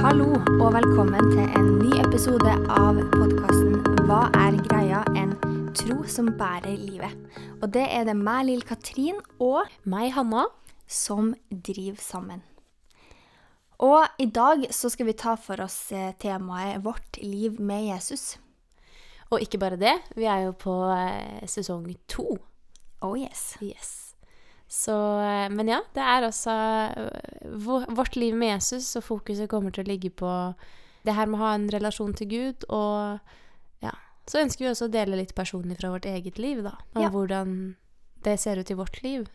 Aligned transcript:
Hallo 0.00 0.30
og 0.32 0.70
velkommen 0.72 1.26
til 1.28 1.42
en 1.58 1.66
ny 1.76 1.90
episode 2.00 2.52
av 2.72 2.96
podkasten 3.12 3.74
Hva 4.08 4.22
er 4.32 4.56
greia? 4.64 5.02
En 5.12 5.34
tro 5.76 5.98
som 6.08 6.30
bærer 6.38 6.72
livet. 6.80 7.12
Og 7.60 7.68
det 7.74 7.82
er 7.84 8.06
det 8.08 8.14
meg, 8.16 8.46
Lill 8.48 8.64
Katrin, 8.64 9.20
og 9.36 9.68
Meg, 9.84 10.14
Hanna. 10.16 10.46
som 10.88 11.34
driver 11.52 12.00
sammen. 12.00 12.40
Og 13.76 14.08
i 14.16 14.30
dag 14.32 14.64
så 14.72 14.88
skal 14.88 15.10
vi 15.10 15.18
ta 15.20 15.36
for 15.36 15.60
oss 15.60 15.92
eh, 15.92 16.14
temaet 16.16 16.80
Vårt 16.80 17.20
liv 17.20 17.60
med 17.60 17.90
Jesus. 17.92 18.38
Og 19.28 19.44
ikke 19.44 19.60
bare 19.60 19.76
det, 19.76 19.98
vi 20.16 20.24
er 20.24 20.46
jo 20.48 20.56
på 20.56 20.80
eh, 20.96 21.44
sesong 21.44 21.92
to. 22.08 22.38
Oh 23.04 23.20
yes. 23.20 23.58
Yes. 23.60 23.99
Så, 24.70 24.94
eh, 25.18 25.48
men 25.50 25.68
ja, 25.72 25.80
det 25.96 26.02
er 26.06 26.28
altså 26.28 26.52
eh, 26.94 27.50
vårt 27.90 28.14
liv 28.16 28.36
med 28.38 28.52
Jesus, 28.54 28.92
og 29.00 29.02
fokuset 29.08 29.50
kommer 29.50 29.74
til 29.74 29.82
å 29.84 29.90
ligge 29.90 30.12
på 30.14 30.30
det 31.04 31.16
her 31.16 31.26
med 31.26 31.40
å 31.40 31.42
ha 31.42 31.54
en 31.56 31.66
relasjon 31.72 32.14
til 32.14 32.28
Gud, 32.30 32.68
og 32.70 33.18
ja. 33.82 33.94
Så 34.30 34.38
ønsker 34.44 34.62
vi 34.66 34.70
også 34.70 34.86
å 34.86 34.92
dele 34.94 35.18
litt 35.18 35.34
personlig 35.34 35.80
fra 35.80 35.90
vårt 35.90 36.06
eget 36.06 36.38
liv, 36.38 36.62
da. 36.62 36.76
Og 36.94 37.02
Ja. 37.02 37.10
hvordan 37.10 37.76
det 38.22 38.38
ser 38.38 38.60
ut 38.60 38.70
i 38.70 38.78
vårt 38.78 39.02
liv. 39.02 39.26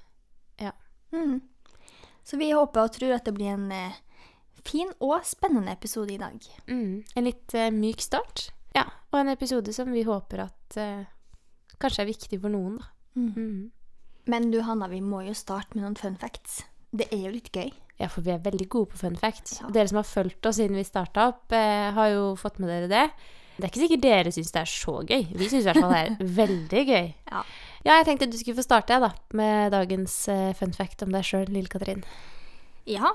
Mm. 1.15 1.39
Så 2.23 2.37
vi 2.37 2.51
håper 2.51 2.81
og 2.81 2.91
tror 2.95 3.13
at 3.15 3.25
det 3.27 3.33
blir 3.37 3.53
en 3.53 3.71
eh, 3.71 3.93
fin 4.65 4.89
og 4.99 5.21
spennende 5.27 5.71
episode 5.71 6.13
i 6.13 6.17
dag. 6.17 6.41
Mm. 6.67 7.03
En 7.15 7.27
litt 7.27 7.53
eh, 7.53 7.69
myk 7.71 8.01
start. 8.01 8.49
Ja, 8.75 8.87
og 9.11 9.19
en 9.21 9.29
episode 9.31 9.73
som 9.73 9.91
vi 9.93 10.03
håper 10.03 10.47
at 10.47 10.77
eh, 10.81 11.05
kanskje 11.79 12.03
er 12.03 12.09
viktig 12.09 12.41
for 12.41 12.51
noen, 12.51 12.79
da. 12.81 12.91
Mm. 13.15 13.71
Men 14.31 14.49
du 14.53 14.61
Hanna, 14.65 14.89
vi 14.91 15.01
må 15.05 15.21
jo 15.27 15.35
starte 15.37 15.75
med 15.77 15.85
noen 15.85 15.97
fun 15.99 16.17
facts. 16.21 16.63
Det 16.95 17.07
er 17.13 17.27
jo 17.27 17.33
litt 17.35 17.51
gøy. 17.53 17.71
Ja, 17.99 18.09
for 18.11 18.25
vi 18.25 18.33
er 18.33 18.43
veldig 18.43 18.67
gode 18.71 18.91
på 18.91 18.99
fun 18.99 19.15
facts. 19.19 19.59
Ja. 19.61 19.69
Dere 19.71 19.87
som 19.91 20.01
har 20.01 20.07
fulgt 20.07 20.47
oss 20.49 20.57
siden 20.59 20.75
vi 20.79 20.83
starta 20.87 21.29
opp, 21.31 21.45
eh, 21.55 21.91
har 21.95 22.11
jo 22.11 22.33
fått 22.39 22.59
med 22.59 22.71
dere 22.71 22.91
det. 22.91 23.05
Det 23.55 23.63
er 23.63 23.71
ikke 23.71 23.83
sikkert 23.85 24.03
dere 24.03 24.33
syns 24.35 24.51
det 24.51 24.61
er 24.65 24.67
så 24.67 24.97
gøy. 25.07 25.23
Vi 25.31 25.47
syns 25.47 25.63
i 25.63 25.69
hvert 25.69 25.79
fall 25.79 25.93
det 25.93 26.01
er 26.03 26.33
veldig 26.41 26.83
gøy. 26.89 27.07
Ja. 27.31 27.45
Ja, 27.85 27.99
jeg 27.99 28.07
tenkte 28.09 28.27
du 28.31 28.35
skulle 28.39 28.57
få 28.57 28.65
starte, 28.65 28.97
jeg, 28.97 29.05
da, 29.05 29.11
med 29.37 29.71
dagens 29.71 30.17
eh, 30.33 30.51
fun 30.57 30.73
fact 30.75 31.05
om 31.05 31.13
deg 31.15 31.23
sjøl, 31.27 31.47
lille 31.53 31.71
Katrin. 31.71 32.03
Ja, 32.89 33.13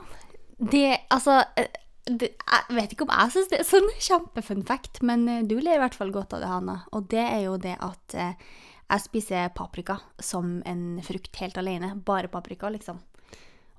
det 0.59 1.01
Altså 1.15 1.45
eh, 1.57 1.69
det, 2.07 2.33
Jeg 2.41 2.77
vet 2.77 2.93
ikke 2.93 3.07
om 3.07 3.13
jeg 3.15 3.33
syns 3.35 3.51
det 3.53 3.61
er 3.61 3.69
sånn 3.69 3.91
kjempefun 4.01 4.65
fact, 4.67 5.03
men 5.07 5.29
eh, 5.29 5.45
du 5.45 5.59
ler 5.59 5.77
i 5.77 5.83
hvert 5.83 5.99
fall 5.99 6.13
godt 6.15 6.37
av 6.39 6.45
det, 6.45 6.51
Hanna. 6.51 6.79
Og 6.97 7.11
det 7.13 7.23
er 7.27 7.45
jo 7.45 7.59
det 7.61 7.77
at 7.77 8.17
eh, 8.17 8.49
jeg 8.91 9.05
spiser 9.05 9.53
paprika 9.55 10.01
som 10.19 10.59
en 10.67 10.99
frukt 11.07 11.37
helt 11.39 11.59
alene. 11.61 11.93
Bare 12.07 12.31
paprika, 12.33 12.71
liksom. 12.73 12.99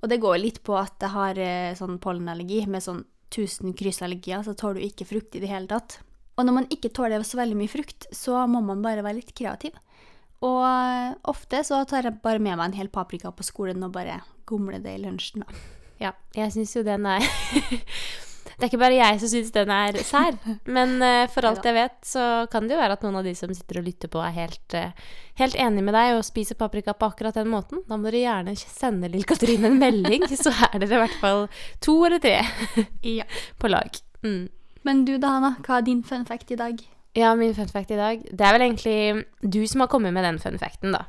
Og 0.01 0.09
det 0.09 0.21
går 0.23 0.39
litt 0.41 0.61
på 0.65 0.77
at 0.79 0.95
jeg 1.03 1.13
har 1.13 1.41
eh, 1.41 1.73
sånn 1.77 1.99
pollenallergi 2.01 2.63
med 2.71 2.83
sånn 2.83 3.03
1000 3.31 3.75
kryssallergier, 3.79 4.41
så 4.43 4.55
tåler 4.57 4.81
du 4.81 4.87
ikke 4.87 5.07
frukt 5.07 5.35
i 5.37 5.43
det 5.43 5.51
hele 5.51 5.69
tatt. 5.69 5.99
Og 6.39 6.47
når 6.47 6.55
man 6.55 6.69
ikke 6.73 6.91
tåler 6.95 7.23
så 7.27 7.39
veldig 7.39 7.57
mye 7.59 7.71
frukt, 7.71 8.07
så 8.15 8.39
må 8.49 8.63
man 8.65 8.81
bare 8.83 9.03
være 9.05 9.19
litt 9.19 9.35
kreativ. 9.37 9.75
Og 10.41 10.63
eh, 10.65 11.13
ofte 11.29 11.61
så 11.67 11.83
tar 11.85 12.07
jeg 12.07 12.21
bare 12.23 12.41
med 12.41 12.57
meg 12.57 12.71
en 12.71 12.79
hel 12.79 12.89
paprika 12.91 13.31
på 13.35 13.45
skolen 13.45 13.83
og 13.85 13.93
bare 13.95 14.21
gomler 14.49 14.81
det 14.81 14.97
i 14.97 15.03
lunsjen. 15.03 15.45
da. 15.45 15.61
Ja, 16.01 16.15
jeg 16.33 16.55
syns 16.55 16.73
jo 16.73 16.81
den 16.87 17.05
er 17.05 17.21
Det 18.61 18.67
er 18.67 18.69
ikke 18.75 18.81
bare 18.83 18.97
jeg 18.99 19.17
som 19.17 19.29
syns 19.31 19.47
den 19.55 19.71
er 19.73 19.95
sær. 20.05 20.35
Men 20.69 20.91
uh, 21.01 21.25
for 21.33 21.45
alt 21.49 21.65
jeg 21.65 21.73
vet, 21.73 21.95
så 22.05 22.25
kan 22.53 22.67
det 22.69 22.75
jo 22.75 22.81
være 22.81 22.93
at 22.99 23.05
noen 23.05 23.17
av 23.17 23.25
de 23.25 23.33
som 23.37 23.49
sitter 23.57 23.79
og 23.81 23.87
lytter 23.87 24.11
på, 24.13 24.21
er 24.21 24.35
helt, 24.35 24.75
uh, 24.77 24.93
helt 25.41 25.57
enig 25.57 25.81
med 25.87 25.97
deg 25.97 26.19
og 26.19 26.21
spiser 26.27 26.59
paprika 26.59 26.93
på 26.93 27.09
akkurat 27.09 27.39
den 27.39 27.49
måten. 27.49 27.81
Da 27.89 27.97
må 27.97 28.11
dere 28.11 28.21
gjerne 28.21 28.53
sende 28.61 29.09
Lill 29.09 29.25
Katrine 29.25 29.71
en 29.71 29.81
melding, 29.81 30.27
så 30.43 30.53
er 30.69 30.77
dere 30.77 30.99
i 30.99 31.03
hvert 31.07 31.17
fall 31.23 31.47
to 31.81 31.97
eller 32.05 32.21
tre 32.21 32.37
Ja. 33.01 33.25
på 33.61 33.71
lag. 33.73 33.97
Mm. 34.21 34.45
Men 34.85 35.05
du 35.09 35.15
da, 35.17 35.39
Hanna, 35.39 35.55
hva 35.65 35.79
er 35.79 35.89
din 35.89 36.05
fun 36.05 36.27
fact 36.29 36.53
i 36.53 36.59
dag? 36.61 36.77
Ja, 37.17 37.33
min 37.35 37.55
fun 37.57 37.67
fact 37.67 37.89
i 37.91 37.97
dag 37.99 38.21
Det 38.23 38.45
er 38.45 38.53
vel 38.55 38.63
egentlig 38.69 39.25
du 39.43 39.65
som 39.67 39.81
har 39.83 39.89
kommet 39.91 40.13
med 40.15 40.23
den 40.23 40.37
fun 40.39 40.61
facten, 40.61 40.93
da. 40.95 41.01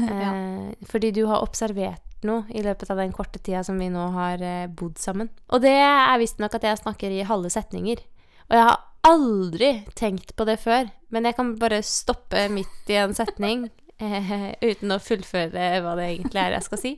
eh, 0.00 0.70
fordi 0.88 1.10
du 1.18 1.26
har 1.28 1.42
observert 1.44 2.06
noe 2.28 2.46
i 2.54 2.62
løpet 2.64 2.90
av 2.92 3.00
den 3.00 3.12
korte 3.14 3.40
tida 3.42 3.62
som 3.66 3.78
vi 3.80 3.90
nå 3.92 4.08
har 4.16 4.42
eh, 4.44 4.70
bodd 4.70 4.98
sammen. 5.00 5.30
Og 5.52 5.62
det 5.64 5.74
er 5.74 6.18
visstnok 6.20 6.56
at 6.58 6.66
jeg 6.66 6.80
snakker 6.82 7.12
i 7.12 7.26
halve 7.28 7.50
setninger. 7.52 8.02
Og 8.48 8.56
jeg 8.58 8.66
har 8.68 8.80
aldri 9.06 9.70
tenkt 9.98 10.34
på 10.38 10.46
det 10.46 10.58
før, 10.62 10.90
men 11.14 11.26
jeg 11.26 11.36
kan 11.38 11.54
bare 11.60 11.82
stoppe 11.86 12.46
midt 12.52 12.90
i 12.92 12.98
en 13.02 13.14
setning 13.16 13.66
eh, 14.02 14.52
uten 14.62 14.94
å 14.94 15.00
fullføre 15.02 15.68
hva 15.82 15.96
det 15.98 16.10
egentlig 16.10 16.42
er 16.42 16.56
jeg 16.58 16.68
skal 16.68 16.82
si. 16.82 16.94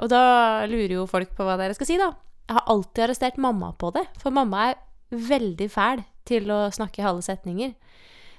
Og 0.00 0.12
da 0.12 0.22
lurer 0.70 0.96
jo 1.00 1.08
folk 1.10 1.34
på 1.36 1.46
hva 1.46 1.58
det 1.58 1.66
er 1.68 1.74
jeg 1.74 1.82
skal 1.82 1.92
si, 1.92 2.00
da. 2.00 2.12
Jeg 2.48 2.58
har 2.58 2.72
alltid 2.74 3.04
arrestert 3.06 3.38
mamma 3.40 3.70
på 3.78 3.92
det, 3.94 4.06
for 4.20 4.34
mamma 4.34 4.70
er 4.70 4.80
veldig 5.12 5.68
fæl 5.70 6.02
til 6.28 6.50
å 6.52 6.64
snakke 6.74 7.02
i 7.02 7.06
halve 7.06 7.24
setninger. 7.24 7.74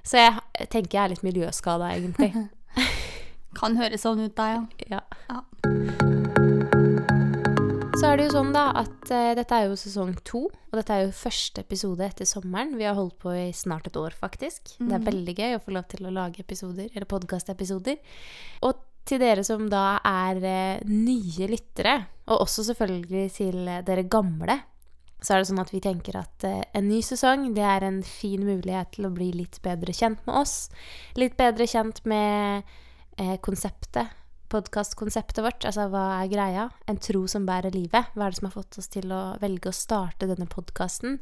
Så 0.04 0.20
jeg 0.20 0.68
tenker 0.70 0.98
jeg 0.98 1.04
er 1.04 1.14
litt 1.14 1.26
miljøskada, 1.26 1.94
egentlig. 1.96 2.34
Kan 3.60 3.78
høres 3.80 4.04
sånn 4.04 4.26
ut, 4.26 4.36
da, 4.38 4.66
ja. 4.90 5.04
Ja. 5.30 6.03
Så 8.04 8.10
er 8.12 8.18
det 8.20 8.24
jo 8.26 8.34
sånn 8.34 8.50
da 8.52 8.66
at 8.76 9.12
uh, 9.16 9.30
dette 9.32 9.56
er 9.56 9.70
jo 9.70 9.76
sesong 9.80 10.10
to, 10.28 10.40
og 10.52 10.74
dette 10.76 10.92
er 10.92 11.06
jo 11.06 11.14
første 11.16 11.62
episode 11.64 12.04
etter 12.04 12.28
sommeren. 12.28 12.74
Vi 12.76 12.84
har 12.84 12.98
holdt 12.98 13.16
på 13.24 13.32
i 13.32 13.46
snart 13.56 13.86
et 13.88 13.96
år, 13.96 14.12
faktisk. 14.20 14.74
Det 14.76 14.98
er 14.98 15.06
veldig 15.06 15.36
gøy 15.38 15.54
å 15.56 15.62
få 15.64 15.72
lov 15.72 15.86
til 15.88 16.04
å 16.04 16.12
lage 16.12 16.42
episoder, 16.44 16.90
eller 16.92 17.08
podkastepisoder. 17.08 18.18
Og 18.68 18.82
til 19.08 19.22
dere 19.24 19.46
som 19.48 19.70
da 19.72 20.02
er 20.04 20.44
uh, 20.44 20.82
nye 20.84 21.48
lyttere, 21.48 21.94
og 22.28 22.44
også 22.44 22.66
selvfølgelig 22.74 23.24
til 23.38 23.72
dere 23.88 24.04
gamle, 24.12 24.58
så 25.24 25.38
er 25.38 25.40
det 25.40 25.48
sånn 25.54 25.64
at 25.64 25.72
vi 25.72 25.82
tenker 25.88 26.18
at 26.20 26.48
uh, 26.50 26.58
en 26.76 26.90
ny 26.90 27.00
sesong 27.08 27.54
det 27.56 27.64
er 27.64 27.86
en 27.88 28.02
fin 28.04 28.44
mulighet 28.44 28.98
til 28.98 29.08
å 29.08 29.14
bli 29.16 29.30
litt 29.38 29.62
bedre 29.64 29.96
kjent 29.96 30.20
med 30.28 30.42
oss. 30.42 30.58
Litt 31.16 31.40
bedre 31.40 31.72
kjent 31.72 32.04
med 32.04 32.68
konseptet, 33.46 34.12
podkastkonseptet 34.54 35.42
vårt. 35.44 35.66
Altså 35.68 35.90
hva 35.92 36.06
er 36.22 36.32
greia? 36.32 36.70
En 36.90 37.02
tro 37.02 37.26
som 37.32 37.48
bærer 37.50 37.74
livet. 37.76 38.14
Hva 38.14 38.28
er 38.28 38.34
det 38.34 38.40
som 38.40 38.50
har 38.50 38.56
fått 38.56 38.80
oss 38.80 38.92
til 38.94 39.12
å 39.14 39.24
velge 39.42 39.72
å 39.72 39.76
starte 39.76 40.30
denne 40.30 40.48
podkasten? 40.50 41.20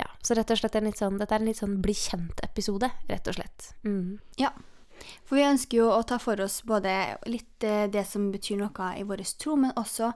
Ja, 0.00 0.08
så 0.24 0.36
rett 0.36 0.50
og 0.52 0.60
slett 0.60 0.78
litt 0.80 1.00
sånn, 1.00 1.18
dette 1.20 1.36
er 1.36 1.42
en 1.42 1.50
litt 1.50 1.60
sånn 1.60 1.80
bli 1.84 1.92
kjent-episode, 1.96 2.88
rett 3.10 3.28
og 3.28 3.36
slett. 3.36 3.72
Mm. 3.84 4.20
ja. 4.40 4.52
For 5.24 5.38
vi 5.38 5.46
ønsker 5.48 5.80
jo 5.80 5.88
å 5.94 6.02
ta 6.04 6.18
for 6.20 6.40
oss 6.44 6.60
både 6.68 6.92
litt 7.30 7.64
eh, 7.64 7.86
det 7.88 8.04
som 8.08 8.28
betyr 8.32 8.58
noe 8.60 8.88
i 9.00 9.04
vår 9.08 9.22
tro, 9.40 9.56
men 9.56 9.72
også 9.80 10.12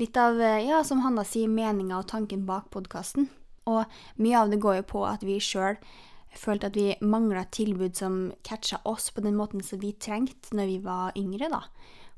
litt 0.00 0.18
av, 0.18 0.40
eh, 0.42 0.64
ja, 0.66 0.82
som 0.86 1.04
Hanna 1.04 1.22
sier, 1.26 1.50
meninga 1.50 2.00
og 2.00 2.08
tanken 2.10 2.42
bak 2.48 2.66
podkasten. 2.74 3.28
Og 3.70 3.86
mye 4.20 4.40
av 4.40 4.50
det 4.50 4.60
går 4.62 4.80
jo 4.80 4.88
på 4.90 5.04
at 5.08 5.22
vi 5.24 5.38
sjøl 5.42 5.78
følte 6.38 6.70
at 6.70 6.78
vi 6.78 6.94
mangla 7.04 7.44
tilbud 7.54 7.96
som 7.98 8.32
catcha 8.46 8.80
oss 8.88 9.10
på 9.14 9.24
den 9.24 9.36
måten 9.38 9.62
som 9.64 9.80
vi 9.82 9.92
trengte 9.98 10.56
når 10.56 10.70
vi 10.70 10.78
var 10.84 11.18
yngre, 11.18 11.50
da. 11.52 11.62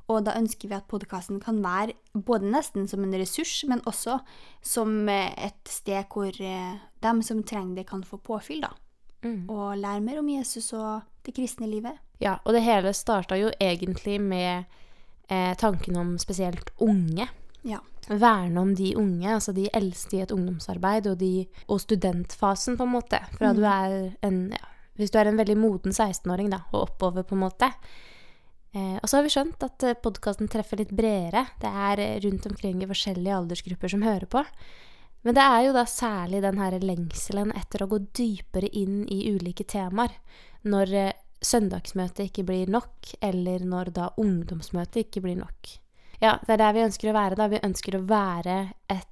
Og 0.07 0.23
da 0.23 0.37
ønsker 0.39 0.71
vi 0.71 0.77
at 0.77 0.87
podkasten 0.87 1.41
kan 1.43 1.59
være 1.63 1.97
både 2.15 2.47
nesten 2.47 2.87
som 2.87 3.03
en 3.03 3.15
ressurs, 3.19 3.59
men 3.67 3.83
også 3.89 4.21
som 4.63 5.01
eh, 5.11 5.33
et 5.49 5.67
sted 5.67 6.07
hvor 6.13 6.31
eh, 6.31 6.77
dem 7.03 7.23
som 7.25 7.43
trenger 7.43 7.81
det, 7.81 7.89
kan 7.89 8.05
få 8.07 8.21
påfyll, 8.23 8.63
da. 8.63 8.71
Mm. 9.25 9.49
Og 9.51 9.75
lære 9.81 10.03
mer 10.05 10.21
om 10.21 10.29
Jesus 10.29 10.71
og 10.77 11.01
det 11.25 11.35
kristne 11.35 11.67
livet. 11.67 11.97
Ja, 12.23 12.37
og 12.45 12.55
det 12.55 12.63
hele 12.63 12.93
starta 12.95 13.35
jo 13.37 13.51
egentlig 13.59 14.21
med 14.21 14.63
eh, 15.29 15.53
tanken 15.59 15.99
om 15.99 16.15
spesielt 16.21 16.71
unge. 16.79 17.27
Ja. 17.67 17.81
Verne 18.07 18.61
om 18.61 18.71
de 18.75 18.93
unge, 18.95 19.27
altså 19.33 19.51
de 19.51 19.67
eldste 19.75 20.15
i 20.15 20.23
et 20.23 20.31
ungdomsarbeid, 20.31 21.09
og, 21.11 21.17
de, 21.19 21.47
og 21.67 21.81
studentfasen, 21.83 22.77
på 22.79 22.87
en 22.87 22.93
måte. 22.93 23.19
Fra 23.35 23.51
du 23.55 23.63
er 23.67 23.97
en 24.23 24.45
ja, 24.55 24.69
Hvis 24.97 25.11
du 25.13 25.19
er 25.19 25.29
en 25.29 25.37
veldig 25.37 25.57
moden 25.59 25.91
16-åring, 25.91 26.49
da, 26.53 26.63
og 26.71 26.87
oppover, 26.87 27.27
på 27.27 27.35
en 27.35 27.43
måte. 27.43 27.69
Eh, 28.71 28.95
og 28.95 29.09
så 29.09 29.19
har 29.19 29.27
vi 29.27 29.33
skjønt 29.33 29.63
at 29.67 29.85
podkasten 30.03 30.49
treffer 30.51 30.79
litt 30.79 30.93
bredere. 30.95 31.43
Det 31.61 31.69
er 31.69 32.01
eh, 32.03 32.19
rundt 32.23 32.47
omkring 32.49 32.81
i 32.81 32.89
forskjellige 32.89 33.35
aldersgrupper 33.41 33.91
som 33.91 34.05
hører 34.07 34.25
på. 34.31 34.43
Men 35.27 35.35
det 35.35 35.43
er 35.43 35.61
jo 35.65 35.73
da 35.75 35.83
særlig 35.89 36.41
den 36.45 36.59
her 36.61 36.77
lengselen 36.79 37.51
etter 37.57 37.83
å 37.83 37.89
gå 37.91 37.99
dypere 38.15 38.69
inn 38.71 39.01
i 39.11 39.25
ulike 39.33 39.67
temaer. 39.67 40.15
Når 40.63 40.93
eh, 40.95 41.17
søndagsmøtet 41.43 42.29
ikke 42.29 42.47
blir 42.47 42.71
nok, 42.71 43.11
eller 43.21 43.65
når 43.67 43.91
da 43.99 44.07
ungdomsmøtet 44.17 45.03
ikke 45.05 45.25
blir 45.27 45.37
nok. 45.41 45.75
Ja, 46.21 46.37
det 46.47 46.55
er 46.55 46.57
der 46.63 46.73
vi 46.73 46.85
ønsker 46.87 47.11
å 47.11 47.13
være, 47.17 47.35
da. 47.37 47.47
Vi 47.51 47.59
ønsker 47.63 47.97
å 47.99 48.05
være 48.09 48.73
et 48.89 49.05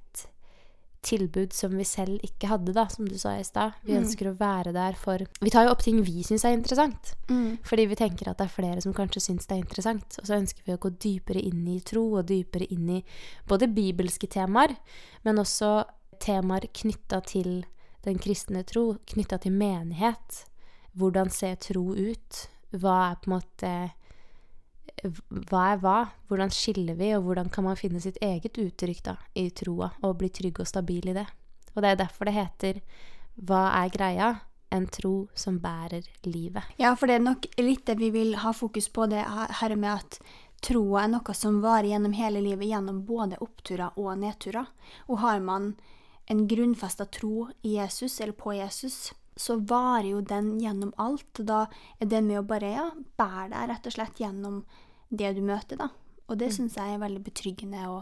tilbud 1.06 1.52
som 1.54 1.70
vi 1.78 1.84
selv 1.86 2.18
ikke 2.26 2.48
hadde, 2.50 2.72
da, 2.74 2.88
som 2.90 3.06
du 3.06 3.14
sa 3.18 3.36
i 3.38 3.44
stad. 3.46 3.74
Vi 3.86 3.92
Mm. 3.94 4.02
ønsker 4.02 4.26
å 4.26 4.36
være 4.36 4.72
der 4.74 4.92
for 4.98 5.18
Vi 5.40 5.50
tar 5.50 5.64
jo 5.66 5.70
opp 5.70 5.82
ting 5.82 6.02
vi 6.02 6.22
syns 6.24 6.44
er 6.44 6.56
interessant. 6.56 7.14
Mm. 7.28 7.58
Fordi 7.62 7.86
vi 7.86 7.94
tenker 7.94 8.26
at 8.28 8.38
det 8.38 8.46
er 8.46 8.62
flere 8.62 8.82
som 8.82 8.92
kanskje 8.92 9.22
syns 9.22 9.46
det 9.46 9.52
er 9.56 9.62
interessant. 9.62 10.18
Og 10.18 10.26
så 10.26 10.34
ønsker 10.40 10.62
vi 10.66 10.72
å 10.72 10.78
gå 10.78 10.90
dypere 10.98 11.40
inn 11.40 11.66
i 11.68 11.78
tro, 11.80 12.16
og 12.18 12.26
dypere 12.26 12.66
inn 12.72 12.90
i 12.90 13.04
både 13.46 13.68
bibelske 13.72 14.26
temaer, 14.28 14.76
men 15.24 15.36
også 15.36 15.84
temaer 16.18 16.66
knytta 16.72 17.24
til 17.24 17.64
den 18.02 18.18
kristne 18.18 18.64
tro, 18.66 18.98
knytta 19.06 19.38
til 19.40 19.52
menighet. 19.52 20.44
Hvordan 20.96 21.30
ser 21.30 21.54
tro 21.56 21.94
ut? 21.94 22.48
Hva 22.72 23.12
er 23.12 23.16
på 23.16 23.30
en 23.30 23.38
måte 23.38 23.92
Hva 25.04 25.62
er 25.74 25.80
hva? 25.82 25.96
Hvordan 26.28 26.52
skiller 26.54 26.96
vi, 26.98 27.12
og 27.16 27.26
hvordan 27.26 27.50
kan 27.52 27.66
man 27.66 27.78
finne 27.78 28.00
sitt 28.02 28.16
eget 28.24 28.56
uttrykk 28.58 29.02
da, 29.04 29.16
i 29.36 29.50
troa, 29.50 29.90
og 30.02 30.16
bli 30.20 30.30
trygg 30.32 30.62
og 30.64 30.70
stabil 30.70 31.12
i 31.12 31.16
det? 31.16 31.26
Og 31.74 31.82
det 31.84 31.92
er 31.92 32.00
derfor 32.00 32.28
det 32.28 32.36
heter 32.36 32.80
Hva 33.36 33.68
er 33.82 33.92
greia? 33.92 34.34
En 34.74 34.88
tro 34.90 35.28
som 35.38 35.60
bærer 35.62 36.08
livet. 36.26 36.64
Ja, 36.80 36.90
for 36.98 37.06
det 37.06 37.20
er 37.20 37.22
nok 37.22 37.44
litt 37.60 37.84
det 37.86 37.94
vi 38.00 38.08
vil 38.10 38.34
ha 38.42 38.50
fokus 38.52 38.88
på, 38.90 39.06
det 39.06 39.22
her 39.60 39.74
med 39.78 39.92
at 39.92 40.18
troa 40.64 41.04
er 41.04 41.12
noe 41.12 41.36
som 41.38 41.60
varer 41.62 41.92
gjennom 41.92 42.16
hele 42.16 42.42
livet, 42.42 42.66
gjennom 42.66 43.04
både 43.06 43.38
oppturer 43.44 43.94
og 44.00 44.16
nedturer. 44.18 44.66
Og 45.06 45.20
har 45.22 45.38
man 45.44 45.76
en 46.26 46.42
grunnfesta 46.50 47.06
tro 47.06 47.46
i 47.62 47.76
Jesus, 47.76 48.18
eller 48.20 48.34
på 48.34 48.56
Jesus, 48.56 49.12
så 49.36 49.58
varer 49.60 50.10
jo 50.14 50.20
den 50.24 50.56
gjennom 50.60 50.92
alt. 50.98 51.44
Da 51.46 51.66
er 52.00 52.10
det 52.10 52.24
med 52.24 52.40
å 52.40 52.46
bare 52.48 52.72
ja, 52.72 52.88
bære 53.20 53.52
deg 53.52 53.70
rett 53.70 53.86
og 53.86 53.96
slett 53.98 54.20
gjennom 54.24 54.64
det 55.10 55.32
du 55.36 55.42
møter, 55.46 55.78
da. 55.80 55.90
Og 56.26 56.38
det 56.40 56.50
mm. 56.50 56.54
syns 56.58 56.78
jeg 56.78 56.94
er 56.94 57.02
veldig 57.02 57.22
betryggende 57.26 57.86
å, 57.90 57.98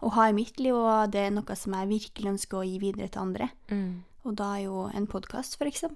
å, 0.00 0.12
ha 0.16 0.28
i 0.28 0.36
mitt 0.36 0.60
liv, 0.60 0.76
og 0.76 1.12
det 1.14 1.26
er 1.26 1.34
noe 1.34 1.56
som 1.58 1.76
jeg 1.78 1.90
virkelig 1.90 2.34
ønsker 2.34 2.60
å 2.60 2.66
gi 2.66 2.76
videre 2.82 3.08
til 3.12 3.24
andre. 3.24 3.48
Mm. 3.72 4.02
Og 4.28 4.36
da 4.38 4.52
er 4.56 4.66
jo 4.66 4.84
en 4.94 5.08
podkast 5.10 5.56
f.eks. 5.58 5.88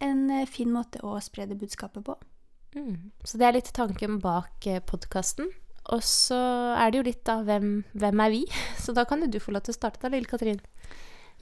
en 0.00 0.22
eh, 0.32 0.46
fin 0.48 0.70
måte 0.72 1.02
å 1.04 1.18
spre 1.20 1.48
det 1.50 1.58
budskapet 1.60 2.06
på. 2.06 2.16
Mm. 2.74 3.10
Så 3.26 3.38
det 3.38 3.48
er 3.48 3.58
litt 3.58 3.74
tanken 3.76 4.20
bak 4.22 4.66
eh, 4.70 4.80
podkasten. 4.80 5.50
Og 5.92 6.00
så 6.06 6.38
er 6.80 6.90
det 6.90 7.00
jo 7.00 7.08
litt 7.10 7.26
da 7.28 7.42
hvem, 7.44 7.82
hvem 7.92 8.22
er 8.24 8.32
vi? 8.32 8.44
Så 8.84 8.94
da 8.96 9.04
kan 9.08 9.20
jo 9.20 9.28
du 9.28 9.36
få 9.42 9.52
lov 9.52 9.66
til 9.66 9.74
å 9.74 9.80
starte, 9.80 10.00
da, 10.00 10.12
lille 10.14 10.30
Katrin. 10.30 10.62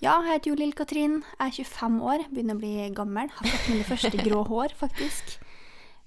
Ja, 0.03 0.17
jeg 0.25 0.33
heter 0.33 0.51
jo 0.51 0.57
Lill 0.59 0.73
Katrin. 0.75 1.21
Jeg 1.39 1.53
er 1.53 1.57
25 1.63 2.01
år, 2.03 2.25
begynner 2.33 2.57
å 2.57 2.59
bli 2.59 2.89
gammel. 2.97 3.29
Har 3.37 3.47
fått 3.47 3.69
mine 3.71 3.87
første 3.87 4.19
grå 4.27 4.41
hår, 4.49 4.75
faktisk. 4.81 5.37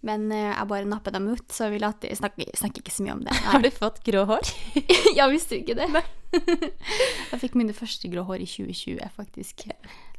Men 0.05 0.27
uh, 0.29 0.51
jeg 0.51 0.69
bare 0.69 0.89
napper 0.89 1.15
dem 1.15 1.27
ut, 1.33 1.45
så 1.53 1.71
vi 1.73 1.79
later, 1.81 2.11
snakker, 2.15 2.51
snakker 2.57 2.83
ikke 2.83 2.93
så 2.93 3.05
mye 3.05 3.15
om 3.15 3.23
det. 3.25 3.37
Har 3.47 3.63
du 3.63 3.71
fått 3.73 4.03
grå 4.05 4.25
hår? 4.29 4.51
ja, 5.17 5.25
visste 5.31 5.57
du 5.57 5.63
ikke 5.63 5.77
det? 5.79 6.03
jeg 7.31 7.41
fikk 7.41 7.57
mine 7.57 7.73
første 7.73 8.11
grå 8.11 8.25
hår 8.27 8.43
i 8.45 8.49
2020, 8.49 9.01
faktisk. 9.15 9.65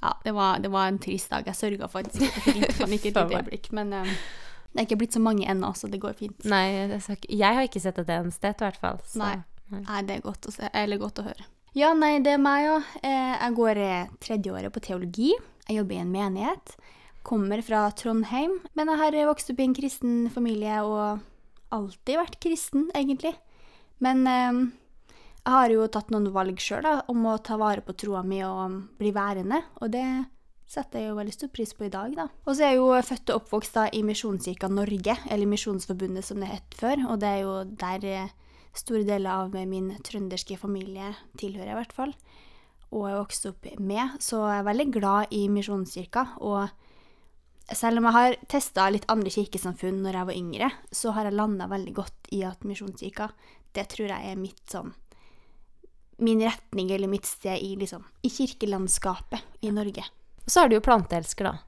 Ja, 0.00 0.16
det 0.24 0.34
var, 0.34 0.58
det 0.64 0.72
var 0.74 0.90
en 0.90 0.98
trist 1.02 1.30
dag. 1.30 1.46
Jeg 1.46 1.58
sørga 1.58 1.90
faktisk. 1.92 2.26
Jeg 2.26 2.44
fikk 2.48 2.62
litt 2.64 2.80
panikk 2.80 3.06
et 3.12 3.20
øyeblikk, 3.22 3.70
men 3.78 3.94
um, 3.94 4.14
det 4.72 4.82
er 4.82 4.88
ikke 4.88 4.98
blitt 5.04 5.16
så 5.16 5.22
mange 5.22 5.46
ennå, 5.48 5.70
så 5.78 5.88
det 5.92 6.02
går 6.02 6.18
fint. 6.18 6.48
Nei, 6.50 6.64
jeg 7.30 7.46
har 7.46 7.62
ikke 7.64 7.82
sett 7.82 8.02
det 8.02 8.18
en 8.18 8.34
sted, 8.34 8.58
i 8.58 8.66
hvert 8.66 8.80
fall. 8.82 8.98
Så. 9.06 9.22
Nei. 9.22 9.36
Nei, 9.70 10.02
det 10.06 10.18
er 10.18 10.26
godt 10.26 10.46
å, 10.46 10.52
se, 10.54 10.68
eller 10.78 11.00
godt 11.00 11.22
å 11.22 11.26
høre. 11.26 11.46
Ja, 11.76 11.90
nei, 11.96 12.16
det 12.24 12.36
er 12.36 12.40
meg, 12.40 12.64
ja. 12.64 12.76
Eh, 13.04 13.32
jeg 13.34 13.54
går 13.58 13.80
eh, 13.82 14.12
tredjeåret 14.22 14.72
på 14.72 14.82
teologi. 14.84 15.32
Jeg 15.66 15.80
jobber 15.80 15.96
i 15.96 16.02
en 16.02 16.12
menighet. 16.12 16.76
Kommer 17.26 17.58
fra 17.66 17.88
Trondheim. 17.90 18.60
Men 18.78 18.92
jeg 18.92 19.00
har 19.00 19.16
vokst 19.26 19.50
opp 19.50 19.58
i 19.58 19.66
en 19.66 19.74
kristen 19.74 20.18
familie 20.30 20.78
og 20.86 21.24
alltid 21.74 22.20
vært 22.20 22.38
kristen, 22.42 22.86
egentlig. 22.94 23.32
Men 23.98 24.22
eh, 24.30 24.60
jeg 25.42 25.54
har 25.56 25.74
jo 25.74 25.88
tatt 25.90 26.12
noen 26.14 26.30
valg 26.34 26.62
sjøl 26.62 26.86
om 27.10 27.26
å 27.26 27.36
ta 27.42 27.58
vare 27.58 27.82
på 27.82 27.96
troa 27.98 28.22
mi 28.22 28.44
og 28.46 28.78
bli 29.00 29.10
værende, 29.16 29.64
og 29.80 29.90
det 29.94 30.06
setter 30.70 31.02
jeg 31.02 31.10
jo 31.10 31.18
veldig 31.18 31.34
stor 31.34 31.50
pris 31.54 31.74
på 31.74 31.86
i 31.86 31.92
dag, 31.92 32.14
da. 32.14 32.28
Og 32.46 32.54
så 32.54 32.66
er 32.66 32.72
jeg 32.74 32.80
jo 32.80 32.88
født 33.10 33.30
og 33.30 33.42
oppvokst 33.42 33.76
da 33.78 33.84
i 33.94 34.02
Misjonskirka 34.06 34.70
Norge, 34.70 35.14
eller 35.30 35.50
Misjonsforbundet 35.50 36.26
som 36.26 36.42
det 36.42 36.50
het 36.50 36.78
før, 36.78 37.04
og 37.10 37.20
det 37.22 37.30
er 37.30 37.44
jo 37.44 37.52
der 37.82 38.08
store 38.76 39.06
deler 39.08 39.46
av 39.46 39.54
min 39.66 39.92
trønderske 40.04 40.58
familie 40.60 41.14
tilhører, 41.40 41.74
i 41.74 41.78
hvert 41.78 41.94
fall. 41.94 42.14
Og 42.94 43.06
jeg 43.10 43.18
vokste 43.18 43.52
opp 43.52 43.70
med, 43.82 44.18
så 44.22 44.42
jeg 44.46 44.60
er 44.60 44.68
veldig 44.70 44.88
glad 44.94 45.34
i 45.34 45.46
Misjonskirka. 45.50 46.26
Og 46.38 46.66
selv 47.74 47.98
om 47.98 48.06
jeg 48.06 48.14
har 48.14 48.36
testa 48.50 48.86
litt 48.92 49.08
andre 49.10 49.32
kirkesamfunn 49.32 49.98
når 50.04 50.20
jeg 50.20 50.28
var 50.28 50.38
yngre, 50.38 50.70
så 50.94 51.14
har 51.16 51.26
jeg 51.26 51.38
landa 51.38 51.66
veldig 51.70 51.94
godt 51.96 52.30
i 52.36 52.44
at 52.46 52.62
Misjonskirka, 52.66 53.30
det 53.74 53.88
tror 53.92 54.12
jeg 54.12 54.30
er 54.30 54.38
mitt 54.40 54.62
sånn 54.72 54.94
Min 56.24 56.40
retning 56.40 56.88
eller 56.94 57.10
mitt 57.12 57.26
sted 57.28 57.60
i, 57.60 57.74
liksom, 57.76 58.06
i 58.24 58.30
kirkelandskapet 58.32 59.66
i 59.68 59.72
Norge. 59.74 60.06
Og 60.46 60.48
så 60.48 60.62
er 60.62 60.70
du 60.70 60.78
jo 60.78 60.84
planteelsker, 60.86 61.44
da. 61.44 61.58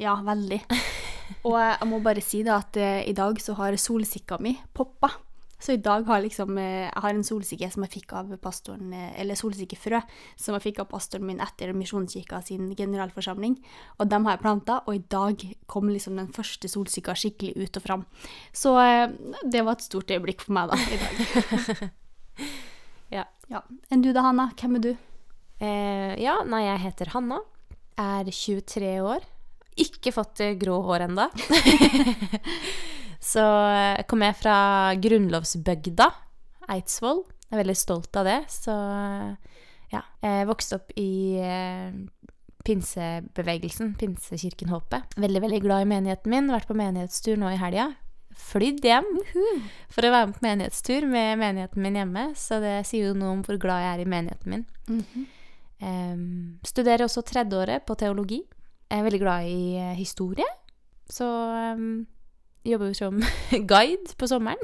Ja, 0.00 0.14
veldig. 0.24 0.62
Og 1.48 1.58
jeg 1.60 1.88
må 1.90 1.98
bare 2.00 2.22
si 2.24 2.40
da 2.46 2.56
at 2.62 2.78
uh, 2.80 3.02
i 3.04 3.12
dag 3.12 3.36
så 3.42 3.52
har 3.58 3.76
solsikka 3.76 4.38
mi 4.40 4.54
poppa. 4.72 5.10
Så 5.58 5.72
i 5.74 5.80
dag 5.82 6.06
har 6.06 6.22
liksom, 6.22 6.58
eh, 6.58 6.86
jeg 6.86 7.02
har 7.02 7.10
en 7.10 7.24
solsikke 7.26 7.68
som 7.72 7.82
jeg 7.82 7.90
fikk 7.96 8.12
av 8.14 8.30
pastoren, 8.38 8.92
eh, 8.92 9.20
eller 9.20 9.34
solsikkefrø 9.34 10.00
som 10.36 10.54
jeg 10.54 10.62
fikk 10.62 10.78
av 10.80 10.88
pastoren 10.92 11.26
min 11.26 11.40
etter 11.42 11.72
Misjonskirka 11.74 12.40
sin 12.46 12.70
generalforsamling. 12.78 13.56
Og 13.98 14.08
dem 14.08 14.24
har 14.24 14.36
jeg 14.36 14.44
planta, 14.44 14.82
og 14.86 14.94
i 14.94 15.02
dag 15.10 15.42
kom 15.66 15.88
liksom 15.90 16.16
den 16.16 16.28
første 16.28 16.70
solsikka 16.70 17.16
skikkelig 17.18 17.56
ut 17.56 17.76
og 17.76 17.82
fram. 17.82 18.06
Så 18.52 18.76
eh, 18.78 19.10
det 19.42 19.64
var 19.64 19.72
et 19.72 19.82
stort 19.82 20.10
øyeblikk 20.14 20.46
for 20.46 20.54
meg 20.54 20.70
da, 20.70 20.78
i 20.78 20.98
dag. 21.02 21.90
ja. 23.18 23.24
ja. 23.50 23.62
Enn 23.90 24.02
du 24.02 24.12
da, 24.12 24.22
Hanna? 24.22 24.52
Hvem 24.54 24.78
er 24.78 24.84
du? 24.86 24.92
Eh, 25.58 26.14
ja, 26.22 26.38
nei, 26.46 26.68
jeg 26.68 26.84
heter 26.86 27.10
Hanna. 27.16 27.42
Er 27.98 28.30
23 28.30 28.94
år. 29.02 29.26
Ikke 29.78 30.14
fått 30.14 30.38
grå 30.58 30.78
hår 30.86 31.08
ennå. 31.08 31.26
Så 33.18 33.42
eh, 33.42 34.04
kom 34.08 34.22
jeg 34.22 34.36
fra 34.38 34.58
grunnlovsbygda, 35.02 36.08
Eidsvoll. 36.70 37.24
Jeg 37.48 37.56
er 37.56 37.62
veldig 37.62 37.78
stolt 37.78 38.16
av 38.20 38.28
det. 38.28 38.40
Så 38.52 38.74
eh, 38.74 39.62
ja. 39.94 40.02
Jeg 40.22 40.48
vokste 40.50 40.78
opp 40.78 40.92
i 41.00 41.40
eh, 41.42 41.94
pinsebevegelsen, 42.68 43.94
Pinsekirken 43.98 44.70
Håpet. 44.72 45.16
Veldig, 45.16 45.42
veldig 45.46 45.62
glad 45.64 45.86
i 45.86 45.88
menigheten 45.94 46.32
min. 46.32 46.52
Vært 46.52 46.68
på 46.68 46.76
menighetstur 46.78 47.40
nå 47.40 47.54
i 47.54 47.60
helga. 47.60 47.90
Flydd 48.38 48.84
hjem 48.86 49.08
for 49.90 50.06
å 50.06 50.12
være 50.14 50.28
med 50.28 50.36
på 50.36 50.44
menighetstur 50.44 51.06
med 51.10 51.40
menigheten 51.40 51.82
min 51.82 51.96
hjemme. 51.98 52.28
Så 52.38 52.60
det 52.62 52.76
sier 52.86 53.10
jo 53.10 53.16
noe 53.18 53.32
om 53.38 53.42
hvor 53.46 53.58
glad 53.60 53.82
jeg 53.82 53.94
er 53.96 54.04
i 54.04 54.12
menigheten 54.12 54.52
min. 54.52 54.66
Mm 54.88 55.02
-hmm. 55.02 55.24
um, 56.12 56.58
studerer 56.64 57.04
også 57.04 57.22
tredjeåret 57.22 57.86
på 57.86 57.94
teologi. 57.94 58.42
Jeg 58.90 58.98
er 58.98 59.02
veldig 59.02 59.20
glad 59.20 59.44
i 59.44 59.94
historie. 59.96 60.46
Så 61.10 61.24
um, 61.74 62.06
jobber 62.72 62.92
jo 62.92 62.98
som 62.98 63.22
guide 63.70 64.16
på 64.18 64.28
sommeren. 64.30 64.60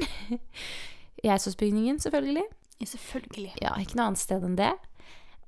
I 1.23 1.31
Eidsvollsbygningen, 1.31 1.99
selvfølgelig. 2.03 2.45
Ja, 2.79 2.89
selvfølgelig. 2.91 3.53
Ja, 3.63 3.73
ikke 3.81 3.97
noe 3.99 4.11
annet 4.11 4.21
sted 4.21 4.45
enn 4.45 4.57
det. 4.59 4.73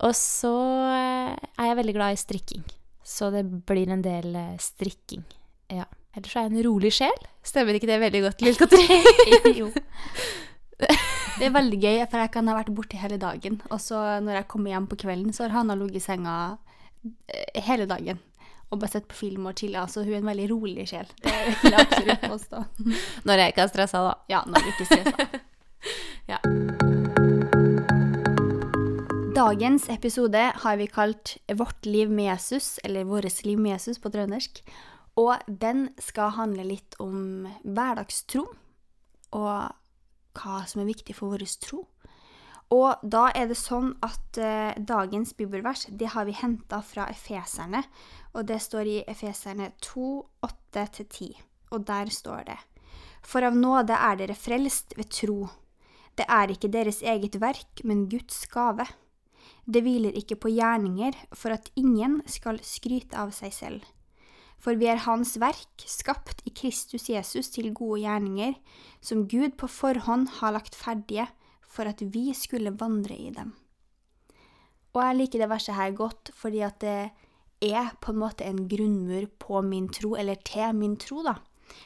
Og 0.05 0.13
så 0.17 0.53
eh, 0.93 1.33
er 1.57 1.69
jeg 1.71 1.79
veldig 1.79 1.95
glad 1.97 2.15
i 2.15 2.21
strikking. 2.21 2.65
Så 3.07 3.31
det 3.33 3.43
blir 3.67 3.89
en 3.91 4.03
del 4.05 4.35
eh, 4.37 4.57
strikking. 4.61 5.25
Ja. 5.73 5.87
Ellers 6.17 6.33
er 6.33 6.47
jeg 6.47 6.53
en 6.53 6.65
rolig 6.65 6.91
sjel. 6.97 7.25
Stemmer 7.45 7.77
ikke 7.77 7.89
det 7.89 7.99
veldig 8.01 8.23
godt, 8.25 8.41
Lille 8.41 8.57
Katrin? 8.57 9.57
jo. 9.61 9.71
Det 11.37 11.45
er 11.45 11.53
veldig 11.53 11.77
gøy, 11.77 11.99
for 12.09 12.21
jeg 12.21 12.31
kan 12.33 12.47
ha 12.49 12.53
vært 12.57 12.71
borte 12.73 12.97
hele 12.97 13.19
dagen. 13.21 13.59
Og 13.69 13.77
så 13.81 13.97
når 14.25 14.39
jeg 14.39 14.47
kommer 14.49 14.71
hjem 14.73 14.87
på 14.89 14.97
kvelden, 15.03 15.33
så 15.33 15.45
har 15.45 15.53
Hanna 15.53 15.75
ligget 15.77 15.99
i 15.99 16.05
senga 16.07 16.33
eh, 17.05 17.59
hele 17.67 17.85
dagen 17.89 18.17
og 18.69 18.81
bare 18.81 18.91
sett 18.97 19.07
på 19.07 19.15
film 19.15 19.47
og 19.47 19.57
chille. 19.59 19.83
Så 19.87 20.03
hun 20.03 20.13
er 20.13 20.21
en 20.21 20.31
veldig 20.31 20.47
rolig 20.51 20.87
sjel. 20.89 21.07
Det 21.23 21.33
vil 21.61 21.71
jeg 21.71 21.85
absolutt 21.85 22.25
påstå. 22.27 22.63
når 23.27 23.43
jeg 23.43 23.53
ikke 23.53 23.63
er 23.63 23.71
stressa, 23.71 24.03
da. 24.09 24.13
Ja, 24.31 24.41
når 24.47 24.65
du 24.65 24.67
ikke 24.73 24.85
er 24.85 24.91
stressa. 24.91 25.43
ja. 26.33 26.39
Dagens 29.37 29.85
episode 29.93 30.43
har 30.63 30.77
vi 30.77 30.87
kalt 30.89 31.37
'Vårt 31.47 31.85
liv 31.85 32.09
med 32.09 32.25
Jesus', 32.25 32.79
eller 32.83 33.03
'Vårt 33.05 33.45
liv 33.45 33.59
med 33.59 33.77
Jesus' 33.77 34.01
på 34.01 34.09
trøndersk. 34.09 34.63
Og 35.15 35.37
den 35.47 35.89
skal 35.99 36.29
handle 36.35 36.63
litt 36.63 36.95
om 36.99 37.47
hverdagstro, 37.63 38.47
og 39.31 39.71
hva 40.37 40.57
som 40.69 40.81
er 40.81 40.89
viktig 40.89 41.15
for 41.15 41.33
vår 41.33 41.45
tro. 41.61 41.85
Og 42.73 42.99
da 43.03 43.29
er 43.31 43.47
det 43.47 43.55
sånn 43.55 43.93
at 44.03 44.37
eh, 44.41 44.75
dagens 44.75 45.31
bibelvers 45.37 45.85
det 45.87 46.11
har 46.11 46.27
vi 46.27 46.35
henta 46.35 46.81
fra 46.83 47.07
Efeserne, 47.13 47.83
og 48.37 48.45
det 48.45 48.59
står 48.61 48.89
i 48.89 48.97
Efeserne 49.09 49.71
2, 49.81 50.07
8-10. 50.45 51.31
Og 51.73 51.83
der 51.87 52.11
står 52.13 52.45
det 52.51 52.59
For 53.25 53.43
av 53.43 53.57
nåde 53.57 53.97
er 53.97 54.19
dere 54.19 54.37
frelst 54.37 54.93
ved 54.97 55.09
tro. 55.11 55.49
Det 56.17 56.25
er 56.29 56.53
ikke 56.53 56.71
deres 56.71 57.01
eget 57.01 57.35
verk, 57.41 57.83
men 57.83 58.07
Guds 58.09 58.45
gave. 58.53 58.85
Det 59.65 59.81
hviler 59.83 60.15
ikke 60.15 60.37
på 60.39 60.53
gjerninger, 60.53 61.17
for 61.33 61.53
at 61.53 61.69
ingen 61.75 62.21
skal 62.29 62.61
skryte 62.63 63.17
av 63.17 63.33
seg 63.35 63.53
selv. 63.53 63.83
For 64.57 64.77
vi 64.79 64.87
er 64.89 65.03
Hans 65.03 65.35
verk, 65.41 65.83
skapt 65.85 66.41
i 66.47 66.53
Kristus 66.55 67.09
Jesus 67.09 67.51
til 67.53 67.73
gode 67.75 68.01
gjerninger, 68.05 68.55
som 69.01 69.27
Gud 69.29 69.57
på 69.59 69.69
forhånd 69.69 70.29
har 70.39 70.55
lagt 70.55 70.77
ferdige 70.77 71.27
for 71.61 71.89
at 71.89 72.01
vi 72.01 72.31
skulle 72.33 72.73
vandre 72.79 73.17
i 73.17 73.29
dem. 73.35 73.53
Og 74.95 75.03
jeg 75.03 75.17
liker 75.19 75.43
det 75.43 75.51
verset 75.51 75.77
her 75.77 75.93
godt 75.93 76.31
fordi 76.33 76.63
at 76.65 76.79
det 76.81 76.99
er 77.61 77.93
på 78.01 78.13
en 78.13 78.21
måte 78.21 78.45
en 78.45 78.67
grunnmur 78.69 79.27
på 79.39 79.61
min 79.65 79.87
tro, 79.89 80.15
eller 80.15 80.35
til 80.45 80.75
min 80.77 80.97
tro, 80.97 81.23
da. 81.23 81.37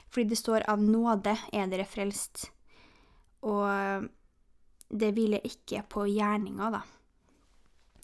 Fordi 0.09 0.29
det 0.29 0.37
står 0.37 0.63
'av 0.67 0.79
nåde 0.79 1.37
er 1.53 1.67
dere 1.67 1.85
frelst'. 1.85 2.49
Og 3.41 4.09
det 4.91 5.13
hviler 5.13 5.39
ikke 5.43 5.83
på 5.89 6.05
gjerninga, 6.05 6.69
da. 6.71 6.81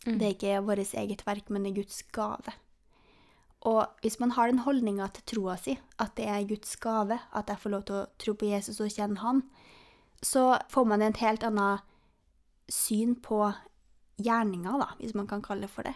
Mm. 0.08 0.20
Det 0.20 0.24
er 0.26 0.34
ikke 0.36 0.64
vårt 0.66 0.94
eget 0.94 1.26
verk, 1.28 1.50
men 1.50 1.64
det 1.64 1.72
er 1.72 1.82
Guds 1.82 2.02
gave. 2.16 2.54
Og 3.68 3.88
hvis 4.02 4.20
man 4.20 4.32
har 4.32 4.48
den 4.48 4.60
holdninga 4.64 5.08
til 5.14 5.24
troa 5.26 5.58
si, 5.58 5.78
at 6.00 6.16
det 6.16 6.28
er 6.28 6.48
Guds 6.48 6.76
gave, 6.76 7.20
at 7.34 7.50
jeg 7.50 7.60
får 7.60 7.70
lov 7.70 7.84
til 7.84 7.96
å 7.96 8.08
tro 8.22 8.34
på 8.34 8.46
Jesus 8.46 8.80
og 8.80 8.94
kjenne 8.94 9.20
Han, 9.20 9.44
så 10.24 10.58
får 10.70 10.86
man 10.88 11.02
et 11.02 11.18
helt 11.18 11.44
annet 11.44 11.82
syn 12.70 13.16
på 13.16 13.54
gjerninga, 14.18 14.78
da, 14.80 14.88
hvis 15.00 15.16
man 15.16 15.28
kan 15.28 15.42
kalle 15.42 15.68
det 15.68 15.74
for 15.74 15.84
det. 15.84 15.96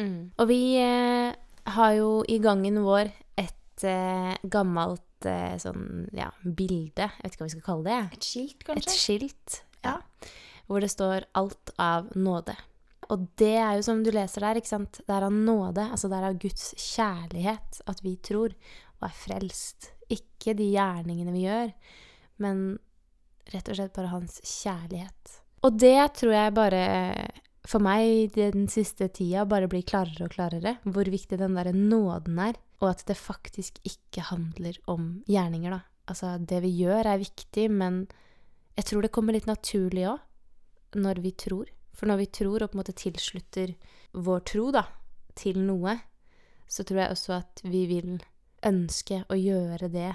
Mm. 0.00 0.32
Og 0.40 0.48
vi 0.50 0.60
eh, 0.80 1.34
har 1.76 1.92
jo 1.98 2.10
i 2.28 2.38
gangen 2.42 2.80
vår 2.84 3.10
et 3.40 3.84
eh, 3.86 4.32
gammelt 4.52 5.28
eh, 5.28 5.56
sånn, 5.60 6.08
ja, 6.16 6.30
bilde, 6.42 7.10
jeg 7.10 7.24
vet 7.24 7.34
ikke 7.34 7.44
hva 7.44 7.50
vi 7.50 7.56
skal 7.56 7.66
kalle 7.68 7.90
det. 7.90 8.00
Et 8.16 8.30
skilt, 8.32 8.64
kanskje? 8.66 8.80
Et 8.80 8.96
skilt, 8.96 9.36
skilt, 9.60 9.84
ja. 9.86 9.98
Hvor 10.70 10.84
det 10.84 10.92
står 10.92 11.24
'alt 11.34 11.72
av 11.82 12.12
nåde'. 12.14 12.58
Og 13.10 13.26
det 13.40 13.56
er 13.58 13.74
jo 13.74 13.82
som 13.82 14.04
du 14.06 14.12
leser 14.14 14.44
der, 14.44 14.60
ikke 14.60 14.70
sant. 14.70 15.00
Det 15.02 15.10
er 15.10 15.26
av 15.26 15.34
nåde, 15.34 15.82
altså 15.90 16.08
det 16.08 16.18
er 16.20 16.28
av 16.28 16.38
Guds 16.38 16.68
kjærlighet 16.78 17.80
at 17.90 18.04
vi 18.04 18.14
tror 18.22 18.54
og 19.00 19.08
er 19.08 19.16
frelst. 19.16 19.90
Ikke 20.10 20.54
de 20.54 20.68
gjerningene 20.70 21.34
vi 21.34 21.46
gjør, 21.46 21.72
men 22.44 22.78
rett 23.50 23.68
og 23.68 23.78
slett 23.78 23.96
bare 23.96 24.12
hans 24.12 24.38
kjærlighet. 24.46 25.36
Og 25.66 25.76
det 25.80 26.12
tror 26.20 26.32
jeg 26.36 26.56
bare 26.56 26.82
for 27.68 27.82
meg 27.84 28.32
den 28.36 28.68
siste 28.72 29.10
tida 29.12 29.44
bare 29.48 29.68
blir 29.70 29.84
klarere 29.86 30.26
og 30.26 30.32
klarere 30.32 30.78
hvor 30.86 31.08
viktig 31.12 31.38
den 31.40 31.58
derre 31.58 31.74
nåden 31.76 32.38
er, 32.40 32.58
og 32.80 32.94
at 32.94 33.04
det 33.08 33.18
faktisk 33.20 33.80
ikke 33.84 34.24
handler 34.30 34.78
om 34.88 35.20
gjerninger, 35.28 35.74
da. 35.76 35.80
Altså, 36.10 36.38
det 36.40 36.62
vi 36.64 36.72
gjør 36.80 37.06
er 37.12 37.20
viktig, 37.20 37.68
men 37.70 38.06
jeg 38.78 38.88
tror 38.88 39.04
det 39.04 39.12
kommer 39.14 39.36
litt 39.36 39.46
naturlig 39.50 40.08
òg, 40.10 40.22
når 40.96 41.20
vi 41.22 41.34
tror. 41.38 41.68
For 41.94 42.08
når 42.08 42.22
vi 42.22 42.30
tror 42.32 42.64
og 42.64 42.70
på 42.70 42.78
en 42.78 42.80
måte 42.80 42.96
tilslutter 42.96 43.74
vår 44.16 44.40
tro, 44.48 44.70
da, 44.74 44.86
til 45.38 45.60
noe, 45.62 45.98
så 46.70 46.86
tror 46.86 47.02
jeg 47.02 47.14
også 47.14 47.36
at 47.36 47.62
vi 47.66 47.84
vil 47.90 48.16
ønske 48.66 49.22
å 49.28 49.36
gjøre 49.36 49.90
det 49.92 50.10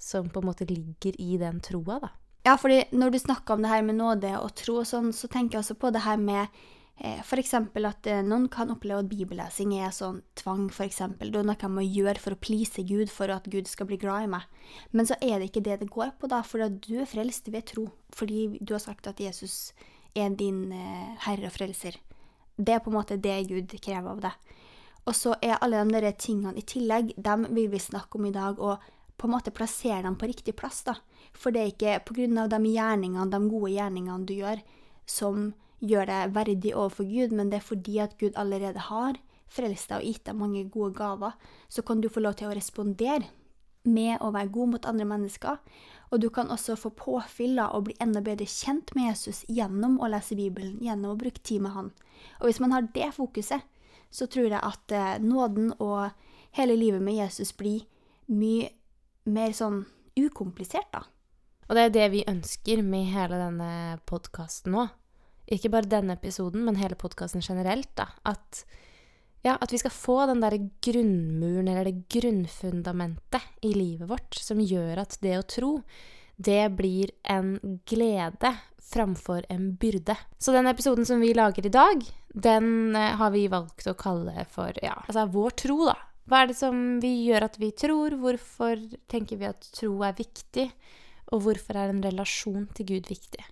som 0.00 0.30
på 0.32 0.40
en 0.40 0.48
måte 0.48 0.66
ligger 0.68 1.16
i 1.20 1.36
den 1.40 1.60
troa, 1.64 2.00
da. 2.00 2.10
Ja, 2.46 2.56
fordi 2.56 2.84
når 2.96 3.10
du 3.12 3.18
snakker 3.20 3.54
om 3.54 3.62
det 3.62 3.70
her 3.70 3.82
med 3.84 3.98
nåde 3.98 4.32
og 4.40 4.54
tro 4.56 4.80
og 4.80 4.88
sånn, 4.88 5.12
så 5.12 5.28
tenker 5.28 5.58
jeg 5.58 5.64
også 5.64 5.76
på 5.80 5.90
det 5.92 6.00
her 6.06 6.16
med 6.20 6.46
eh, 6.96 7.20
f.eks. 7.20 7.52
at 7.54 8.08
eh, 8.08 8.22
noen 8.24 8.46
kan 8.52 8.72
oppleve 8.72 9.02
at 9.02 9.10
bibellesing 9.10 9.74
er 9.76 9.92
sånn 9.92 10.22
tvang, 10.40 10.70
f.eks. 10.72 11.02
Det 11.20 11.28
er 11.28 11.44
noe 11.44 11.58
jeg 11.60 11.72
må 11.74 11.84
gjøre 11.84 12.22
for 12.22 12.36
å 12.36 12.40
please 12.40 12.80
Gud, 12.88 13.12
for 13.12 13.32
at 13.34 13.48
Gud 13.52 13.68
skal 13.68 13.90
bli 13.90 14.00
glad 14.00 14.24
i 14.24 14.30
meg. 14.32 14.46
Men 14.96 15.08
så 15.10 15.18
er 15.20 15.36
det 15.36 15.50
ikke 15.50 15.66
det 15.68 15.82
det 15.82 15.90
går 15.92 16.14
på, 16.16 16.30
da, 16.32 16.40
for 16.40 16.64
du 16.64 16.94
er 17.02 17.10
frelst 17.10 17.52
ved 17.52 17.68
tro. 17.68 17.90
Fordi 18.16 18.46
du 18.60 18.72
har 18.72 18.84
sagt 18.86 19.10
at 19.10 19.20
Jesus 19.20 19.74
er 20.16 20.32
din 20.32 20.70
eh, 20.72 21.12
herre 21.26 21.50
og 21.50 21.56
frelser. 21.58 22.00
Det 22.56 22.72
er 22.72 22.80
på 22.80 22.92
en 22.92 22.96
måte 22.96 23.20
det 23.20 23.36
Gud 23.52 23.76
krever 23.84 24.14
av 24.14 24.24
deg. 24.24 24.56
Og 25.08 25.16
så 25.16 25.34
er 25.44 25.60
alle 25.60 25.84
de 25.84 26.12
tingene 26.16 26.56
i 26.56 26.64
tillegg, 26.64 27.14
dem 27.16 27.46
vil 27.52 27.70
vi 27.72 27.78
snakke 27.80 28.18
om 28.18 28.26
i 28.28 28.32
dag, 28.32 28.60
og 28.60 28.80
på 29.20 29.28
en 29.28 29.34
måte 29.34 29.52
plassere 29.52 30.02
dem 30.06 30.16
på 30.16 30.30
riktig 30.30 30.56
plass, 30.56 30.82
da. 30.86 30.96
For 31.36 31.52
det 31.52 31.62
er 31.62 31.72
ikke 31.74 31.96
av 32.40 32.52
de 32.52 32.60
gjerningene, 32.72 33.30
de 33.30 33.40
gode 33.52 33.72
gjerningene 33.74 34.26
du 34.26 34.34
gjør, 34.38 34.62
som 35.06 35.50
gjør 35.80 36.08
deg 36.08 36.32
verdig 36.36 36.72
overfor 36.74 37.08
Gud, 37.08 37.34
men 37.36 37.50
det 37.52 37.60
er 37.60 37.68
fordi 37.68 37.98
at 38.00 38.16
Gud 38.20 38.36
allerede 38.40 38.88
har 38.88 39.20
frelst 39.50 39.90
deg 39.90 40.00
og 40.00 40.08
gitt 40.08 40.24
deg 40.28 40.38
mange 40.38 40.64
gode 40.72 40.94
gaver. 40.96 41.36
Så 41.68 41.82
kan 41.82 42.00
du 42.00 42.08
få 42.08 42.22
lov 42.24 42.38
til 42.38 42.50
å 42.50 42.56
respondere 42.56 43.28
med 43.88 44.20
å 44.20 44.30
være 44.34 44.52
god 44.52 44.74
mot 44.74 44.88
andre 44.88 45.06
mennesker. 45.08 45.60
Og 46.10 46.20
du 46.20 46.28
kan 46.34 46.50
også 46.50 46.76
få 46.76 46.90
påfyll 46.96 47.56
da, 47.58 47.70
og 47.74 47.86
bli 47.88 47.96
enda 48.02 48.22
bedre 48.24 48.48
kjent 48.48 48.92
med 48.96 49.10
Jesus 49.10 49.44
gjennom 49.48 49.98
å 50.02 50.10
lese 50.10 50.36
Bibelen, 50.38 50.78
gjennom 50.82 51.14
å 51.14 51.20
bruke 51.20 51.42
tid 51.42 51.64
med 51.64 51.74
han. 51.76 51.92
Og 52.40 52.50
hvis 52.50 52.60
man 52.60 52.74
har 52.74 52.88
det 52.94 53.12
fokuset, 53.16 53.62
så 54.10 54.26
tror 54.26 54.50
jeg 54.50 54.58
at 54.58 54.92
eh, 54.92 55.22
nåden 55.22 55.70
og 55.78 56.10
hele 56.58 56.74
livet 56.74 57.02
med 57.02 57.14
Jesus 57.20 57.52
blir 57.54 57.86
mye 58.26 58.72
mer 59.28 59.52
sånn 59.56 59.82
ukomplisert, 60.18 60.90
da. 60.92 61.04
Og 61.70 61.76
det 61.76 61.82
er 61.86 61.92
det 61.94 62.06
vi 62.14 62.26
ønsker 62.26 62.82
med 62.82 63.12
hele 63.12 63.38
denne 63.38 63.72
podkasten 64.10 64.74
nå. 64.74 64.88
Ikke 65.50 65.70
bare 65.70 65.90
denne 65.90 66.16
episoden, 66.18 66.64
men 66.66 66.78
hele 66.78 66.98
podkasten 66.98 67.42
generelt. 67.42 67.90
da. 67.98 68.08
At, 68.26 68.64
ja, 69.46 69.54
at 69.54 69.72
vi 69.72 69.78
skal 69.78 69.94
få 69.94 70.16
den 70.30 70.42
der 70.42 70.56
grunnmuren, 70.82 71.68
eller 71.70 71.86
det 71.86 72.08
grunnfundamentet 72.10 73.62
i 73.66 73.74
livet 73.74 74.10
vårt, 74.10 74.34
som 74.34 74.62
gjør 74.62 75.04
at 75.04 75.18
det 75.22 75.36
å 75.38 75.46
tro, 75.46 75.72
det 76.40 76.72
blir 76.74 77.12
en 77.28 77.58
glede 77.86 78.54
framfor 78.90 79.46
en 79.48 79.74
byrde. 79.78 80.16
Så 80.38 80.52
den 80.52 80.66
episoden 80.66 81.06
som 81.06 81.20
vi 81.22 81.34
lager 81.34 81.66
i 81.66 81.72
dag, 81.72 82.02
den 82.34 82.96
eh, 82.96 83.14
har 83.20 83.30
vi 83.30 83.46
valgt 83.50 83.86
å 83.90 83.98
kalle 83.98 84.46
for 84.50 84.74
ja, 84.82 84.96
altså 85.06 85.28
vår 85.30 85.58
tro, 85.64 85.78
da. 85.90 85.98
Hva 86.30 86.44
er 86.44 86.52
det 86.52 86.60
som 86.60 86.76
vi 87.02 87.08
gjør 87.26 87.42
at 87.48 87.56
vi 87.58 87.72
tror? 87.74 88.14
Hvorfor 88.22 88.78
tenker 89.10 89.34
vi 89.40 89.48
at 89.48 89.64
tro 89.74 89.96
er 90.06 90.14
viktig? 90.14 90.68
Og 91.34 91.40
hvorfor 91.42 91.74
er 91.74 91.90
en 91.90 92.04
relasjon 92.04 92.68
til 92.78 92.86
Gud 92.86 93.08
viktig? 93.10 93.42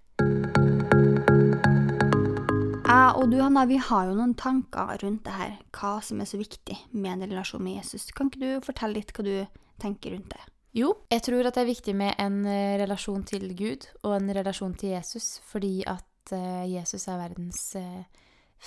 Jeg 2.87 3.09
og 3.19 3.25
du, 3.33 3.41
Hanna, 3.43 3.65
vi 3.67 3.81
har 3.83 4.07
jo 4.07 4.15
noen 4.15 4.37
tanker 4.39 4.95
rundt 5.03 5.25
det 5.27 5.35
her. 5.35 5.57
Hva 5.75 5.97
som 6.07 6.23
er 6.23 6.31
så 6.31 6.39
viktig 6.39 6.77
med 6.95 7.17
en 7.17 7.27
relasjon 7.33 7.65
med 7.67 7.81
Jesus. 7.81 8.13
Kan 8.15 8.31
ikke 8.31 8.45
du 8.45 8.67
fortelle 8.69 9.01
litt 9.01 9.11
hva 9.17 9.27
du 9.27 9.35
tenker 9.83 10.15
rundt 10.15 10.31
det? 10.37 10.47
Jo, 10.79 10.93
jeg 11.11 11.27
tror 11.27 11.51
at 11.51 11.59
det 11.59 11.65
er 11.65 11.73
viktig 11.73 11.97
med 11.99 12.15
en 12.23 12.45
eh, 12.47 12.79
relasjon 12.79 13.27
til 13.27 13.51
Gud 13.59 13.91
og 14.05 14.21
en 14.21 14.31
relasjon 14.39 14.79
til 14.79 14.95
Jesus, 14.95 15.41
fordi 15.51 15.83
at 15.83 16.31
eh, 16.37 16.71
Jesus 16.77 17.11
er 17.11 17.19
verdens 17.25 17.65
eh, 17.81 18.07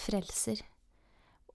frelser. 0.03 0.59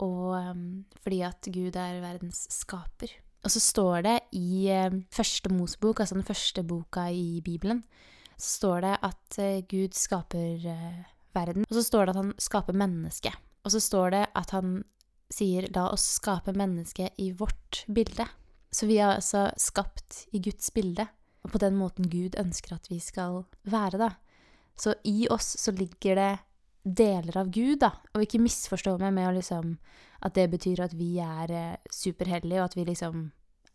Og 0.04 0.34
um, 0.36 0.84
fordi 1.02 1.22
at 1.24 1.48
Gud 1.52 1.76
er 1.76 2.00
verdens 2.02 2.46
skaper. 2.52 3.12
Og 3.46 3.52
så 3.52 3.62
står 3.62 4.02
det 4.02 4.16
i 4.34 4.66
eh, 4.74 4.90
første 5.14 5.52
Mosebok, 5.54 6.00
altså 6.02 6.16
den 6.16 6.26
første 6.26 6.64
boka 6.66 7.06
i 7.14 7.40
Bibelen, 7.44 7.84
så 8.34 8.48
står 8.58 8.80
det 8.82 8.94
at 9.06 9.38
eh, 9.38 9.60
Gud 9.70 9.94
skaper 9.94 10.66
eh, 10.66 11.04
verden. 11.36 11.66
Og 11.68 11.76
så 11.78 11.84
står 11.86 12.06
det 12.06 12.16
at 12.16 12.22
han 12.24 12.32
skaper 12.42 12.74
mennesket. 12.76 13.38
Og 13.62 13.74
så 13.74 13.80
står 13.82 14.10
det 14.16 14.24
at 14.34 14.50
han 14.56 14.80
sier 15.32 15.66
'la 15.70 15.88
oss 15.92 16.04
skape 16.18 16.52
mennesket 16.54 17.14
i 17.18 17.32
vårt 17.32 17.84
bilde'. 17.86 18.28
Så 18.70 18.86
vi 18.86 18.98
er 18.98 19.14
altså 19.14 19.50
skapt 19.56 20.26
i 20.32 20.42
Guds 20.42 20.70
bilde, 20.70 21.06
og 21.42 21.50
på 21.50 21.58
den 21.58 21.76
måten 21.78 22.10
Gud 22.10 22.34
ønsker 22.38 22.74
at 22.74 22.90
vi 22.90 22.98
skal 22.98 23.44
være, 23.64 23.98
da. 23.98 24.10
Så 24.76 24.94
i 25.04 25.28
oss 25.30 25.56
så 25.58 25.72
ligger 25.72 26.14
det 26.14 26.38
deler 26.86 27.40
av 27.40 27.50
Gud, 27.50 27.80
da. 27.82 27.92
Og 28.14 28.22
ikke 28.24 28.42
misforstå 28.42 28.96
meg 29.02 29.14
med 29.16 29.40
liksom 29.40 29.76
at 30.24 30.36
det 30.38 30.46
betyr 30.52 30.86
at 30.86 30.94
vi 30.96 31.16
er 31.22 31.52
eh, 31.52 31.90
superhellige, 31.92 32.62
og 32.62 32.70
at 32.70 32.78
vi 32.78 32.86
liksom 32.88 33.26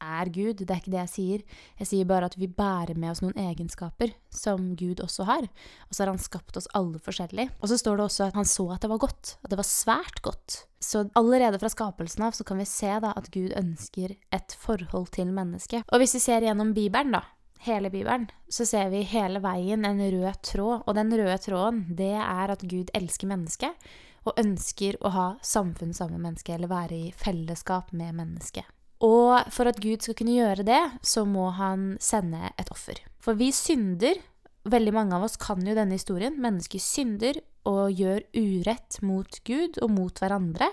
er 0.01 0.31
Gud. 0.33 0.63
Det 0.63 0.73
er 0.73 0.81
ikke 0.81 0.93
det 0.93 1.01
jeg 1.03 1.11
sier. 1.13 1.43
Jeg 1.81 1.89
sier 1.91 2.07
bare 2.09 2.27
at 2.31 2.37
vi 2.39 2.49
bærer 2.49 2.97
med 2.97 3.13
oss 3.13 3.21
noen 3.23 3.37
egenskaper 3.37 4.15
som 4.33 4.71
Gud 4.79 5.03
også 5.03 5.27
har. 5.29 5.45
Og 5.87 5.93
så 5.93 6.03
har 6.03 6.11
han 6.11 6.21
skapt 6.21 6.57
oss 6.57 6.69
alle 6.77 7.01
forskjellig. 7.03 7.47
Og 7.61 7.69
så 7.71 7.77
står 7.79 7.99
det 7.99 8.07
også 8.07 8.27
at 8.29 8.39
han 8.39 8.49
så 8.49 8.65
at 8.73 8.81
det 8.81 8.91
var 8.91 9.03
godt. 9.03 9.35
At 9.43 9.53
det 9.53 9.59
var 9.61 9.69
svært 9.69 10.23
godt. 10.25 10.63
Så 10.81 11.05
allerede 11.19 11.61
fra 11.61 11.69
skapelsen 11.69 12.25
av 12.25 12.33
så 12.37 12.45
kan 12.47 12.61
vi 12.61 12.65
se 12.69 12.95
da 13.03 13.13
at 13.13 13.29
Gud 13.33 13.53
ønsker 13.57 14.15
et 14.33 14.57
forhold 14.57 15.11
til 15.13 15.29
mennesket. 15.35 15.85
Og 15.91 16.01
hvis 16.01 16.17
vi 16.17 16.23
ser 16.25 16.47
gjennom 16.47 16.73
Bibelen, 16.73 17.13
da, 17.13 17.21
hele 17.65 17.91
Bibelen, 17.93 18.27
så 18.49 18.65
ser 18.65 18.89
vi 18.93 19.03
hele 19.07 19.41
veien 19.43 19.85
en 19.85 20.01
rød 20.01 20.41
tråd. 20.45 20.83
Og 20.85 20.95
den 20.97 21.13
røde 21.13 21.37
tråden, 21.43 21.85
det 21.97 22.13
er 22.17 22.53
at 22.53 22.65
Gud 22.67 22.91
elsker 22.97 23.29
mennesket. 23.29 23.91
Og 24.25 24.37
ønsker 24.37 24.99
å 25.01 25.09
ha 25.15 25.27
samfunn 25.41 25.95
sammen 25.97 26.19
med 26.19 26.29
mennesket, 26.29 26.55
eller 26.55 26.69
være 26.69 26.97
i 26.97 27.13
fellesskap 27.17 27.89
med 27.97 28.13
mennesket. 28.19 28.67
Og 29.01 29.47
for 29.49 29.69
at 29.69 29.79
Gud 29.81 30.03
skal 30.05 30.17
kunne 30.17 30.35
gjøre 30.35 30.65
det, 30.65 30.81
så 31.01 31.23
må 31.25 31.47
han 31.57 31.95
sende 32.01 32.51
et 32.61 32.69
offer. 32.73 33.01
For 33.21 33.37
vi 33.37 33.49
synder. 33.55 34.19
Veldig 34.61 34.91
mange 34.93 35.17
av 35.17 35.23
oss 35.25 35.39
kan 35.41 35.63
jo 35.65 35.73
denne 35.73 35.97
historien. 35.97 36.35
Mennesker 36.37 36.81
synder 36.81 37.39
og 37.65 37.97
gjør 37.97 38.21
urett 38.37 38.99
mot 39.01 39.39
Gud 39.47 39.79
og 39.81 39.89
mot 39.89 40.21
hverandre. 40.21 40.69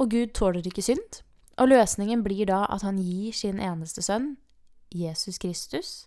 Og 0.00 0.08
Gud 0.14 0.32
tåler 0.36 0.64
ikke 0.64 0.84
synd. 0.84 1.20
Og 1.60 1.68
løsningen 1.70 2.24
blir 2.24 2.48
da 2.48 2.64
at 2.72 2.82
han 2.82 2.96
gir 2.98 3.36
sin 3.36 3.60
eneste 3.62 4.02
sønn, 4.02 4.34
Jesus 4.94 5.40
Kristus, 5.42 6.04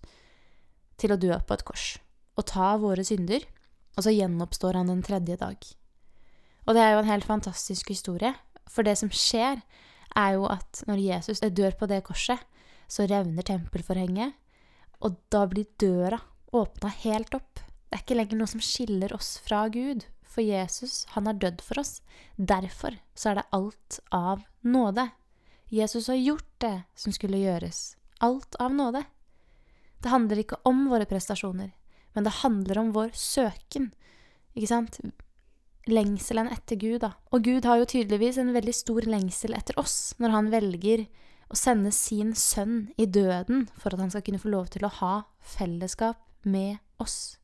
til 0.97 1.13
å 1.13 1.19
dø 1.19 1.35
på 1.35 1.57
et 1.57 1.65
kors 1.67 1.97
og 2.37 2.45
ta 2.49 2.75
våre 2.81 3.03
synder. 3.05 3.43
Og 3.97 4.05
så 4.05 4.13
gjenoppstår 4.13 4.77
han 4.77 4.91
den 4.91 5.01
tredje 5.01 5.39
dag. 5.41 5.57
Og 6.67 6.75
det 6.77 6.81
er 6.83 6.91
jo 6.93 6.99
en 7.01 7.09
helt 7.09 7.25
fantastisk 7.25 7.89
historie. 7.89 8.35
For 8.69 8.85
det 8.85 8.93
som 8.99 9.09
skjer, 9.09 9.63
er 10.17 10.35
jo 10.35 10.45
at 10.51 10.83
når 10.85 11.01
Jesus 11.01 11.41
dør 11.41 11.73
på 11.79 11.89
det 11.89 12.03
korset, 12.05 12.37
så 12.87 13.07
revner 13.09 13.43
tempelforhenget, 13.43 14.35
og 15.03 15.17
da 15.33 15.43
blir 15.49 15.65
døra 15.81 16.19
åpna 16.55 16.91
helt 17.03 17.33
opp. 17.35 17.59
Det 17.87 17.97
er 17.97 18.03
ikke 18.03 18.17
lenger 18.19 18.39
noe 18.39 18.51
som 18.51 18.63
skiller 18.63 19.13
oss 19.15 19.37
fra 19.43 19.65
Gud, 19.73 20.05
for 20.27 20.45
Jesus, 20.45 21.05
han 21.15 21.25
har 21.25 21.39
dødd 21.41 21.63
for 21.65 21.81
oss. 21.81 22.01
Derfor 22.37 22.99
så 23.17 23.31
er 23.31 23.39
det 23.39 23.49
alt 23.57 23.99
av 24.13 24.45
nåde. 24.61 25.09
Jesus 25.73 26.07
har 26.11 26.19
gjort 26.19 26.49
det 26.63 26.75
som 26.95 27.15
skulle 27.15 27.41
gjøres. 27.41 27.96
Alt 28.23 28.57
av 28.59 28.73
nåde. 28.73 29.03
Det 30.01 30.09
handler 30.13 30.41
ikke 30.41 30.61
om 30.67 30.87
våre 30.89 31.05
prestasjoner, 31.09 31.71
men 32.13 32.25
det 32.25 32.39
handler 32.41 32.81
om 32.81 32.91
vår 32.95 33.13
søken. 33.17 33.91
Ikke 34.57 34.69
sant? 34.69 34.99
lengselen 35.87 36.49
etter 36.51 36.75
Gud, 36.75 37.01
da. 37.03 37.13
Og 37.31 37.45
Gud 37.45 37.65
har 37.65 37.79
jo 37.79 37.87
tydeligvis 37.89 38.39
en 38.41 38.53
veldig 38.55 38.75
stor 38.75 39.07
lengsel 39.07 39.55
etter 39.57 39.77
oss 39.79 40.13
når 40.21 40.35
han 40.35 40.51
velger 40.53 41.05
å 41.47 41.55
sende 41.55 41.93
sin 41.95 42.33
sønn 42.35 42.89
i 42.99 43.07
døden 43.07 43.67
for 43.79 43.95
at 43.95 44.03
han 44.03 44.11
skal 44.11 44.25
kunne 44.27 44.41
få 44.41 44.51
lov 44.51 44.71
til 44.73 44.83
å 44.83 44.93
ha 44.99 45.13
fellesskap 45.55 46.19
med 46.43 46.81
oss. 47.01 47.37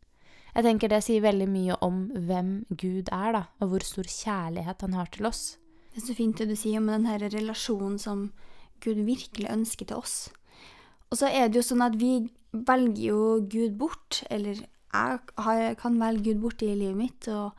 Jeg 0.54 0.68
tenker 0.68 0.92
det 0.92 1.02
sier 1.06 1.24
veldig 1.24 1.48
mye 1.50 1.78
om 1.82 2.06
hvem 2.28 2.52
Gud 2.70 3.10
er, 3.16 3.32
da, 3.34 3.44
og 3.64 3.72
hvor 3.72 3.86
stor 3.88 4.06
kjærlighet 4.06 4.84
han 4.86 4.98
har 5.00 5.10
til 5.14 5.26
oss. 5.30 5.56
Det 5.94 6.02
er 6.02 6.08
så 6.10 6.18
fint 6.18 6.38
det 6.38 6.50
du 6.52 6.58
sier 6.58 6.82
om 6.82 6.92
den 6.92 7.08
her 7.10 7.24
relasjonen 7.24 7.98
som 8.02 8.28
Gud 8.84 9.02
virkelig 9.08 9.50
ønsker 9.50 9.90
til 9.90 10.04
oss. 10.04 10.18
Og 11.14 11.20
så 11.20 11.30
er 11.30 11.46
det 11.46 11.60
jo 11.60 11.68
sånn 11.68 11.84
at 11.86 11.94
vi 12.02 12.16
velger 12.54 13.04
jo 13.06 13.22
Gud 13.46 13.78
bort, 13.78 14.24
eller 14.34 14.64
jeg 14.66 15.78
kan 15.78 16.00
velge 16.02 16.32
Gud 16.32 16.42
bort 16.42 16.66
i 16.66 16.72
livet 16.74 16.98
mitt, 16.98 17.28
og 17.30 17.54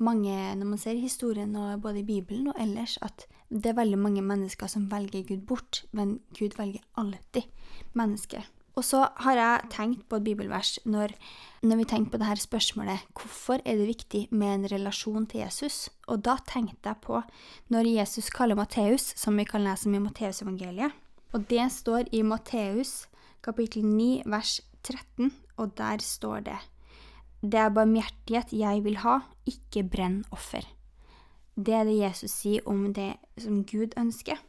mange, 0.00 0.32
når 0.56 0.70
man 0.70 0.80
ser 0.80 0.96
historien 0.96 1.52
og 1.60 1.82
både 1.84 2.00
i 2.00 2.08
Bibelen 2.08 2.48
og 2.48 2.56
ellers, 2.60 2.96
at 3.04 3.26
det 3.52 3.68
er 3.68 3.78
veldig 3.82 4.00
mange 4.00 4.24
mennesker 4.24 4.72
som 4.72 4.88
velger 4.88 5.28
Gud 5.28 5.44
bort, 5.48 5.84
men 5.92 6.18
Gud 6.36 6.56
velger 6.56 6.84
alltid 6.96 7.52
mennesket. 7.96 8.48
Og 8.76 8.84
så 8.84 9.06
har 9.24 9.38
jeg 9.40 9.70
tenkt 9.72 10.02
på 10.08 10.18
et 10.18 10.24
bibelvers 10.24 10.74
når, 10.84 11.14
når 11.64 11.78
vi 11.80 11.88
tenker 11.88 12.12
på 12.12 12.20
dette 12.20 12.44
spørsmålet 12.44 13.06
hvorfor 13.16 13.60
er 13.64 13.76
det 13.76 13.88
viktig 13.88 14.26
med 14.36 14.52
en 14.54 14.68
relasjon 14.72 15.24
til 15.28 15.46
Jesus? 15.46 15.88
Og 16.12 16.24
da 16.24 16.36
tenkte 16.48 16.92
jeg 16.92 17.00
på 17.04 17.22
når 17.72 17.88
Jesus 17.88 18.28
kaller 18.32 18.56
Matteus, 18.56 19.14
som 19.16 19.36
vi 19.36 19.48
kan 19.48 19.64
lese 19.64 19.88
om 19.88 19.96
i 19.96 20.04
Matteusevangeliet. 20.04 20.92
Og 21.36 21.42
det 21.50 21.66
står 21.68 22.08
i 22.16 22.22
Matteus 22.24 23.02
kapittel 23.44 23.84
9 23.84 24.22
vers 24.32 24.54
13, 24.86 25.34
og 25.60 25.74
der 25.76 26.00
står 26.00 26.46
det 26.46 26.56
Det 27.42 27.60
er 27.60 27.74
barmhjertighet 27.76 28.54
jeg 28.56 28.84
vil 28.86 28.96
ha, 29.02 29.18
ikke 29.44 29.82
brenn 29.84 30.22
offer. 30.32 30.64
Det 31.52 31.74
er 31.76 31.84
det 31.84 31.98
Jesus 31.98 32.32
sier 32.32 32.64
om 32.64 32.86
det 32.96 33.18
som 33.36 33.60
Gud 33.68 33.92
ønsker. 34.00 34.40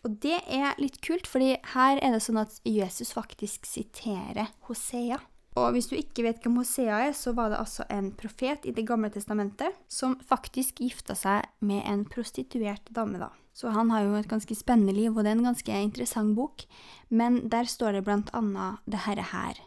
Og 0.00 0.16
det 0.24 0.40
er 0.48 0.80
litt 0.80 0.96
kult, 1.04 1.28
fordi 1.28 1.58
her 1.74 2.00
er 2.00 2.16
det 2.16 2.22
sånn 2.24 2.40
at 2.40 2.56
Jesus 2.64 3.12
faktisk 3.12 3.68
siterer 3.68 4.48
Hosea. 4.64 5.20
Og 5.58 5.74
hvis 5.74 5.88
du 5.90 5.96
ikke 5.98 6.24
vet 6.26 6.40
hvem 6.44 6.60
Hosea 6.60 7.02
er, 7.08 7.14
så 7.16 7.34
var 7.36 7.50
det 7.52 7.58
altså 7.58 7.86
en 7.92 8.12
profet 8.16 8.66
i 8.68 8.74
Det 8.74 8.86
gamle 8.86 9.10
testamentet 9.10 9.74
som 9.90 10.16
faktisk 10.24 10.80
gifta 10.84 11.16
seg 11.18 11.48
med 11.60 11.82
en 11.84 12.04
prostituert 12.08 12.86
dame, 12.94 13.18
da. 13.18 13.32
Så 13.58 13.72
han 13.74 13.90
har 13.90 14.04
jo 14.04 14.14
et 14.14 14.30
ganske 14.30 14.54
spennende 14.54 14.94
liv, 14.94 15.10
og 15.16 15.24
det 15.24 15.32
er 15.32 15.38
en 15.40 15.48
ganske 15.50 15.80
interessant 15.82 16.36
bok. 16.38 16.62
Men 17.10 17.48
der 17.50 17.66
står 17.66 17.98
det 17.98 18.04
blant 18.06 18.30
annet 18.36 18.78
det 18.86 19.02
herre 19.08 19.24
her. 19.32 19.58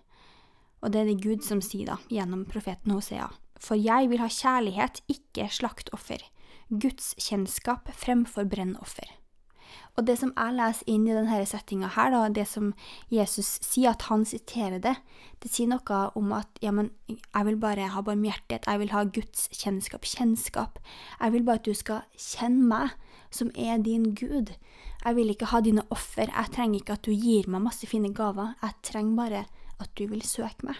Og 0.81 0.93
det 0.93 1.01
er 1.01 1.10
det 1.12 1.24
Gud 1.24 1.43
som 1.43 1.60
sier, 1.62 1.91
da, 1.91 1.98
gjennom 2.07 2.45
profeten 2.48 2.95
Hosea. 2.95 3.27
For 3.62 3.75
jeg 3.75 4.07
vil 4.10 4.24
ha 4.24 4.29
kjærlighet, 4.31 5.03
ikke 5.12 5.50
slaktoffer. 5.51 6.24
Guds 6.71 7.12
kjennskap 7.19 7.91
fremfor 8.00 8.48
brennoffer. 8.48 9.10
Og 10.00 10.07
det 10.07 10.15
som 10.21 10.31
jeg 10.31 10.55
leser 10.55 10.88
inn 10.89 11.03
i 11.07 11.15
denne 11.15 11.39
settinga 11.48 11.89
her, 11.98 12.13
da, 12.13 12.21
det 12.31 12.45
som 12.48 12.71
Jesus 13.12 13.57
sier, 13.65 13.91
at 13.91 14.05
han 14.07 14.24
siterer 14.27 14.79
det, 14.83 14.95
det 15.43 15.51
sier 15.51 15.67
noe 15.67 16.01
om 16.15 16.31
at 16.38 16.62
ja, 16.63 16.71
men 16.75 16.91
jeg 17.10 17.48
vil 17.48 17.57
bare 17.60 17.89
ha 17.91 18.03
barmhjertighet, 18.05 18.69
jeg 18.69 18.81
vil 18.81 18.93
ha 18.95 19.03
Guds 19.03 19.50
kjennskap, 19.51 20.07
kjennskap. 20.07 20.79
Jeg 21.19 21.36
vil 21.36 21.43
bare 21.48 21.60
at 21.60 21.67
du 21.67 21.75
skal 21.75 22.05
kjenne 22.15 22.69
meg, 22.69 22.93
som 23.31 23.51
er 23.55 23.83
din 23.83 24.13
Gud. 24.15 24.53
Jeg 25.01 25.17
vil 25.17 25.33
ikke 25.33 25.50
ha 25.51 25.60
dine 25.63 25.83
offer, 25.91 26.29
jeg 26.29 26.55
trenger 26.55 26.79
ikke 26.79 26.95
at 26.95 27.03
du 27.07 27.12
gir 27.12 27.50
meg 27.51 27.65
masse 27.65 27.89
fine 27.89 28.13
gaver, 28.15 28.55
jeg 28.62 28.79
trenger 28.88 29.19
bare 29.19 29.43
at 29.81 29.91
du 30.00 30.05
vil 30.07 30.24
søke 30.24 30.69
meg. 30.69 30.79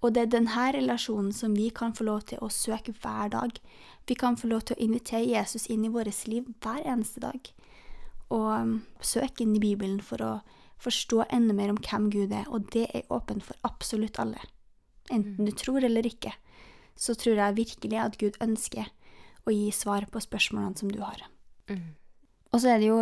Og 0.00 0.14
det 0.16 0.22
er 0.22 0.30
denne 0.32 0.66
relasjonen 0.74 1.32
som 1.36 1.56
vi 1.56 1.68
kan 1.76 1.92
få 1.96 2.06
lov 2.08 2.22
til 2.28 2.40
å 2.40 2.48
søke 2.52 2.92
hver 3.02 3.32
dag. 3.32 3.56
Vi 4.08 4.16
kan 4.16 4.36
få 4.40 4.48
lov 4.48 4.64
til 4.66 4.76
å 4.76 4.84
invitere 4.84 5.28
Jesus 5.28 5.68
inn 5.68 5.84
i 5.84 5.92
vårt 5.92 6.24
liv 6.28 6.48
hver 6.64 6.80
eneste 6.88 7.20
dag 7.24 7.52
og 8.30 8.48
um, 8.54 8.74
søke 9.02 9.44
inn 9.44 9.56
i 9.58 9.62
Bibelen 9.62 10.00
for 10.04 10.22
å 10.22 10.32
forstå 10.80 11.26
enda 11.34 11.54
mer 11.56 11.72
om 11.72 11.80
hvem 11.82 12.08
Gud 12.12 12.32
er, 12.32 12.46
og 12.48 12.70
det 12.72 12.86
er 12.94 13.08
åpent 13.12 13.44
for 13.44 13.58
absolutt 13.66 14.18
alle. 14.22 14.40
Enten 15.10 15.48
du 15.48 15.52
tror 15.56 15.84
eller 15.84 16.06
ikke, 16.06 16.32
så 16.96 17.16
tror 17.18 17.40
jeg 17.40 17.58
virkelig 17.58 17.98
at 17.98 18.18
Gud 18.20 18.38
ønsker 18.44 18.88
å 19.48 19.54
gi 19.54 19.70
svar 19.74 20.06
på 20.12 20.22
spørsmålene 20.22 20.78
som 20.78 20.92
du 20.92 21.00
har. 21.02 21.26
Mm. 21.68 21.96
Og 22.52 22.62
så 22.62 22.74
er 22.74 22.80
det 22.80 22.90
jo 22.90 23.00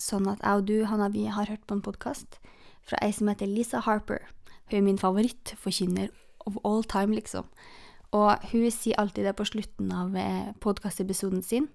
sånn 0.00 0.28
at 0.30 0.42
jeg 0.42 0.60
og 0.60 0.68
du, 0.68 0.76
Hanna, 0.90 1.08
vi 1.12 1.26
har 1.30 1.48
hørt 1.50 1.64
på 1.68 1.78
en 1.78 1.84
podkast 1.84 2.38
fra 2.84 2.98
ei 3.04 3.12
som 3.14 3.30
heter 3.30 3.50
Lisa 3.50 3.80
Harper. 3.84 4.26
Hun 4.70 4.78
er 4.80 4.86
min 4.88 5.00
favorittforkynner 5.00 6.10
of 6.44 6.58
all 6.64 6.84
time, 6.84 7.14
liksom. 7.16 7.48
Og 8.14 8.44
hun 8.52 8.66
sier 8.70 8.98
alltid 9.00 9.26
det 9.26 9.34
på 9.38 9.46
slutten 9.48 9.90
av 9.94 10.14
eh, 10.18 10.52
podkastepisoden 10.62 11.42
sin. 11.42 11.68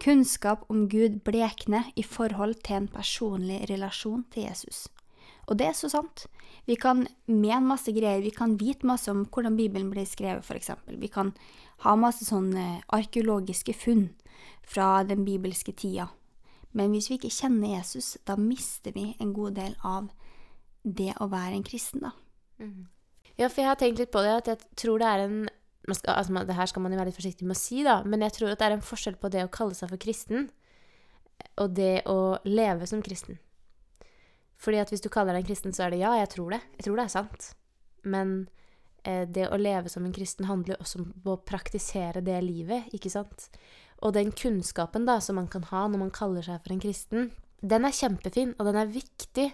Kunnskap 0.00 0.64
om 0.72 0.86
Gud 0.88 1.20
blekner 1.26 1.90
i 1.96 2.02
forhold 2.02 2.62
til 2.64 2.78
en 2.78 2.88
personlig 2.88 3.66
relasjon 3.70 4.24
til 4.32 4.48
Jesus. 4.48 4.86
Og 5.50 5.58
det 5.58 5.66
er 5.66 5.74
så 5.76 5.90
sant. 5.92 6.26
Vi 6.66 6.76
kan 6.78 7.04
mene 7.26 7.66
masse 7.66 7.92
greier, 7.92 8.22
vi 8.22 8.32
kan 8.32 8.54
vite 8.60 8.86
masse 8.86 9.10
om 9.10 9.24
hvordan 9.26 9.58
Bibelen 9.58 9.90
ble 9.90 10.06
skrevet, 10.06 10.46
f.eks. 10.46 10.70
Vi 10.86 11.10
kan 11.10 11.34
ha 11.84 11.96
masse 11.98 12.24
sånne 12.28 12.82
arkeologiske 12.94 13.74
funn 13.74 14.08
fra 14.62 15.02
den 15.04 15.24
bibelske 15.26 15.74
tida. 15.76 16.08
Men 16.72 16.94
hvis 16.94 17.10
vi 17.10 17.18
ikke 17.18 17.34
kjenner 17.34 17.76
Jesus, 17.80 18.14
da 18.24 18.36
mister 18.38 18.94
vi 18.94 19.10
en 19.18 19.34
god 19.34 19.58
del 19.58 19.74
av 19.84 20.10
det 20.84 21.12
å 21.20 21.28
være 21.28 21.58
en 21.58 21.66
kristen, 21.66 22.06
da. 22.06 22.14
Mm. 22.62 22.86
Ja, 23.40 23.48
for 23.48 23.62
jeg 23.62 23.70
har 23.70 23.80
tenkt 23.80 24.00
litt 24.00 24.12
på 24.14 24.22
det, 24.22 24.36
at 24.42 24.48
jeg 24.52 24.78
tror 24.78 25.00
det 25.00 25.08
er 25.08 25.24
en 25.24 25.40
skal, 25.88 26.14
altså, 26.14 26.44
Det 26.46 26.56
her 26.56 26.66
skal 26.66 26.82
man 26.82 26.92
jo 26.92 26.98
være 26.98 27.10
litt 27.10 27.18
forsiktig 27.18 27.46
med 27.48 27.56
å 27.56 27.60
si, 27.60 27.82
da, 27.86 28.00
men 28.04 28.24
jeg 28.26 28.36
tror 28.36 28.52
at 28.52 28.60
det 28.60 28.66
er 28.68 28.76
en 28.76 28.84
forskjell 28.84 29.16
på 29.20 29.30
det 29.32 29.44
å 29.46 29.52
kalle 29.52 29.74
seg 29.74 29.92
for 29.92 30.00
kristen 30.00 30.50
og 31.60 31.72
det 31.76 32.02
å 32.08 32.38
leve 32.44 32.86
som 32.88 33.02
kristen. 33.04 33.38
Fordi 34.60 34.80
at 34.82 34.92
hvis 34.92 35.00
du 35.00 35.08
kaller 35.12 35.32
deg 35.32 35.44
en 35.44 35.48
kristen, 35.48 35.72
så 35.72 35.86
er 35.86 35.94
det 35.94 36.02
ja, 36.02 36.12
jeg 36.20 36.32
tror 36.34 36.52
det. 36.52 36.60
Jeg 36.76 36.86
tror 36.86 36.98
det 36.98 37.04
er 37.06 37.12
sant. 37.14 37.46
Men 38.04 38.34
eh, 39.08 39.24
det 39.24 39.48
å 39.48 39.60
leve 39.60 39.92
som 39.92 40.04
en 40.04 40.12
kristen 40.12 40.48
handler 40.50 40.80
også 40.80 41.00
om 41.00 41.32
å 41.32 41.38
praktisere 41.48 42.20
det 42.24 42.36
livet, 42.44 42.92
ikke 42.96 43.12
sant? 43.12 43.48
Og 44.04 44.12
den 44.16 44.32
kunnskapen 44.36 45.08
da 45.08 45.18
som 45.24 45.40
man 45.40 45.48
kan 45.52 45.64
ha 45.72 45.86
når 45.88 46.04
man 46.04 46.12
kaller 46.12 46.44
seg 46.44 46.60
for 46.60 46.76
en 46.76 46.82
kristen, 46.82 47.30
den 47.60 47.84
er 47.84 47.96
kjempefin, 47.96 48.54
og 48.58 48.68
den 48.68 48.78
er 48.80 48.92
viktig. 48.92 49.50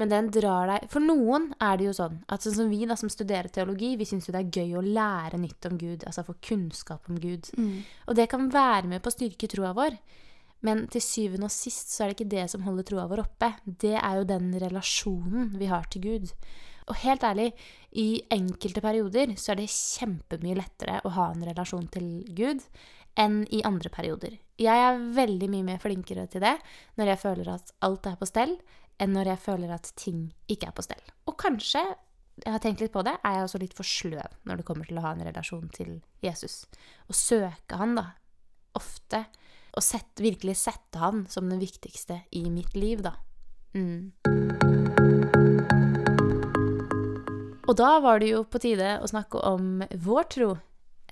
Men 0.00 0.08
den 0.08 0.30
drar 0.32 0.70
deg 0.70 0.86
For 0.88 1.04
noen 1.04 1.50
er 1.60 1.76
det 1.76 1.90
jo 1.90 1.92
sånn 1.96 2.22
at 2.32 2.44
sånn 2.44 2.56
som 2.56 2.70
vi 2.72 2.86
da, 2.88 2.96
som 2.96 3.12
studerer 3.12 3.52
teologi, 3.52 3.92
vi 4.00 4.08
syns 4.08 4.28
jo 4.28 4.34
det 4.34 4.40
er 4.46 4.60
gøy 4.62 4.78
å 4.78 4.84
lære 4.86 5.40
nytt 5.42 5.68
om 5.68 5.78
Gud, 5.80 6.06
altså 6.08 6.24
få 6.26 6.38
kunnskap 6.40 7.10
om 7.12 7.20
Gud. 7.20 7.50
Mm. 7.58 7.82
Og 8.08 8.16
det 8.18 8.28
kan 8.32 8.48
være 8.52 8.88
med 8.88 9.04
på 9.04 9.12
å 9.12 9.16
styrke 9.16 9.50
troa 9.52 9.74
vår. 9.76 9.98
Men 10.62 10.84
til 10.90 11.02
syvende 11.02 11.48
og 11.48 11.54
sist 11.54 11.90
så 11.92 12.04
er 12.04 12.10
det 12.10 12.20
ikke 12.20 12.34
det 12.36 12.48
som 12.52 12.62
holder 12.66 12.86
troa 12.86 13.08
vår 13.10 13.24
oppe. 13.24 13.50
Det 13.66 13.96
er 13.98 14.20
jo 14.20 14.28
den 14.28 14.52
relasjonen 14.62 15.50
vi 15.58 15.70
har 15.70 15.88
til 15.90 16.06
Gud. 16.06 16.34
Og 16.90 16.98
helt 17.02 17.24
ærlig, 17.26 17.50
i 17.98 18.22
enkelte 18.32 18.82
perioder 18.82 19.34
så 19.38 19.52
er 19.52 19.60
det 19.60 19.70
kjempemye 19.70 20.58
lettere 20.58 21.00
å 21.06 21.12
ha 21.16 21.28
en 21.30 21.44
relasjon 21.46 21.86
til 21.92 22.08
Gud 22.34 22.62
enn 23.20 23.42
i 23.52 23.60
andre 23.66 23.90
perioder. 23.92 24.38
Jeg 24.62 24.84
er 24.86 25.02
veldig 25.16 25.48
mye 25.52 25.66
mer 25.66 25.82
flinkere 25.82 26.28
til 26.30 26.44
det 26.44 26.54
når 26.98 27.12
jeg 27.12 27.22
føler 27.22 27.50
at 27.54 27.74
alt 27.84 28.08
er 28.08 28.16
på 28.20 28.28
stell, 28.30 28.54
enn 29.02 29.14
når 29.16 29.32
jeg 29.32 29.42
føler 29.42 29.74
at 29.74 29.90
ting 29.98 30.28
ikke 30.50 30.70
er 30.70 30.76
på 30.76 30.84
stell. 30.86 31.02
Og 31.26 31.36
kanskje, 31.40 31.82
jeg 32.42 32.54
har 32.54 32.62
tenkt 32.62 32.82
litt 32.84 32.94
på 32.94 33.04
det, 33.06 33.16
er 33.20 33.38
jeg 33.38 33.48
også 33.48 33.60
litt 33.62 33.76
for 33.76 33.88
sløv 33.88 34.38
når 34.48 34.60
det 34.60 34.66
kommer 34.68 34.88
til 34.88 35.00
å 35.00 35.04
ha 35.04 35.14
en 35.16 35.24
relasjon 35.26 35.68
til 35.74 35.96
Jesus. 36.24 36.62
Å 37.10 37.16
søke 37.16 37.80
han, 37.80 37.96
da, 37.98 38.12
ofte. 38.78 39.24
Og 39.72 39.84
sette, 39.84 40.20
virkelig 40.22 40.58
sette 40.60 41.00
han 41.00 41.24
som 41.32 41.48
den 41.48 41.62
viktigste 41.62 42.22
i 42.36 42.44
mitt 42.52 42.76
liv, 42.76 43.00
da. 43.04 43.16
Mm. 43.72 44.12
Og 47.62 47.78
da 47.78 47.94
var 48.04 48.20
det 48.20 48.28
jo 48.34 48.42
på 48.44 48.60
tide 48.60 48.98
å 49.00 49.08
snakke 49.08 49.40
om 49.48 49.80
vår 50.04 50.28
tro 50.34 50.50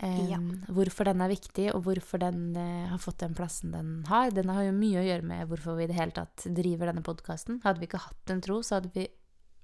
ja. 0.01 0.39
Hvorfor 0.73 1.11
den 1.11 1.21
er 1.21 1.33
viktig, 1.33 1.67
og 1.75 1.85
hvorfor 1.85 2.23
den 2.23 2.57
uh, 2.57 2.89
har 2.89 3.01
fått 3.03 3.21
den 3.21 3.35
plassen 3.37 3.75
den 3.75 3.91
har. 4.09 4.31
Den 4.35 4.53
har 4.53 4.65
jo 4.65 4.77
mye 4.77 5.03
å 5.03 5.07
gjøre 5.07 5.27
med 5.29 5.51
hvorfor 5.51 5.77
vi 5.77 5.85
i 5.85 5.91
det 5.91 5.99
hele 5.99 6.17
tatt 6.17 6.47
driver 6.57 6.91
denne 6.91 7.05
podkasten. 7.05 7.61
Hadde 7.67 7.83
vi 7.83 7.91
ikke 7.91 8.05
hatt 8.07 8.33
en 8.33 8.43
tro, 8.45 8.61
så 8.65 8.79
hadde 8.79 8.93
vi 8.95 9.07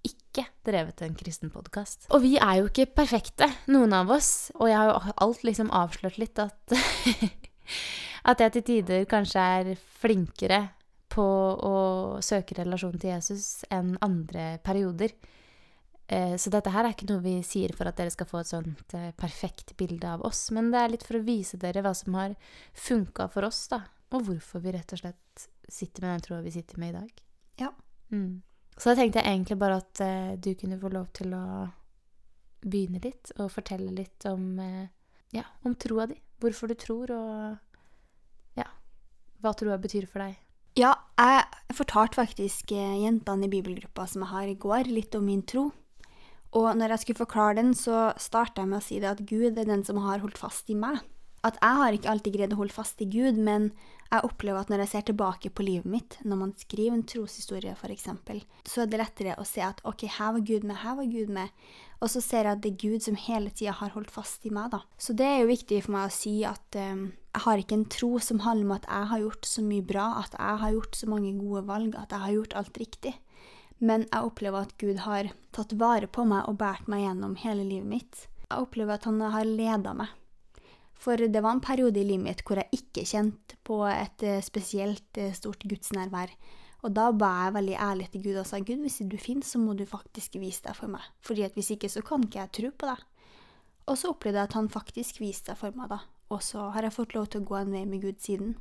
ikke 0.06 0.44
drevet 0.66 1.02
en 1.02 1.16
kristen 1.18 1.50
podkast. 1.50 2.06
Og 2.14 2.22
vi 2.22 2.36
er 2.36 2.60
jo 2.60 2.68
ikke 2.70 2.88
perfekte, 2.94 3.48
noen 3.72 3.94
av 3.96 4.12
oss. 4.14 4.50
Og 4.60 4.70
jeg 4.70 4.78
har 4.78 4.92
jo 4.92 5.16
alt 5.26 5.44
liksom 5.46 5.72
avslørt 5.74 6.20
litt 6.22 6.42
at 6.42 6.76
At 8.26 8.40
jeg 8.42 8.56
til 8.56 8.64
tider 8.66 9.04
kanskje 9.06 9.42
er 9.58 9.68
flinkere 10.02 10.58
på 11.14 11.24
å 11.24 11.76
søke 12.24 12.56
relasjon 12.58 12.98
til 12.98 13.12
Jesus 13.12 13.62
enn 13.72 13.94
andre 14.02 14.56
perioder. 14.66 15.14
Eh, 16.08 16.36
så 16.38 16.50
dette 16.54 16.70
her 16.70 16.86
er 16.86 16.94
ikke 16.94 17.08
noe 17.08 17.22
vi 17.24 17.34
sier 17.42 17.72
for 17.74 17.90
at 17.90 17.98
dere 17.98 18.12
skal 18.14 18.28
få 18.30 18.38
et 18.38 18.50
sånt 18.50 18.94
eh, 18.94 19.10
perfekt 19.18 19.74
bilde 19.78 20.06
av 20.06 20.22
oss, 20.26 20.44
men 20.54 20.70
det 20.70 20.82
er 20.82 20.92
litt 20.92 21.06
for 21.06 21.18
å 21.18 21.26
vise 21.26 21.58
dere 21.58 21.82
hva 21.82 21.92
som 21.98 22.14
har 22.18 22.36
funka 22.78 23.26
for 23.34 23.48
oss, 23.48 23.64
da. 23.72 23.82
Og 24.14 24.28
hvorfor 24.28 24.62
vi 24.62 24.76
rett 24.76 24.94
og 24.94 25.00
slett 25.02 25.48
sitter 25.66 26.04
med 26.04 26.12
den 26.14 26.26
troa 26.28 26.44
vi 26.44 26.52
sitter 26.54 26.78
med 26.78 26.92
i 26.92 26.98
dag. 27.00 27.24
Ja. 27.64 27.72
Mm. 28.14 28.42
Så 28.76 28.92
da 28.92 29.00
tenkte 29.00 29.18
jeg 29.18 29.32
egentlig 29.32 29.56
bare 29.58 29.80
at 29.80 30.02
uh, 30.04 30.36
du 30.38 30.52
kunne 30.54 30.78
få 30.78 30.92
lov 30.92 31.08
til 31.16 31.32
å 31.34 31.44
begynne 32.62 33.00
litt, 33.02 33.32
og 33.40 33.50
fortelle 33.50 33.90
litt 33.96 34.28
om, 34.30 34.44
uh, 34.60 34.84
ja, 35.34 35.42
om 35.66 35.74
troa 35.74 36.06
di. 36.12 36.20
Hvorfor 36.38 36.70
du 36.70 36.76
tror, 36.78 37.10
og 37.16 38.60
ja, 38.60 38.68
hva 39.42 39.54
troa 39.58 39.80
betyr 39.80 40.06
for 40.06 40.22
deg. 40.22 40.38
Ja, 40.78 40.92
jeg 41.18 41.74
fortalte 41.74 42.20
faktisk 42.20 42.70
jentene 42.76 43.48
i 43.48 43.50
bibelgruppa 43.56 44.06
som 44.06 44.22
jeg 44.22 44.34
har 44.34 44.52
i 44.52 44.58
går, 44.60 44.92
litt 44.92 45.16
om 45.18 45.26
min 45.26 45.42
tro. 45.42 45.70
Og 46.56 46.70
når 46.78 46.94
jeg 46.94 47.04
skulle 47.04 47.24
forklare 47.24 47.58
den, 47.58 47.74
så 47.76 48.14
starta 48.20 48.64
jeg 48.64 48.70
med 48.70 48.80
å 48.80 48.86
si 48.86 49.00
det 49.02 49.12
at 49.12 49.26
Gud 49.28 49.58
er 49.60 49.68
den 49.68 49.84
som 49.84 50.00
har 50.06 50.22
holdt 50.24 50.40
fast 50.40 50.72
i 50.72 50.78
meg. 50.78 51.02
at 51.46 51.58
jeg 51.62 51.78
har 51.78 51.94
ikke 51.94 52.10
alltid 52.10 52.34
greid 52.34 52.54
å 52.56 52.58
holde 52.58 52.74
fast 52.74 53.02
i 53.04 53.06
Gud, 53.06 53.36
men 53.38 53.68
jeg 54.10 54.24
opplever 54.26 54.64
at 54.64 54.70
når 54.70 54.80
jeg 54.82 54.90
ser 54.90 55.04
tilbake 55.06 55.50
på 55.54 55.62
livet 55.62 55.86
mitt, 55.86 56.16
når 56.26 56.38
man 56.40 56.52
skriver 56.58 56.96
en 56.96 57.04
troshistorie 57.06 57.74
f.eks., 57.76 58.08
så 58.66 58.82
er 58.82 58.90
det 58.90 58.98
lettere 58.98 59.36
å 59.38 59.44
se 59.46 59.62
at 59.62 59.78
ok, 59.86 60.08
her 60.16 60.32
var 60.34 60.42
Gud 60.48 60.66
med, 60.66 60.80
her 60.82 60.96
var 60.98 61.06
Gud 61.10 61.30
med. 61.36 61.54
Og 62.02 62.10
så 62.10 62.22
ser 62.24 62.48
jeg 62.48 62.56
at 62.56 62.64
det 62.64 62.72
er 62.72 62.80
Gud 62.82 63.06
som 63.06 63.18
hele 63.28 63.52
tida 63.54 63.76
har 63.78 63.94
holdt 63.94 64.10
fast 64.10 64.42
i 64.46 64.50
meg, 64.50 64.72
da. 64.74 64.82
Så 64.98 65.14
det 65.14 65.26
er 65.28 65.38
jo 65.44 65.52
viktig 65.52 65.80
for 65.86 65.94
meg 65.94 66.08
å 66.08 66.16
si 66.16 66.34
at 66.48 66.80
um, 66.82 67.06
jeg 67.36 67.44
har 67.46 67.62
ikke 67.62 67.78
en 67.78 67.88
tro 67.94 68.10
som 68.22 68.42
handler 68.42 68.66
om 68.66 68.74
at 68.80 68.90
jeg 68.90 69.10
har 69.12 69.22
gjort 69.22 69.50
så 69.52 69.64
mye 69.70 69.86
bra, 69.86 70.08
at 70.24 70.34
jeg 70.38 70.62
har 70.64 70.74
gjort 70.80 70.98
så 70.98 71.10
mange 71.14 71.36
gode 71.38 71.62
valg, 71.70 71.94
at 72.00 72.14
jeg 72.14 72.24
har 72.26 72.36
gjort 72.40 72.58
alt 72.62 72.82
riktig. 72.82 73.14
Men 73.78 74.06
jeg 74.08 74.24
opplever 74.24 74.64
at 74.64 74.76
Gud 74.80 75.02
har 75.04 75.28
tatt 75.56 75.74
vare 75.76 76.08
på 76.08 76.24
meg 76.28 76.48
og 76.48 76.58
båret 76.60 76.88
meg 76.88 77.04
gjennom 77.04 77.34
hele 77.42 77.64
livet 77.66 77.90
mitt. 77.90 78.22
Jeg 78.48 78.62
opplever 78.62 78.96
at 78.96 79.08
han 79.08 79.20
har 79.20 79.48
leda 79.48 79.92
meg. 79.96 80.12
For 80.96 81.20
det 81.20 81.42
var 81.44 81.56
en 81.56 81.64
periode 81.64 82.00
i 82.00 82.06
livet 82.06 82.24
mitt 82.24 82.44
hvor 82.46 82.60
jeg 82.60 82.78
ikke 82.78 83.04
kjente 83.04 83.58
på 83.66 83.82
et 83.90 84.22
eh, 84.24 84.44
spesielt 84.44 85.20
eh, 85.20 85.34
stort 85.36 85.66
gudsnærvær. 85.68 86.32
Og 86.86 86.94
da 86.96 87.10
ba 87.12 87.32
jeg 87.44 87.56
veldig 87.56 87.76
ærlig 87.82 88.06
til 88.12 88.22
Gud 88.24 88.40
og 88.40 88.48
sa 88.48 88.60
Gud, 88.62 88.80
hvis 88.84 89.00
du 89.04 89.16
finnes, 89.20 89.50
så 89.50 89.60
må 89.60 89.74
du 89.76 89.84
faktisk 89.88 90.38
vise 90.40 90.64
deg 90.64 90.76
for 90.78 90.92
meg. 90.92 91.04
Fordi 91.24 91.44
at 91.44 91.56
hvis 91.58 91.72
ikke, 91.74 91.90
så 91.92 92.02
kan 92.06 92.24
ikke 92.24 92.40
jeg 92.44 92.52
tro 92.58 92.70
på 92.72 92.90
deg. 92.92 93.04
Og 93.86 93.98
så 93.98 94.12
opplevde 94.12 94.40
jeg 94.40 94.50
at 94.50 94.56
han 94.58 94.70
faktisk 94.72 95.20
viste 95.20 95.52
seg 95.52 95.60
for 95.60 95.76
meg, 95.76 95.90
da. 95.92 96.00
Og 96.32 96.42
så 96.42 96.70
har 96.74 96.86
jeg 96.86 96.94
fått 96.96 97.14
lov 97.14 97.28
til 97.30 97.42
å 97.42 97.48
gå 97.48 97.58
en 97.58 97.74
vei 97.74 97.84
med 97.86 98.02
Gud 98.02 98.18
siden. 98.22 98.56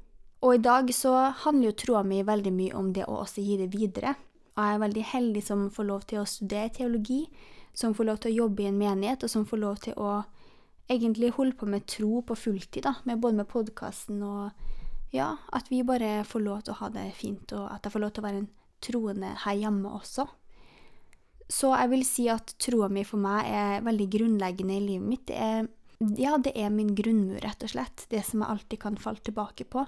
Og 0.45 0.57
i 0.57 0.61
dag 0.61 0.91
så 0.93 1.13
handler 1.45 1.71
jo 1.71 1.77
troa 1.81 2.03
mi 2.05 2.19
veldig 2.25 2.53
mye 2.53 2.75
om 2.77 2.91
det 2.93 3.07
å 3.09 3.21
også 3.23 3.41
gi 3.45 3.57
det 3.61 3.71
videre. 3.73 4.13
Og 4.55 4.63
jeg 4.63 4.75
er 4.75 4.83
veldig 4.85 5.03
heldig 5.11 5.43
som 5.43 5.65
får 5.73 5.87
lov 5.89 6.05
til 6.07 6.21
å 6.21 6.29
studere 6.29 6.71
teologi, 6.75 7.25
som 7.75 7.95
får 7.95 8.07
lov 8.07 8.21
til 8.23 8.31
å 8.31 8.45
jobbe 8.45 8.63
i 8.63 8.69
en 8.69 8.79
menighet, 8.79 9.25
og 9.25 9.31
som 9.31 9.43
får 9.47 9.59
lov 9.59 9.81
til 9.83 9.97
å 9.99 10.21
egentlig 10.91 11.33
holde 11.35 11.57
på 11.59 11.67
med 11.67 11.87
tro 11.89 12.21
på 12.23 12.37
fulltid, 12.37 12.85
da, 12.85 12.95
med 13.03 13.19
både 13.19 13.41
med 13.41 13.49
podkasten 13.51 14.21
og 14.23 15.15
ja, 15.15 15.31
at 15.55 15.69
vi 15.71 15.81
bare 15.87 16.23
får 16.27 16.43
lov 16.43 16.63
til 16.63 16.75
å 16.75 16.79
ha 16.81 16.89
det 16.93 17.05
fint, 17.17 17.51
og 17.55 17.67
at 17.71 17.85
jeg 17.85 17.95
får 17.95 18.03
lov 18.03 18.13
til 18.13 18.23
å 18.23 18.27
være 18.27 18.41
en 18.43 18.51
troende 18.83 19.31
her 19.45 19.59
hjemme 19.59 19.91
også. 19.97 20.27
Så 21.51 21.71
jeg 21.75 21.91
vil 21.91 22.05
si 22.07 22.25
at 22.31 22.55
troa 22.61 22.89
mi 22.91 23.03
for 23.05 23.21
meg 23.21 23.47
er 23.47 23.85
veldig 23.85 24.07
grunnleggende 24.17 24.77
i 24.79 24.85
livet 24.85 25.09
mitt. 25.09 25.25
Det 25.29 25.37
er, 25.37 25.67
ja, 26.19 26.35
det 26.41 26.55
er 26.57 26.73
min 26.73 26.95
grunnmur, 26.97 27.37
rett 27.43 27.63
og 27.63 27.71
slett. 27.75 28.07
Det 28.09 28.23
som 28.25 28.41
jeg 28.41 28.51
alltid 28.55 28.81
kan 28.81 28.97
falle 29.01 29.21
tilbake 29.23 29.67
på. 29.69 29.85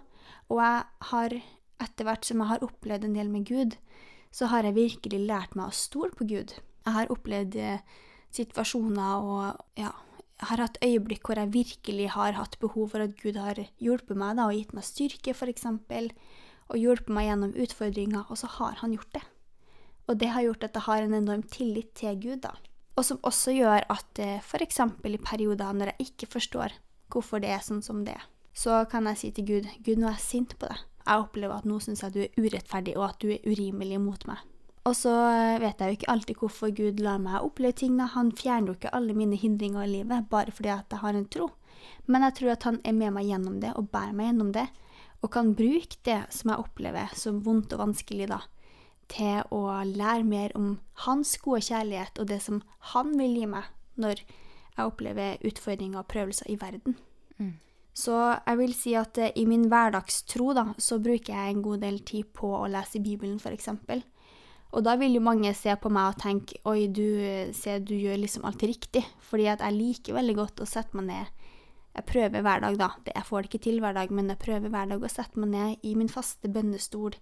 Og 0.54 0.62
jeg 0.62 0.84
har, 1.12 1.38
etter 1.82 2.08
hvert 2.08 2.30
som 2.30 2.44
jeg 2.44 2.52
har 2.54 2.68
opplevd 2.68 3.10
en 3.10 3.18
del 3.18 3.34
med 3.34 3.50
Gud, 3.50 3.78
så 4.38 4.50
har 4.52 4.68
jeg 4.68 4.78
virkelig 4.78 5.24
lært 5.26 5.56
meg 5.58 5.72
å 5.72 5.76
stole 5.76 6.14
på 6.14 6.28
Gud. 6.30 6.54
Jeg 6.86 6.94
har 6.94 7.14
opplevd 7.14 7.56
eh, 7.58 8.04
situasjoner 8.36 9.26
og 9.26 9.80
ja, 9.80 9.94
har 10.46 10.62
hatt 10.62 10.78
øyeblikk 10.86 11.26
hvor 11.26 11.40
jeg 11.42 11.54
virkelig 11.56 12.12
har 12.14 12.38
hatt 12.38 12.60
behov 12.62 12.92
for 12.94 13.06
at 13.06 13.16
Gud 13.18 13.40
har 13.42 13.58
hjulpet 13.82 14.20
meg 14.20 14.38
da, 14.38 14.46
og 14.46 14.58
gitt 14.60 14.76
meg 14.78 14.86
styrke, 14.86 15.34
f.eks., 15.34 15.66
og 16.68 16.76
hjulpet 16.78 17.10
meg 17.16 17.30
gjennom 17.30 17.56
utfordringer, 17.64 18.28
og 18.28 18.38
så 18.42 18.50
har 18.58 18.78
han 18.82 18.94
gjort 18.94 19.14
det. 19.16 19.24
Og 20.08 20.18
det 20.20 20.32
har 20.36 20.44
gjort 20.44 20.66
at 20.68 20.76
jeg 20.76 20.86
har 20.86 21.04
en 21.04 21.16
enorm 21.16 21.44
tillit 21.48 21.94
til 21.98 22.20
Gud, 22.20 22.42
da. 22.44 22.54
Og 22.98 23.06
som 23.08 23.22
også 23.26 23.54
gjør 23.56 23.88
at 23.94 24.22
eh, 24.22 24.42
f.eks. 24.44 24.82
i 24.84 25.18
perioder 25.18 25.74
når 25.74 25.94
jeg 25.94 26.10
ikke 26.12 26.30
forstår 26.38 26.76
hvorfor 27.14 27.42
det 27.42 27.54
er 27.56 27.64
sånn 27.64 27.82
som 27.86 28.04
det 28.06 28.18
er, 28.18 28.28
så 28.58 28.84
kan 28.90 29.08
jeg 29.10 29.22
si 29.22 29.32
til 29.32 29.48
Gud 29.48 29.68
Gud, 29.86 30.02
nå 30.02 30.10
er 30.10 30.18
jeg 30.18 30.26
sint 30.26 30.58
på 30.60 30.70
deg. 30.70 30.82
Jeg 31.08 31.24
opplever 31.24 31.56
at 31.56 31.68
nå 31.68 31.80
syns 31.80 32.04
jeg 32.04 32.14
du 32.14 32.22
er 32.26 32.38
urettferdig, 32.38 32.98
og 33.00 33.06
at 33.08 33.22
du 33.24 33.32
er 33.32 33.46
urimelig 33.48 34.00
mot 34.04 34.28
meg. 34.28 34.44
Og 34.88 34.96
så 34.96 35.14
vet 35.60 35.80
jeg 35.80 35.88
jo 35.90 35.98
ikke 35.98 36.12
alltid 36.12 36.42
hvorfor 36.42 36.72
Gud 36.76 37.00
lar 37.04 37.20
meg 37.20 37.44
oppleve 37.44 37.76
ting. 37.76 37.98
Da. 38.00 38.08
Han 38.14 38.32
fjerner 38.36 38.72
jo 38.72 38.78
ikke 38.78 38.94
alle 38.96 39.16
mine 39.18 39.40
hindringer 39.40 39.84
i 39.84 39.94
livet 39.98 40.30
bare 40.32 40.54
fordi 40.56 40.72
at 40.72 40.92
jeg 40.92 41.04
har 41.04 41.18
en 41.18 41.28
tro. 41.32 41.50
Men 42.08 42.24
jeg 42.28 42.38
tror 42.40 42.54
at 42.54 42.68
han 42.68 42.80
er 42.88 42.96
med 42.96 43.16
meg 43.16 43.28
gjennom 43.28 43.58
det 43.64 43.74
og 43.76 43.90
bærer 43.92 44.16
meg 44.16 44.30
gjennom 44.30 44.54
det, 44.56 44.68
og 45.24 45.32
kan 45.34 45.56
bruke 45.58 46.00
det 46.08 46.22
som 46.34 46.52
jeg 46.54 46.62
opplever 46.62 47.16
som 47.20 47.42
vondt 47.44 47.74
og 47.76 47.82
vanskelig, 47.82 48.30
da, 48.32 48.42
til 49.12 49.44
å 49.56 49.62
lære 49.88 50.28
mer 50.28 50.56
om 50.60 50.78
hans 51.08 51.36
gode 51.44 51.64
kjærlighet 51.68 52.20
og 52.22 52.30
det 52.32 52.40
som 52.44 52.62
han 52.94 53.16
vil 53.20 53.40
gi 53.40 53.50
meg 53.50 53.68
når 53.98 54.22
jeg 54.22 54.86
opplever 54.86 55.42
utfordringer 55.48 56.04
og 56.04 56.10
prøvelser 56.12 56.52
i 56.54 56.60
verden. 56.62 57.00
Så 57.98 58.14
jeg 58.14 58.60
vil 58.60 58.76
si 58.78 58.94
at 59.00 59.18
eh, 59.18 59.34
i 59.42 59.48
min 59.50 59.66
hverdagstro 59.72 60.52
da, 60.54 60.68
så 60.78 61.00
bruker 61.02 61.34
jeg 61.34 61.56
en 61.56 61.64
god 61.66 61.82
del 61.82 61.98
tid 62.06 62.30
på 62.36 62.52
å 62.60 62.68
lese 62.70 63.02
Bibelen, 63.02 63.40
f.eks. 63.42 63.72
Og 64.78 64.84
da 64.86 64.94
vil 65.00 65.16
jo 65.18 65.24
mange 65.24 65.54
se 65.58 65.74
på 65.80 65.90
meg 65.90 66.12
og 66.12 66.22
tenke 66.22 66.60
oi, 66.70 66.90
du, 66.94 67.08
se, 67.56 67.80
du 67.82 67.96
gjør 67.96 68.20
liksom 68.22 68.46
alt 68.46 68.66
riktig. 68.68 69.02
Fordi 69.26 69.48
at 69.50 69.64
jeg 69.66 69.78
liker 69.78 70.18
veldig 70.18 70.36
godt 70.38 70.62
å 70.62 70.70
sette 70.70 70.98
meg 71.00 71.08
ned. 71.10 71.46
Jeg 71.98 72.06
prøver 72.06 72.44
hver 72.46 72.62
dag, 72.62 72.78
da. 72.78 72.90
Jeg 73.10 73.26
får 73.26 73.42
det 73.42 73.50
ikke 73.50 73.64
til 73.66 73.80
hver 73.82 73.96
dag, 73.98 74.12
men 74.14 74.30
jeg 74.30 74.42
prøver 74.44 74.74
hver 74.74 74.92
dag 74.92 75.02
å 75.02 75.10
sette 75.10 75.42
meg 75.42 75.54
ned 75.56 75.88
i 75.88 75.96
min 75.98 76.12
faste 76.12 76.52
bønnestol 76.54 77.16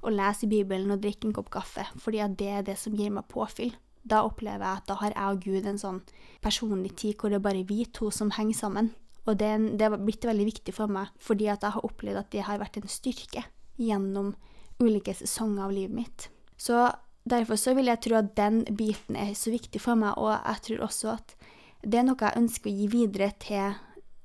og 0.00 0.16
lese 0.16 0.48
Bibelen 0.50 0.92
og 0.92 1.00
drikke 1.00 1.28
en 1.28 1.36
kopp 1.36 1.48
kaffe, 1.52 1.84
fordi 2.00 2.20
at 2.24 2.36
det 2.40 2.48
er 2.48 2.62
det 2.64 2.76
som 2.80 2.96
gir 2.96 3.12
meg 3.12 3.28
påfyll. 3.32 3.72
Da 4.04 4.22
opplever 4.24 4.64
jeg 4.64 4.80
at 4.80 4.86
da 4.88 4.96
har 5.00 5.12
jeg 5.12 5.36
og 5.36 5.42
Gud 5.44 5.68
en 5.68 5.80
sånn 5.80 6.00
personlig 6.44 6.94
tid 7.00 7.16
hvor 7.20 7.32
det 7.32 7.40
er 7.40 7.46
bare 7.48 7.64
vi 7.68 7.84
to 7.88 8.08
som 8.12 8.32
henger 8.36 8.56
sammen. 8.56 8.92
Og 9.28 9.36
det, 9.40 9.50
det 9.76 9.86
har 9.86 10.00
blitt 10.00 10.24
veldig 10.24 10.46
viktig 10.48 10.74
for 10.74 10.90
meg, 10.92 11.10
fordi 11.20 11.50
at 11.52 11.64
jeg 11.64 11.76
har 11.76 11.86
opplevd 11.86 12.22
at 12.22 12.30
det 12.32 12.46
har 12.46 12.60
vært 12.62 12.80
en 12.80 12.90
styrke 12.90 13.44
gjennom 13.80 14.32
ulike 14.80 15.14
sesonger 15.16 15.66
av 15.66 15.74
livet 15.76 15.96
mitt. 15.96 16.28
Så 16.56 16.88
derfor 17.28 17.60
så 17.60 17.74
vil 17.76 17.90
jeg 17.90 18.02
tro 18.04 18.16
at 18.20 18.32
den 18.38 18.62
biten 18.76 19.18
er 19.18 19.34
så 19.38 19.52
viktig 19.52 19.82
for 19.82 19.98
meg, 20.00 20.16
og 20.16 20.32
jeg 20.32 20.64
tror 20.66 20.86
også 20.88 21.14
at 21.18 21.36
det 21.80 22.00
er 22.00 22.04
noe 22.04 22.20
jeg 22.20 22.40
ønsker 22.40 22.68
å 22.68 22.76
gi 22.76 22.88
videre 22.92 23.30
til 23.40 23.78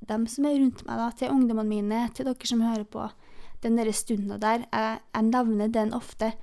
dem 0.06 0.26
som 0.30 0.48
er 0.48 0.58
rundt 0.60 0.84
meg, 0.88 1.00
da, 1.00 1.12
til 1.16 1.32
ungdommene 1.34 1.72
mine, 1.72 2.02
til 2.16 2.28
dere 2.28 2.50
som 2.50 2.64
hører 2.64 2.86
på. 2.88 3.08
Den 3.64 3.80
derre 3.80 3.94
stunda 3.96 4.38
der. 4.38 4.66
Jeg, 4.68 5.00
jeg, 5.16 5.28
nevner 5.32 5.72
den 5.72 5.94
ofte, 5.96 6.34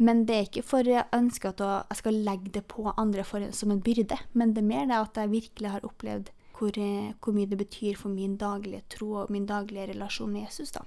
men 0.00 0.22
det 0.28 0.36
er 0.36 0.46
ikke 0.46 0.64
for 0.64 0.86
jeg 0.86 1.08
ønsker 1.12 1.52
at 1.52 1.90
jeg 1.90 2.00
skal 2.00 2.20
legge 2.24 2.54
det 2.54 2.64
på 2.70 2.86
andre 2.94 3.26
for, 3.26 3.44
som 3.52 3.74
en 3.74 3.82
byrde, 3.84 4.16
men 4.32 4.54
det 4.54 4.62
er 4.62 4.70
mer 4.70 4.86
det 4.88 5.00
at 5.00 5.20
jeg 5.20 5.34
virkelig 5.34 5.74
har 5.74 5.84
opplevd 5.86 6.30
hvor, 6.60 6.76
hvor 6.76 7.36
mye 7.36 7.48
det 7.48 7.58
betyr 7.58 7.96
for 7.96 8.12
min 8.12 8.36
daglige 8.40 8.84
tro 8.92 9.12
og 9.22 9.32
min 9.32 9.46
daglige 9.48 9.88
relasjon 9.94 10.32
med 10.32 10.44
Jesus, 10.46 10.74
da. 10.76 10.84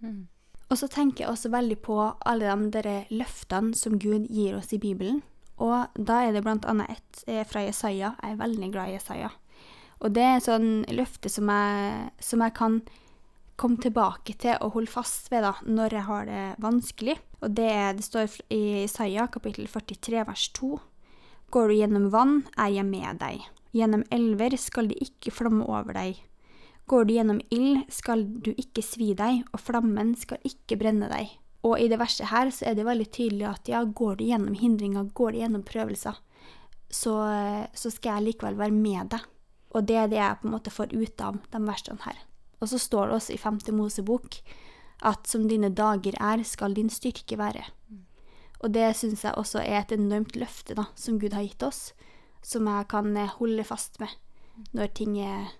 Mm. 0.00 0.24
Og 0.72 0.78
så 0.80 0.88
tenker 0.88 1.26
jeg 1.26 1.34
også 1.34 1.52
veldig 1.52 1.76
på 1.84 1.98
alle 2.24 2.48
de 2.48 2.70
der 2.72 3.10
løftene 3.12 3.76
som 3.76 3.98
Gud 4.00 4.30
gir 4.32 4.56
oss 4.56 4.72
i 4.72 4.80
Bibelen. 4.80 5.20
Og 5.60 5.92
da 5.94 6.22
er 6.24 6.32
det 6.32 6.42
blant 6.46 6.64
annet 6.64 6.90
ett 6.96 7.48
fra 7.50 7.66
Jesaja. 7.66 8.14
Jeg 8.22 8.32
er 8.32 8.40
veldig 8.40 8.70
glad 8.72 8.88
i 8.88 8.96
Jesaja. 8.96 9.28
Og 10.00 10.14
det 10.16 10.24
er 10.24 10.38
et 10.38 10.48
sånn 10.48 10.70
løfte 10.90 11.30
som 11.30 11.50
jeg, 11.52 12.08
som 12.24 12.42
jeg 12.42 12.56
kan 12.56 12.80
komme 13.60 13.78
tilbake 13.84 14.34
til 14.40 14.56
og 14.64 14.78
holde 14.78 14.90
fast 14.90 15.28
ved 15.30 15.44
da, 15.44 15.52
når 15.62 15.98
jeg 15.98 16.08
har 16.08 16.26
det 16.26 16.46
vanskelig. 16.64 17.18
Og 17.44 17.52
det, 17.54 17.70
det 17.98 18.06
står 18.08 18.40
i 18.54 18.62
Jesaja 18.82 19.28
kapittel 19.30 19.68
43 19.70 20.24
vers 20.26 20.48
2. 20.56 20.72
Går 21.52 21.68
du 21.68 21.76
gjennom 21.76 22.08
vann, 22.14 22.38
er 22.56 22.72
jeg 22.72 22.88
med 22.88 23.20
deg. 23.20 23.44
Gjennom 23.72 24.04
elver 24.12 24.56
skal 24.60 24.90
de 24.90 24.98
ikke 25.00 25.32
flomme 25.32 25.64
over 25.64 25.96
deg. 25.96 26.20
Går 26.90 27.06
du 27.06 27.14
gjennom 27.14 27.40
ild, 27.54 27.84
skal 27.92 28.24
du 28.44 28.50
ikke 28.52 28.84
svi 28.84 29.12
deg, 29.16 29.46
og 29.54 29.62
flammen 29.62 30.12
skal 30.18 30.42
ikke 30.44 30.76
brenne 30.80 31.08
deg. 31.08 31.30
Og 31.62 31.78
i 31.78 31.86
det 31.88 32.00
verset 32.00 32.28
her 32.32 32.50
så 32.50 32.66
er 32.68 32.76
det 32.76 32.86
veldig 32.88 33.06
tydelig 33.14 33.46
at 33.48 33.70
ja, 33.70 33.84
går 33.86 34.18
du 34.18 34.26
gjennom 34.26 34.56
hindringer, 34.58 35.06
går 35.14 35.32
du 35.32 35.40
gjennom 35.40 35.62
prøvelser, 35.66 36.18
så, 36.92 37.14
så 37.72 37.92
skal 37.92 38.18
jeg 38.18 38.32
likevel 38.32 38.58
være 38.58 38.74
med 38.74 39.14
deg. 39.14 39.28
Og 39.72 39.86
det 39.88 39.96
er 39.96 40.10
det 40.10 40.18
jeg 40.18 40.40
på 40.42 40.48
en 40.48 40.54
måte 40.56 40.74
får 40.74 40.92
ut 40.92 41.24
av 41.24 41.38
de 41.54 41.62
versene 41.64 42.04
her. 42.04 42.18
Og 42.60 42.68
så 42.70 42.78
står 42.78 43.08
det 43.08 43.16
også 43.16 43.34
i 43.34 43.40
femte 43.40 43.72
Mosebok 43.74 44.42
at 45.02 45.26
som 45.26 45.46
dine 45.50 45.72
dager 45.74 46.18
er, 46.20 46.42
skal 46.46 46.76
din 46.76 46.90
styrke 46.92 47.38
være. 47.40 47.64
Og 48.62 48.74
det 48.74 48.92
syns 48.98 49.24
jeg 49.24 49.34
også 49.38 49.62
er 49.62 49.80
et 49.80 49.94
enormt 49.96 50.36
løfte 50.38 50.76
da, 50.78 50.86
som 50.94 51.18
Gud 51.18 51.34
har 51.34 51.46
gitt 51.46 51.64
oss, 51.66 51.90
som 52.42 52.68
jeg 52.68 52.88
kan 52.90 53.16
holde 53.38 53.64
fast 53.66 54.00
med 54.02 54.12
når 54.76 54.92
ting 54.96 55.16
er 55.22 55.52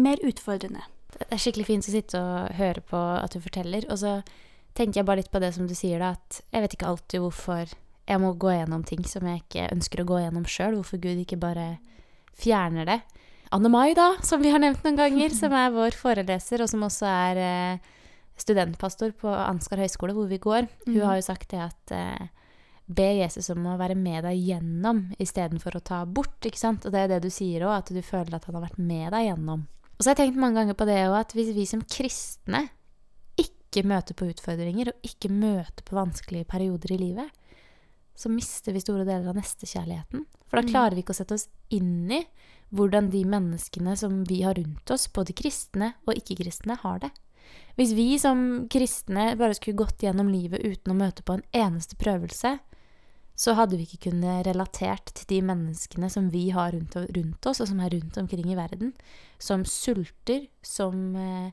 mer 0.00 0.20
utfordrende. 0.24 0.84
Det 1.14 1.28
er 1.30 1.40
skikkelig 1.42 1.66
fint 1.68 1.86
å 1.86 1.94
sitte 1.94 2.18
og 2.18 2.54
høre 2.58 2.82
på 2.82 2.98
at 2.98 3.34
du 3.34 3.42
forteller. 3.44 3.86
Og 3.92 4.00
så 4.00 4.16
tenker 4.74 5.00
jeg 5.00 5.08
bare 5.08 5.22
litt 5.22 5.32
på 5.32 5.42
det 5.42 5.52
som 5.54 5.68
du 5.70 5.74
sier, 5.78 6.02
da, 6.02 6.14
at 6.16 6.40
jeg 6.50 6.64
vet 6.64 6.76
ikke 6.76 6.90
alltid 6.90 7.22
hvorfor 7.22 7.74
jeg 8.04 8.20
må 8.20 8.34
gå 8.36 8.52
gjennom 8.52 8.82
ting 8.84 9.04
som 9.08 9.26
jeg 9.28 9.44
ikke 9.44 9.68
ønsker 9.72 10.02
å 10.02 10.08
gå 10.08 10.20
gjennom 10.24 10.46
sjøl. 10.50 10.78
Hvorfor 10.80 11.00
Gud 11.02 11.22
ikke 11.22 11.40
bare 11.40 11.68
fjerner 12.36 12.88
det. 12.88 13.00
Anne 13.54 13.70
Mai, 13.70 13.94
da, 13.94 14.14
som 14.26 14.42
vi 14.42 14.50
har 14.50 14.60
nevnt 14.62 14.82
noen 14.82 14.98
ganger, 14.98 15.34
som 15.36 15.52
er 15.54 15.70
vår 15.74 15.94
foreleser, 15.94 16.64
og 16.64 16.70
som 16.70 16.82
også 16.82 17.06
er 17.06 17.40
eh, 17.40 17.92
studentpastor 18.40 19.12
på 19.20 19.30
Ansgar 19.30 19.78
høgskole, 19.84 20.16
hvor 20.16 20.26
vi 20.26 20.40
går, 20.42 20.66
hun 20.88 20.96
mm. 20.96 21.04
har 21.06 21.20
jo 21.20 21.26
sagt 21.28 21.52
det 21.52 21.60
at 21.62 21.94
eh, 21.94 22.32
Be 22.86 23.06
Jesus 23.16 23.48
om 23.50 23.64
å 23.70 23.78
være 23.80 23.94
med 23.96 24.24
deg 24.26 24.36
gjennom 24.44 25.06
istedenfor 25.18 25.78
å 25.78 25.84
ta 25.84 26.02
bort. 26.04 26.36
ikke 26.44 26.58
sant? 26.60 26.84
Og 26.84 26.92
det 26.92 27.00
er 27.00 27.08
det 27.14 27.22
du 27.24 27.30
sier 27.32 27.64
òg, 27.64 27.78
at 27.78 27.92
du 27.94 28.02
føler 28.04 28.34
at 28.36 28.44
han 28.44 28.54
har 28.58 28.66
vært 28.66 28.78
med 28.78 29.12
deg 29.12 29.30
gjennom. 29.30 29.66
Og 29.94 30.02
så 30.02 30.10
har 30.10 30.16
jeg 30.16 30.26
tenkt 30.28 30.40
mange 30.42 30.58
ganger 30.60 30.74
på 30.74 30.86
det 30.86 30.98
òg, 31.08 31.16
at 31.20 31.32
hvis 31.32 31.54
vi 31.56 31.64
som 31.70 31.80
kristne 31.80 32.68
ikke 33.40 33.84
møter 33.88 34.14
på 34.14 34.28
utfordringer, 34.30 34.92
og 34.92 35.08
ikke 35.08 35.30
møter 35.32 35.82
på 35.86 35.96
vanskelige 35.96 36.44
perioder 36.50 36.92
i 36.94 36.98
livet, 37.00 37.30
så 38.14 38.28
mister 38.30 38.72
vi 38.72 38.82
store 38.84 39.06
deler 39.08 39.32
av 39.32 39.34
nestekjærligheten. 39.38 40.26
For 40.46 40.60
da 40.60 40.62
Mm. 40.62 40.70
klarer 40.70 40.94
vi 40.94 41.02
ikke 41.02 41.14
å 41.16 41.18
sette 41.18 41.34
oss 41.34 41.48
inn 41.70 42.10
i 42.12 42.20
hvordan 42.72 43.10
de 43.10 43.24
menneskene 43.24 43.96
som 43.96 44.24
vi 44.24 44.42
har 44.42 44.54
rundt 44.54 44.90
oss, 44.90 45.08
både 45.08 45.32
kristne 45.34 45.94
og 46.06 46.14
ikke-kristne, 46.14 46.76
har 46.78 46.98
det. 47.00 47.10
Hvis 47.76 47.92
vi 47.94 48.18
som 48.18 48.68
kristne 48.68 49.36
bare 49.36 49.54
skulle 49.54 49.76
gått 49.76 49.98
gjennom 49.98 50.28
livet 50.30 50.62
uten 50.62 50.92
å 50.92 50.98
møte 50.98 51.22
på 51.24 51.34
en 51.34 51.42
eneste 51.52 51.96
prøvelse, 51.96 52.60
så 53.34 53.56
hadde 53.58 53.78
vi 53.78 53.86
ikke 53.86 54.10
kunnet 54.10 54.44
relatert 54.46 55.10
til 55.10 55.26
de 55.32 55.40
menneskene 55.50 56.08
som 56.12 56.28
vi 56.30 56.46
har 56.54 56.70
rundt, 56.74 56.94
rundt 56.94 57.48
oss, 57.50 57.60
og 57.62 57.70
som 57.70 57.80
er 57.82 57.94
rundt 57.96 58.18
omkring 58.20 58.46
i 58.52 58.58
verden, 58.58 58.92
som 59.42 59.64
sulter, 59.66 60.46
som 60.62 61.16
eh, 61.18 61.50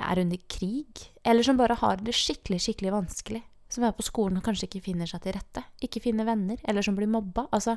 er 0.00 0.22
under 0.22 0.40
krig, 0.48 1.04
eller 1.24 1.44
som 1.44 1.60
bare 1.60 1.76
har 1.82 2.00
det 2.00 2.16
skikkelig, 2.16 2.62
skikkelig 2.64 2.94
vanskelig. 2.96 3.42
Som 3.70 3.84
er 3.86 3.92
på 3.94 4.02
skolen 4.02 4.40
og 4.40 4.46
kanskje 4.46 4.66
ikke 4.66 4.82
finner 4.88 5.06
seg 5.06 5.22
til 5.22 5.36
rette, 5.36 5.62
ikke 5.84 6.02
finner 6.02 6.26
venner, 6.26 6.58
eller 6.66 6.82
som 6.82 6.96
blir 6.96 7.10
mobba. 7.10 7.44
Altså, 7.54 7.76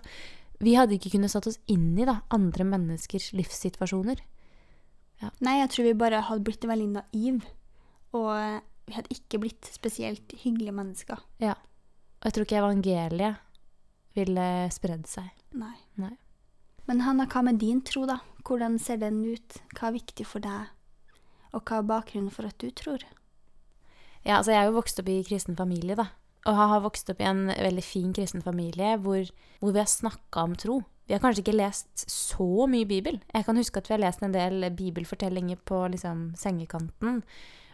vi 0.63 0.77
hadde 0.79 0.95
ikke 0.97 1.12
kunnet 1.13 1.34
satt 1.34 1.49
oss 1.51 1.60
inn 1.69 1.91
i 1.99 2.08
da, 2.08 2.21
andre 2.34 2.65
menneskers 2.65 3.34
livssituasjoner. 3.38 4.23
Nei, 5.43 5.60
jeg 5.60 5.69
tror 5.71 5.88
vi 5.88 5.99
bare 5.99 6.23
hadde 6.27 6.45
blitt 6.47 6.65
veldig 6.67 6.89
naiv. 6.95 7.43
Og 8.17 8.32
vi 8.88 8.95
hadde 8.97 9.13
ikke 9.15 9.39
blitt 9.43 9.69
spesielt 9.71 10.34
hyggelige 10.43 10.75
mennesker. 10.75 11.21
Ja. 11.43 11.56
Og 12.23 12.29
jeg 12.29 12.36
tror 12.38 12.47
ikke 12.47 12.59
evangeliet 12.62 13.41
ville 14.15 14.45
spredd 14.71 15.09
seg. 15.12 15.27
Nei. 15.59 15.75
Nei. 15.99 16.13
Men 16.88 17.03
Hanna, 17.03 17.27
hva 17.27 17.41
med 17.43 17.59
din 17.59 17.81
tro, 17.83 18.05
da? 18.07 18.21
Hvordan 18.47 18.77
ser 18.79 19.01
den 19.01 19.19
ut? 19.27 19.59
Hva 19.75 19.89
er 19.89 19.97
viktig 19.97 20.25
for 20.27 20.43
deg? 20.43 20.71
Og 21.51 21.67
hva 21.67 21.81
er 21.81 21.89
bakgrunnen 21.89 22.31
for 22.31 22.47
at 22.47 22.55
du 22.63 22.71
tror? 22.71 23.03
Ja, 24.23 24.38
altså 24.38 24.53
jeg 24.53 24.62
er 24.62 24.69
jo 24.69 24.77
vokst 24.77 24.99
opp 25.03 25.12
i 25.12 25.19
kristen 25.27 25.59
familie, 25.59 25.97
da. 25.99 26.07
Og 26.47 26.55
jeg 26.55 26.71
har 26.71 26.83
vokst 26.83 27.12
opp 27.12 27.21
i 27.23 27.27
en 27.27 27.45
veldig 27.51 27.83
fin 27.83 28.12
kristen 28.15 28.43
familie 28.43 28.97
hvor, 29.03 29.27
hvor 29.59 29.75
vi 29.75 29.79
har 29.79 29.91
snakka 29.91 30.47
om 30.47 30.55
tro. 30.59 30.79
Vi 31.07 31.15
har 31.15 31.19
kanskje 31.23 31.43
ikke 31.43 31.55
lest 31.55 32.05
så 32.07 32.67
mye 32.71 32.88
Bibel. 32.88 33.19
Jeg 33.33 33.47
kan 33.47 33.59
huske 33.59 33.79
at 33.79 33.89
vi 33.89 33.95
har 33.97 34.03
lest 34.03 34.23
en 34.23 34.36
del 34.36 34.69
bibelfortellinger 34.71 35.59
på 35.67 35.81
liksom, 35.91 36.29
sengekanten, 36.39 37.19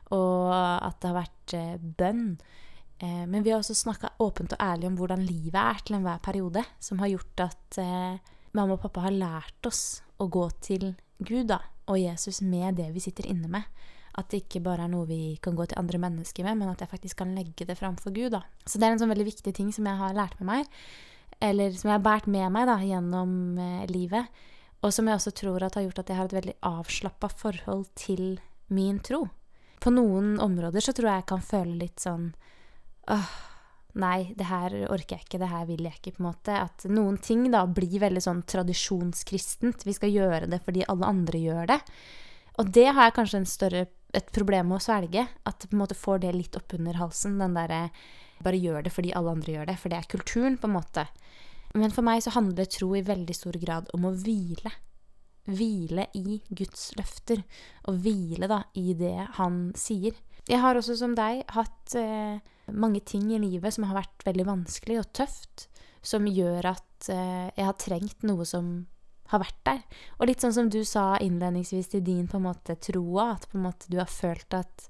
og 0.10 0.50
at 0.54 0.98
det 1.02 1.12
har 1.12 1.20
vært 1.20 1.54
eh, 1.58 1.76
bønn. 2.02 2.24
Eh, 3.00 3.26
men 3.28 3.44
vi 3.44 3.54
har 3.54 3.62
også 3.62 3.78
snakka 3.78 4.12
åpent 4.20 4.54
og 4.56 4.64
ærlig 4.64 4.90
om 4.90 4.98
hvordan 5.00 5.24
livet 5.24 5.60
er 5.60 5.80
til 5.86 6.00
enhver 6.00 6.20
periode, 6.24 6.64
som 6.84 7.00
har 7.00 7.14
gjort 7.14 7.46
at 7.46 7.80
eh, 7.80 8.34
mamma 8.58 8.76
og 8.76 8.84
pappa 8.84 9.06
har 9.08 9.16
lært 9.16 9.70
oss 9.70 10.02
å 10.20 10.28
gå 10.28 10.50
til 10.60 10.92
Gud 11.20 11.48
da, 11.52 11.62
og 11.88 12.00
Jesus 12.00 12.42
med 12.44 12.80
det 12.80 12.90
vi 12.96 13.04
sitter 13.04 13.30
inne 13.32 13.48
med. 13.52 13.64
At 14.20 14.32
det 14.34 14.44
ikke 14.44 14.64
bare 14.66 14.84
er 14.88 14.92
noe 14.92 15.08
vi 15.08 15.38
kan 15.40 15.56
gå 15.56 15.70
til 15.70 15.80
andre 15.80 16.02
mennesker 16.02 16.44
med, 16.44 16.60
men 16.60 16.72
at 16.72 16.82
jeg 16.84 16.92
faktisk 16.92 17.22
kan 17.22 17.32
legge 17.38 17.68
det 17.68 17.78
framfor 17.80 18.12
Gud. 18.12 18.34
da. 18.36 18.44
Så 18.66 18.80
det 18.80 18.88
er 18.88 18.98
en 18.98 19.02
sånn 19.02 19.14
veldig 19.14 19.30
viktig 19.30 19.54
ting 19.56 19.72
som 19.72 19.88
jeg 19.88 20.00
har 20.02 20.18
lært 20.18 20.36
med 20.42 20.50
meg, 20.50 20.78
eller 21.40 21.72
som 21.72 21.88
jeg 21.88 21.96
har 21.96 22.04
båret 22.04 22.28
med 22.28 22.52
meg 22.52 22.68
da, 22.68 22.80
gjennom 22.84 23.34
eh, 23.64 23.88
livet. 23.88 24.28
Og 24.84 24.92
som 24.96 25.08
jeg 25.08 25.20
også 25.20 25.36
tror 25.36 25.64
har 25.64 25.84
gjort 25.84 26.00
at 26.04 26.10
jeg 26.10 26.20
har 26.20 26.30
et 26.30 26.38
veldig 26.40 26.56
avslappa 26.68 27.32
forhold 27.32 27.88
til 28.00 28.40
min 28.72 29.00
tro. 29.04 29.26
På 29.80 29.92
noen 29.92 30.38
områder 30.44 30.84
så 30.84 30.92
tror 30.96 31.10
jeg 31.10 31.22
jeg 31.22 31.32
kan 31.32 31.44
føle 31.44 31.80
litt 31.80 32.04
sånn 32.04 32.32
åh, 33.14 33.30
nei, 34.00 34.32
det 34.38 34.48
her 34.50 34.76
orker 34.88 35.18
jeg 35.18 35.28
ikke, 35.28 35.42
det 35.42 35.52
her 35.52 35.68
vil 35.70 35.86
jeg 35.88 36.00
ikke, 36.00 36.16
på 36.18 36.24
en 36.24 36.30
måte. 36.30 36.56
At 36.62 36.88
noen 36.92 37.20
ting 37.24 37.48
da 37.54 37.66
blir 37.66 38.00
veldig 38.04 38.24
sånn 38.24 38.44
tradisjonskristent. 38.50 39.86
Vi 39.88 39.96
skal 39.98 40.14
gjøre 40.14 40.50
det 40.52 40.62
fordi 40.66 40.86
alle 40.90 41.10
andre 41.10 41.44
gjør 41.44 41.72
det. 41.74 41.80
Og 42.60 42.74
det 42.76 42.90
har 42.92 43.08
jeg 43.08 43.18
kanskje 43.20 43.46
større, 43.48 43.88
et 44.18 44.32
problem 44.34 44.72
med 44.72 44.80
å 44.80 44.84
svelge. 44.84 45.28
At 45.48 45.68
på 45.68 45.76
en 45.76 45.84
måte 45.84 45.98
får 45.98 46.24
det 46.26 46.34
litt 46.36 46.58
oppunder 46.58 46.98
halsen. 47.00 47.38
Den 47.40 47.56
derre 47.58 47.88
bare 48.44 48.60
gjør 48.60 48.86
det 48.86 48.94
fordi 48.96 49.14
alle 49.16 49.36
andre 49.36 49.56
gjør 49.56 49.70
det. 49.70 49.78
For 49.80 49.92
det 49.92 50.00
er 50.00 50.12
kulturen, 50.12 50.58
på 50.60 50.70
en 50.70 50.76
måte. 50.76 51.06
Men 51.78 51.94
for 51.94 52.06
meg 52.06 52.24
så 52.26 52.34
handler 52.34 52.70
tro 52.72 52.94
i 52.98 53.06
veldig 53.06 53.36
stor 53.38 53.58
grad 53.62 53.92
om 53.94 54.08
å 54.10 54.16
hvile. 54.18 54.72
Hvile 55.50 56.08
i 56.18 56.40
Guds 56.50 56.90
løfter. 56.98 57.44
Og 57.90 58.02
hvile 58.04 58.50
da 58.50 58.64
i 58.80 58.96
det 58.98 59.30
han 59.38 59.70
sier. 59.78 60.18
Jeg 60.50 60.64
har 60.64 60.78
også 60.78 60.98
som 60.98 61.14
deg 61.18 61.44
hatt 61.54 61.94
eh, 62.00 62.42
mange 62.76 63.02
ting 63.06 63.32
i 63.34 63.42
livet 63.42 63.76
som 63.76 63.88
har 63.90 64.02
vært 64.02 64.26
veldig 64.28 64.46
vanskelig 64.48 65.02
og 65.02 65.12
tøft. 65.16 65.68
Som 66.06 66.30
gjør 66.30 66.72
at 66.72 67.10
eh, 67.12 67.50
jeg 67.58 67.66
har 67.68 67.78
trengt 67.82 68.24
noe 68.28 68.46
som 68.48 68.88
har 69.30 69.44
vært 69.44 69.60
der. 69.68 69.82
Og 70.18 70.30
litt 70.30 70.42
sånn 70.42 70.56
som 70.56 70.70
du 70.72 70.82
sa 70.88 71.14
innledningsvis 71.22 71.92
til 71.92 72.04
din 72.06 72.28
på 72.30 72.40
en 72.40 72.48
måte 72.48 72.78
troa, 72.82 73.34
at 73.36 73.50
på 73.50 73.60
en 73.60 73.68
måte 73.68 73.92
du 73.92 74.00
har 74.00 74.10
følt 74.10 74.56
at 74.58 74.88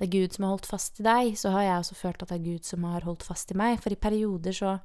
det 0.00 0.06
er 0.06 0.12
Gud 0.14 0.36
som 0.36 0.46
har 0.46 0.54
holdt 0.54 0.68
fast 0.70 1.00
i 1.02 1.04
deg, 1.04 1.34
så 1.36 1.50
har 1.52 1.66
jeg 1.66 1.80
også 1.82 1.96
følt 1.98 2.22
at 2.22 2.30
det 2.30 2.38
er 2.38 2.46
Gud 2.46 2.68
som 2.68 2.84
har 2.88 3.04
holdt 3.04 3.26
fast 3.26 3.50
i 3.52 3.56
meg. 3.58 3.80
For 3.82 3.92
i 3.92 4.00
perioder 4.00 4.56
så 4.56 4.76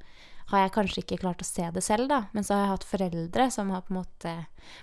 har 0.52 0.62
jeg 0.62 0.74
kanskje 0.76 1.02
ikke 1.02 1.20
klart 1.24 1.42
å 1.42 1.48
se 1.48 1.66
det 1.74 1.82
selv, 1.82 2.10
da, 2.12 2.20
men 2.36 2.46
så 2.46 2.54
har 2.54 2.64
jeg 2.64 2.72
hatt 2.74 2.88
foreldre 2.90 3.48
som 3.54 3.72
har 3.74 3.86
på 3.86 3.94
en 3.94 4.02
måte 4.04 4.34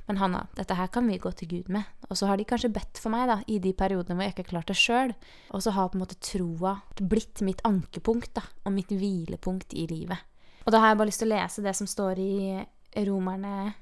Men 0.07 0.19
Hanna, 0.21 0.45
dette 0.55 0.77
her 0.79 0.87
kan 0.95 1.09
vi 1.11 1.19
gå 1.19 1.31
til 1.35 1.49
Gud 1.51 1.71
med. 1.75 1.87
Og 2.07 2.19
så 2.19 2.29
har 2.31 2.39
de 2.39 2.47
kanskje 2.47 2.71
bedt 2.71 3.01
for 3.03 3.11
meg, 3.11 3.27
da, 3.31 3.41
i 3.51 3.59
de 3.63 3.73
periodene 3.75 4.15
hvor 4.15 4.29
jeg 4.29 4.35
ikke 4.35 4.45
har 4.45 4.51
klart 4.53 4.71
det 4.71 4.79
sjøl. 4.79 5.15
Og 5.51 5.65
så 5.65 5.73
har 5.75 5.91
på 5.91 5.99
en 5.99 6.05
måte 6.05 6.19
troa 6.23 6.77
blitt 7.01 7.43
mitt 7.43 7.63
ankepunkt, 7.67 8.31
da, 8.39 8.45
og 8.63 8.77
mitt 8.77 8.95
hvilepunkt 8.95 9.75
i 9.75 9.89
livet. 9.91 10.23
Og 10.63 10.71
da 10.71 10.83
har 10.83 10.93
jeg 10.93 11.01
bare 11.01 11.11
lyst 11.11 11.25
til 11.25 11.33
å 11.33 11.35
lese 11.35 11.65
det 11.65 11.75
som 11.75 11.91
står 11.91 12.23
i 12.23 12.35
Romerne 13.09 13.73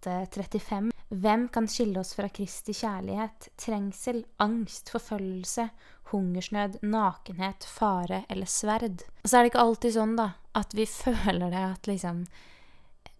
8.35. 0.00 0.90
Hvem 1.10 1.48
kan 1.48 1.66
skille 1.68 2.00
oss 2.00 2.14
fra 2.14 2.28
Kristi 2.32 2.74
kjærlighet, 2.76 3.50
trengsel, 3.58 4.22
angst, 4.42 4.92
forfølgelse, 4.92 5.68
hungersnød, 6.12 6.78
nakenhet, 6.82 7.66
fare 7.66 8.24
eller 8.28 8.46
sverd? 8.46 9.02
Og 9.22 9.28
så 9.28 9.38
er 9.38 9.42
det 9.42 9.52
ikke 9.52 9.64
alltid 9.64 9.96
sånn, 9.96 10.14
da, 10.18 10.30
at 10.58 10.76
vi 10.78 10.86
føler 11.02 11.50
det 11.50 11.66
at 11.66 11.90
liksom 11.90 12.24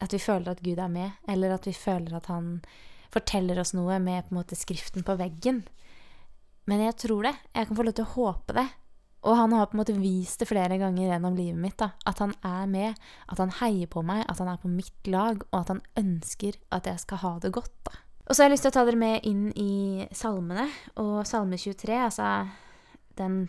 At 0.00 0.14
vi 0.14 0.18
føler 0.18 0.54
at 0.54 0.62
Gud 0.64 0.78
er 0.80 0.88
med, 0.88 1.10
eller 1.28 1.52
at 1.52 1.66
vi 1.68 1.74
føler 1.76 2.14
at 2.16 2.30
han 2.32 2.62
forteller 3.12 3.58
oss 3.60 3.74
noe 3.76 3.98
med 4.00 4.24
på 4.24 4.32
en 4.32 4.38
måte 4.38 4.56
skriften 4.56 5.04
på 5.04 5.16
veggen. 5.18 5.64
Men 6.64 6.80
jeg 6.86 6.96
tror 7.02 7.26
det. 7.26 7.34
Jeg 7.52 7.68
kan 7.68 7.76
få 7.76 7.84
lov 7.84 7.96
til 7.98 8.06
å 8.06 8.14
håpe 8.14 8.56
det. 8.56 8.64
Og 9.20 9.37
han 9.37 9.52
har 9.52 9.68
på 9.68 9.76
en 9.76 9.83
måte 9.83 9.96
vist 10.00 10.40
det 10.40 10.48
flere 10.48 10.78
ganger 10.80 11.11
gjennom 11.11 11.35
livet 11.37 11.61
mitt. 11.61 11.76
da, 11.78 11.90
At 12.06 12.18
han 12.18 12.33
er 12.44 12.66
med, 12.66 12.94
at 13.28 13.38
han 13.38 13.52
heier 13.61 13.87
på 13.87 14.02
meg, 14.02 14.24
at 14.28 14.38
han 14.38 14.48
er 14.48 14.56
på 14.56 14.68
mitt 14.68 15.06
lag, 15.06 15.42
og 15.52 15.61
at 15.61 15.74
han 15.74 15.83
ønsker 15.96 16.56
at 16.72 16.87
jeg 16.87 17.00
skal 17.00 17.18
ha 17.24 17.38
det 17.38 17.52
godt. 17.52 17.74
da. 17.85 18.00
Og 18.26 18.37
så 18.37 18.42
har 18.42 18.48
jeg 18.48 18.54
lyst 18.54 18.62
til 18.62 18.70
å 18.70 18.78
ta 18.78 18.85
dere 18.87 18.96
med 18.96 19.24
inn 19.26 19.48
i 19.59 20.06
salmene. 20.14 20.68
Og 21.02 21.26
salme 21.26 21.59
23, 21.59 21.96
altså 21.98 22.46
den 23.18 23.48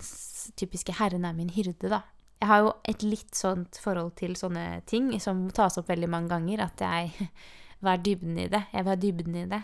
typiske 0.57 0.91
'Herren 0.91 1.25
er 1.25 1.34
min 1.34 1.49
hyrde', 1.49 1.89
da. 1.89 2.01
Jeg 2.41 2.47
har 2.47 2.60
jo 2.60 2.73
et 2.89 3.03
litt 3.03 3.36
sånt 3.36 3.77
forhold 3.77 4.15
til 4.15 4.36
sånne 4.36 4.81
ting 4.86 5.19
som 5.21 5.49
tas 5.53 5.77
opp 5.77 5.88
veldig 5.88 6.10
mange 6.10 6.29
ganger, 6.29 6.63
at 6.65 6.81
jeg 6.81 7.12
vil 7.81 7.89
ha 7.89 7.95
dybden 7.95 8.38
i 8.38 8.47
det. 8.47 8.63
Jeg 8.73 8.84
vil 8.84 8.89
ha 8.89 8.95
dybden 8.95 9.36
i 9.36 9.45
det. 9.45 9.62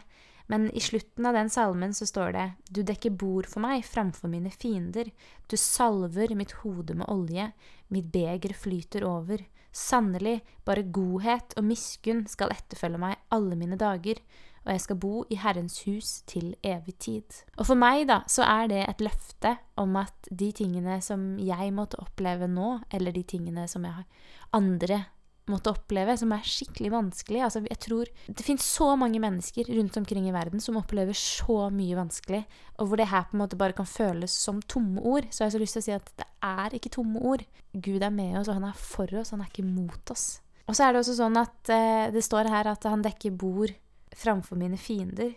Men 0.48 0.70
i 0.72 0.80
slutten 0.80 1.26
av 1.28 1.36
den 1.36 1.50
salmen 1.52 1.94
så 1.94 2.08
står 2.08 2.32
det 2.36 2.46
Du 2.72 2.82
dekker 2.88 3.16
bord 3.20 3.50
for 3.52 3.64
meg 3.64 3.84
framfor 3.86 4.32
mine 4.32 4.52
fiender. 4.52 5.12
Du 5.48 5.58
salver 5.60 6.34
mitt 6.36 6.56
hode 6.64 6.96
med 6.96 7.10
olje. 7.12 7.52
Mitt 7.92 8.12
beger 8.14 8.56
flyter 8.56 9.04
over. 9.08 9.44
Sannelig, 9.78 10.40
bare 10.66 10.88
godhet 10.90 11.54
og 11.60 11.68
miskunn 11.68 12.24
skal 12.32 12.54
etterfølge 12.56 12.98
meg 13.02 13.20
alle 13.36 13.58
mine 13.60 13.78
dager, 13.78 14.18
og 14.64 14.72
jeg 14.74 14.84
skal 14.84 14.98
bo 15.00 15.12
i 15.30 15.38
Herrens 15.40 15.78
hus 15.86 16.10
til 16.28 16.56
evig 16.66 16.96
tid. 17.04 17.44
Og 17.60 17.70
for 17.70 17.80
meg, 17.80 18.08
da, 18.10 18.24
så 18.32 18.48
er 18.48 18.72
det 18.72 18.82
et 18.88 19.04
løfte 19.06 19.54
om 19.80 19.96
at 20.00 20.32
de 20.32 20.50
tingene 20.56 20.98
som 21.06 21.30
jeg 21.40 21.76
måtte 21.76 22.00
oppleve 22.02 22.50
nå, 22.52 22.80
eller 22.92 23.16
de 23.16 23.24
tingene 23.28 23.68
som 23.70 23.86
jeg 23.86 24.00
har 24.00 24.34
andre 24.58 25.04
måtte 25.52 25.72
oppleve, 25.72 26.16
som 26.20 26.32
er 26.36 26.46
skikkelig 26.46 26.92
vanskelig. 26.94 27.42
Altså, 27.46 27.62
jeg 27.66 27.80
tror 27.84 28.10
Det 28.28 28.46
finnes 28.46 28.66
så 28.66 28.90
mange 29.00 29.20
mennesker 29.24 29.70
rundt 29.78 29.98
omkring 29.98 30.28
i 30.28 30.36
verden 30.36 30.62
som 30.64 30.78
opplever 30.80 31.16
så 31.18 31.70
mye 31.74 31.98
vanskelig, 31.98 32.44
og 32.78 32.88
hvor 32.88 32.98
det 33.00 33.10
her 33.12 33.28
på 33.28 33.38
en 33.38 33.44
måte 33.44 33.60
bare 33.60 33.76
kan 33.78 33.88
føles 33.88 34.32
som 34.32 34.62
tomme 34.62 35.02
ord. 35.02 35.28
Så 35.32 35.44
jeg 35.44 35.48
har 35.48 35.56
så 35.56 35.64
lyst 35.64 35.78
til 35.80 35.86
å 35.86 35.88
si 35.88 35.96
at 35.96 36.12
det 36.20 36.28
er 36.44 36.78
ikke 36.78 36.94
tomme 36.94 37.24
ord. 37.24 37.46
Gud 37.74 38.04
er 38.04 38.14
med 38.14 38.38
oss, 38.40 38.52
og 38.52 38.60
han 38.60 38.70
er 38.70 38.78
for 38.78 39.18
oss, 39.20 39.32
han 39.32 39.42
er 39.44 39.52
ikke 39.52 39.68
mot 39.68 40.14
oss. 40.14 40.28
Og 40.68 40.76
så 40.76 40.84
er 40.84 40.94
det 40.94 41.02
også 41.02 41.18
sånn 41.18 41.40
at 41.40 41.72
eh, 41.72 42.08
det 42.12 42.24
står 42.26 42.50
her 42.52 42.68
at 42.68 42.88
han 42.90 43.04
dekker 43.06 43.36
bord 43.40 43.72
framfor 44.18 44.60
mine 44.60 44.80
fiender, 44.80 45.34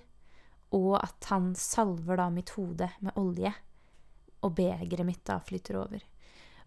og 0.75 0.94
at 1.01 1.31
han 1.31 1.53
salver 1.59 2.18
da 2.18 2.29
mitt 2.35 2.53
hode 2.57 2.90
med 3.03 3.18
olje, 3.18 3.53
og 4.40 4.55
begeret 4.57 5.07
mitt 5.07 5.23
da 5.29 5.38
flyter 5.44 5.79
over. 5.83 6.03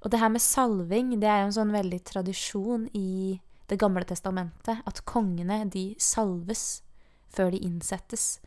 Og 0.04 0.12
det 0.12 0.20
her 0.20 0.32
med 0.34 0.44
salving, 0.44 1.16
det 1.20 1.30
er 1.32 1.42
jo 1.42 1.50
en 1.50 1.58
sånn 1.62 1.74
veldig 1.74 2.02
tradisjon 2.08 2.88
i 2.98 3.40
Det 3.72 3.78
gamle 3.80 4.04
testamentet. 4.04 4.82
At 4.86 5.00
kongene, 5.08 5.64
de 5.72 5.96
salves 5.98 6.84
før 7.32 7.54
de 7.54 7.62
innsettes. 7.64 8.42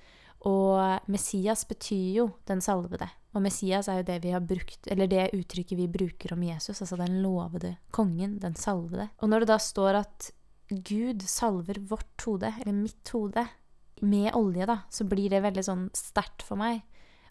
Og 0.46 1.08
Messias 1.10 1.64
betyr 1.66 2.18
jo 2.20 2.26
den 2.46 2.60
salvede. 2.62 3.08
Og 3.34 3.42
Messias 3.42 3.88
er 3.88 4.02
jo 4.02 4.06
det 4.08 4.18
vi 4.22 4.34
har 4.36 4.44
brukt, 4.44 4.86
eller 4.92 5.08
det 5.10 5.30
uttrykket 5.34 5.80
vi 5.80 5.88
bruker 5.90 6.36
om 6.36 6.44
Jesus. 6.44 6.82
Altså 6.84 6.98
den 7.00 7.18
lovede 7.24 7.74
kongen, 7.96 8.36
den 8.44 8.54
salvede. 8.60 9.08
Og 9.20 9.32
når 9.32 9.44
det 9.44 9.50
da 9.54 9.58
står 9.60 10.02
at 10.04 10.30
Gud 10.68 11.24
salver 11.24 11.80
vårt 11.80 12.26
hode, 12.26 12.52
eller 12.60 12.76
mitt 12.76 13.12
hode, 13.14 13.46
med 14.04 14.34
olje, 14.36 14.66
da, 14.68 14.80
så 14.92 15.06
blir 15.08 15.32
det 15.32 15.40
veldig 15.44 15.64
sånn 15.64 15.84
sterkt 15.96 16.44
for 16.44 16.60
meg. 16.60 16.82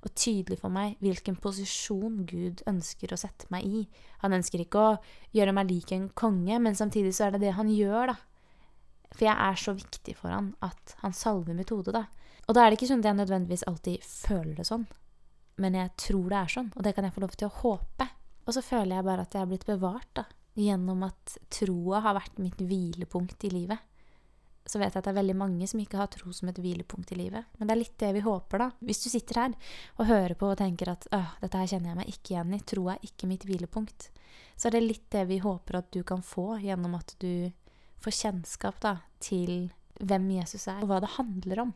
Og 0.05 0.13
tydelig 0.13 0.59
for 0.61 0.73
meg 0.73 0.99
hvilken 1.03 1.37
posisjon 1.41 2.21
Gud 2.29 2.61
ønsker 2.69 3.13
å 3.13 3.19
sette 3.19 3.49
meg 3.53 3.65
i. 3.65 3.81
Han 4.21 4.35
ønsker 4.37 4.61
ikke 4.61 4.81
å 4.81 4.91
gjøre 5.35 5.55
meg 5.57 5.71
lik 5.71 5.93
en 5.95 6.07
konge, 6.13 6.59
men 6.61 6.77
samtidig 6.77 7.15
så 7.17 7.27
er 7.27 7.35
det 7.35 7.47
det 7.47 7.55
han 7.57 7.71
gjør, 7.73 8.13
da. 8.13 8.17
For 9.15 9.25
jeg 9.27 9.35
er 9.47 9.57
så 9.59 9.73
viktig 9.77 10.15
for 10.19 10.33
han 10.33 10.53
at 10.65 10.95
han 11.01 11.15
salver 11.15 11.57
mitt 11.57 11.73
hode, 11.73 11.95
da. 11.95 12.05
Og 12.45 12.53
da 12.53 12.61
er 12.61 12.71
det 12.71 12.79
ikke 12.79 12.91
sånn 12.91 13.01
at 13.01 13.09
jeg 13.09 13.19
nødvendigvis 13.23 13.65
alltid 13.69 14.05
føler 14.05 14.53
det 14.59 14.67
sånn, 14.69 14.85
men 15.61 15.77
jeg 15.79 15.93
tror 16.03 16.29
det 16.29 16.37
er 16.37 16.51
sånn, 16.51 16.71
og 16.75 16.85
det 16.85 16.93
kan 16.93 17.07
jeg 17.07 17.15
få 17.15 17.23
lov 17.23 17.35
til 17.39 17.49
å 17.49 17.57
håpe. 17.63 18.09
Og 18.45 18.53
så 18.53 18.61
føler 18.61 18.97
jeg 18.97 19.07
bare 19.07 19.25
at 19.25 19.33
jeg 19.33 19.41
er 19.41 19.49
blitt 19.49 19.65
bevart, 19.65 20.11
da, 20.19 20.25
gjennom 20.59 21.01
at 21.07 21.37
troa 21.51 22.03
har 22.05 22.17
vært 22.19 22.37
mitt 22.43 22.61
hvilepunkt 22.61 23.47
i 23.47 23.51
livet 23.51 23.94
så 24.65 24.79
vet 24.81 24.95
jeg 24.95 24.99
at 24.99 25.05
det 25.05 25.11
er 25.13 25.19
veldig 25.19 25.35
mange 25.37 25.67
som 25.69 25.81
ikke 25.81 25.99
har 25.99 26.09
tro 26.13 26.31
som 26.33 26.49
et 26.49 26.59
hvilepunkt 26.61 27.11
i 27.13 27.19
livet. 27.19 27.45
Men 27.57 27.69
det 27.69 27.75
er 27.75 27.81
litt 27.83 27.97
det 28.01 28.11
vi 28.17 28.23
håper, 28.25 28.63
da. 28.63 28.69
Hvis 28.81 29.03
du 29.03 29.09
sitter 29.13 29.41
her 29.41 29.55
og 29.99 30.09
hører 30.09 30.33
på 30.39 30.49
og 30.49 30.57
tenker 30.57 30.89
at 30.95 31.05
Åh, 31.13 31.35
dette 31.43 31.61
her 31.61 31.69
kjenner 31.69 31.91
jeg 31.91 31.99
meg 31.99 32.09
ikke 32.09 32.33
igjen 32.33 32.55
i, 32.57 32.61
tro 32.65 32.87
er 32.89 33.05
ikke 33.05 33.29
mitt 33.29 33.45
hvilepunkt, 33.45 34.09
så 34.57 34.69
er 34.69 34.77
det 34.77 34.85
litt 34.87 35.05
det 35.13 35.25
vi 35.29 35.37
håper 35.43 35.79
at 35.81 35.91
du 35.93 36.01
kan 36.07 36.23
få 36.25 36.55
gjennom 36.63 36.97
at 36.97 37.13
du 37.21 37.51
får 38.01 38.17
kjennskap 38.23 38.81
da, 38.81 38.97
til 39.23 39.69
hvem 40.01 40.27
Jesus 40.39 40.67
er, 40.71 40.81
og 40.81 40.89
hva 40.89 40.99
det 41.03 41.13
handler 41.15 41.65
om. 41.67 41.73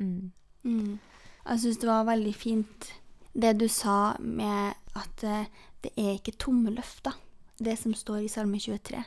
Mm. 0.00 0.32
Mm. 0.64 0.96
Jeg 1.44 1.62
syns 1.62 1.80
det 1.82 1.88
var 1.90 2.08
veldig 2.08 2.34
fint 2.36 2.90
det 3.32 3.52
du 3.60 3.68
sa 3.70 4.16
med 4.18 4.74
at 4.98 5.24
eh, 5.24 5.48
det 5.84 5.92
er 5.96 6.16
ikke 6.16 6.38
tomme 6.40 6.72
løfter, 6.74 7.14
det 7.60 7.76
som 7.78 7.94
står 7.96 8.24
i 8.24 8.32
Salme 8.32 8.58
23. 8.60 9.00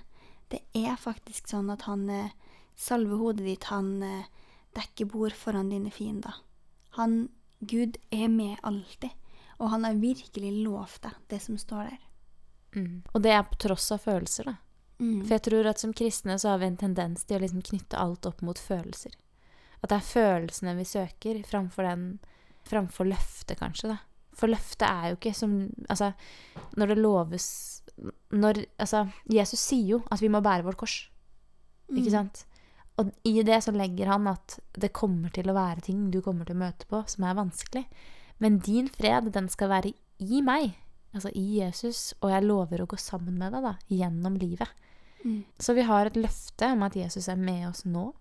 Det 0.54 0.62
er 0.78 0.96
faktisk 1.00 1.50
sånn 1.50 1.70
at 1.74 1.86
han 1.90 2.08
eh, 2.10 2.32
salve 2.76 3.18
hodet 3.20 3.46
ditt, 3.46 3.70
han 3.72 3.96
eh, 4.04 4.30
dekker 4.78 5.10
bord 5.12 5.36
foran 5.38 5.72
dine 5.74 5.92
fiender. 5.94 6.42
Han, 6.98 7.28
Gud, 7.60 7.98
er 8.12 8.28
med 8.30 8.58
alltid, 8.64 9.14
og 9.60 9.70
han 9.74 9.88
har 9.88 10.02
virkelig 10.02 10.52
lovt 10.64 11.04
deg 11.06 11.18
det 11.34 11.42
som 11.42 11.58
står 11.58 11.90
der. 11.92 12.04
Mm. 12.74 13.02
Og 13.14 13.22
det 13.22 13.34
er 13.34 13.44
på 13.48 13.60
tross 13.62 13.92
av 13.94 14.04
følelser, 14.04 14.50
da. 14.50 14.56
Mm. 15.02 15.24
For 15.26 15.36
jeg 15.36 15.44
tror 15.50 15.68
at 15.70 15.82
som 15.82 15.94
kristne 15.96 16.38
så 16.40 16.54
har 16.54 16.62
vi 16.62 16.70
en 16.70 16.80
tendens 16.80 17.26
til 17.26 17.38
å 17.38 17.44
liksom 17.44 17.64
knytte 17.66 18.00
alt 18.00 18.28
opp 18.30 18.44
mot 18.46 18.60
følelser. 18.60 19.16
At 19.84 19.92
det 19.92 20.00
er 20.00 20.08
følelsene 20.08 20.78
vi 20.78 20.88
søker, 20.88 21.42
framfor, 21.48 21.88
den, 21.88 22.06
framfor 22.70 23.10
løftet, 23.10 23.58
kanskje, 23.60 23.96
da. 23.96 24.00
For 24.34 24.50
løftet 24.50 24.88
er 24.88 25.12
jo 25.12 25.18
ikke 25.20 25.36
som 25.38 25.52
Altså, 25.94 26.08
når 26.74 26.90
det 26.90 26.96
loves 27.04 27.48
når, 28.34 28.64
Altså, 28.82 29.04
Jesus 29.30 29.62
sier 29.62 29.92
jo 29.92 30.00
at 30.10 30.24
vi 30.24 30.32
må 30.34 30.42
bære 30.42 30.66
vårt 30.66 30.80
kors. 30.82 30.96
Ikke 31.92 32.10
mm. 32.10 32.16
sant? 32.16 32.46
Og 33.02 33.10
i 33.26 33.42
det 33.46 33.58
så 33.66 33.74
legger 33.74 34.12
han 34.12 34.28
at 34.30 34.60
det 34.78 34.94
kommer 34.94 35.34
til 35.34 35.50
å 35.50 35.56
være 35.58 35.86
ting 35.88 36.10
du 36.14 36.20
kommer 36.22 36.46
til 36.46 36.58
å 36.58 36.64
møte 36.64 36.88
på 36.90 37.02
som 37.10 37.26
er 37.26 37.38
vanskelig. 37.40 37.84
Men 38.44 38.60
din 38.62 38.90
fred, 38.92 39.32
den 39.34 39.50
skal 39.50 39.72
være 39.72 39.94
i 40.22 40.42
meg, 40.46 40.76
altså 41.16 41.32
i 41.38 41.46
Jesus, 41.60 42.12
og 42.22 42.34
jeg 42.34 42.46
lover 42.46 42.84
å 42.84 42.90
gå 42.90 43.00
sammen 43.02 43.40
med 43.40 43.56
deg 43.56 43.66
da, 43.66 43.74
gjennom 43.90 44.38
livet. 44.38 44.70
Mm. 45.24 45.42
Så 45.58 45.74
vi 45.78 45.88
har 45.88 46.10
et 46.10 46.20
løfte 46.20 46.70
om 46.76 46.86
at 46.86 46.98
Jesus 47.00 47.30
er 47.32 47.40
med 47.40 47.66
oss 47.70 47.86
nå, 47.88 48.12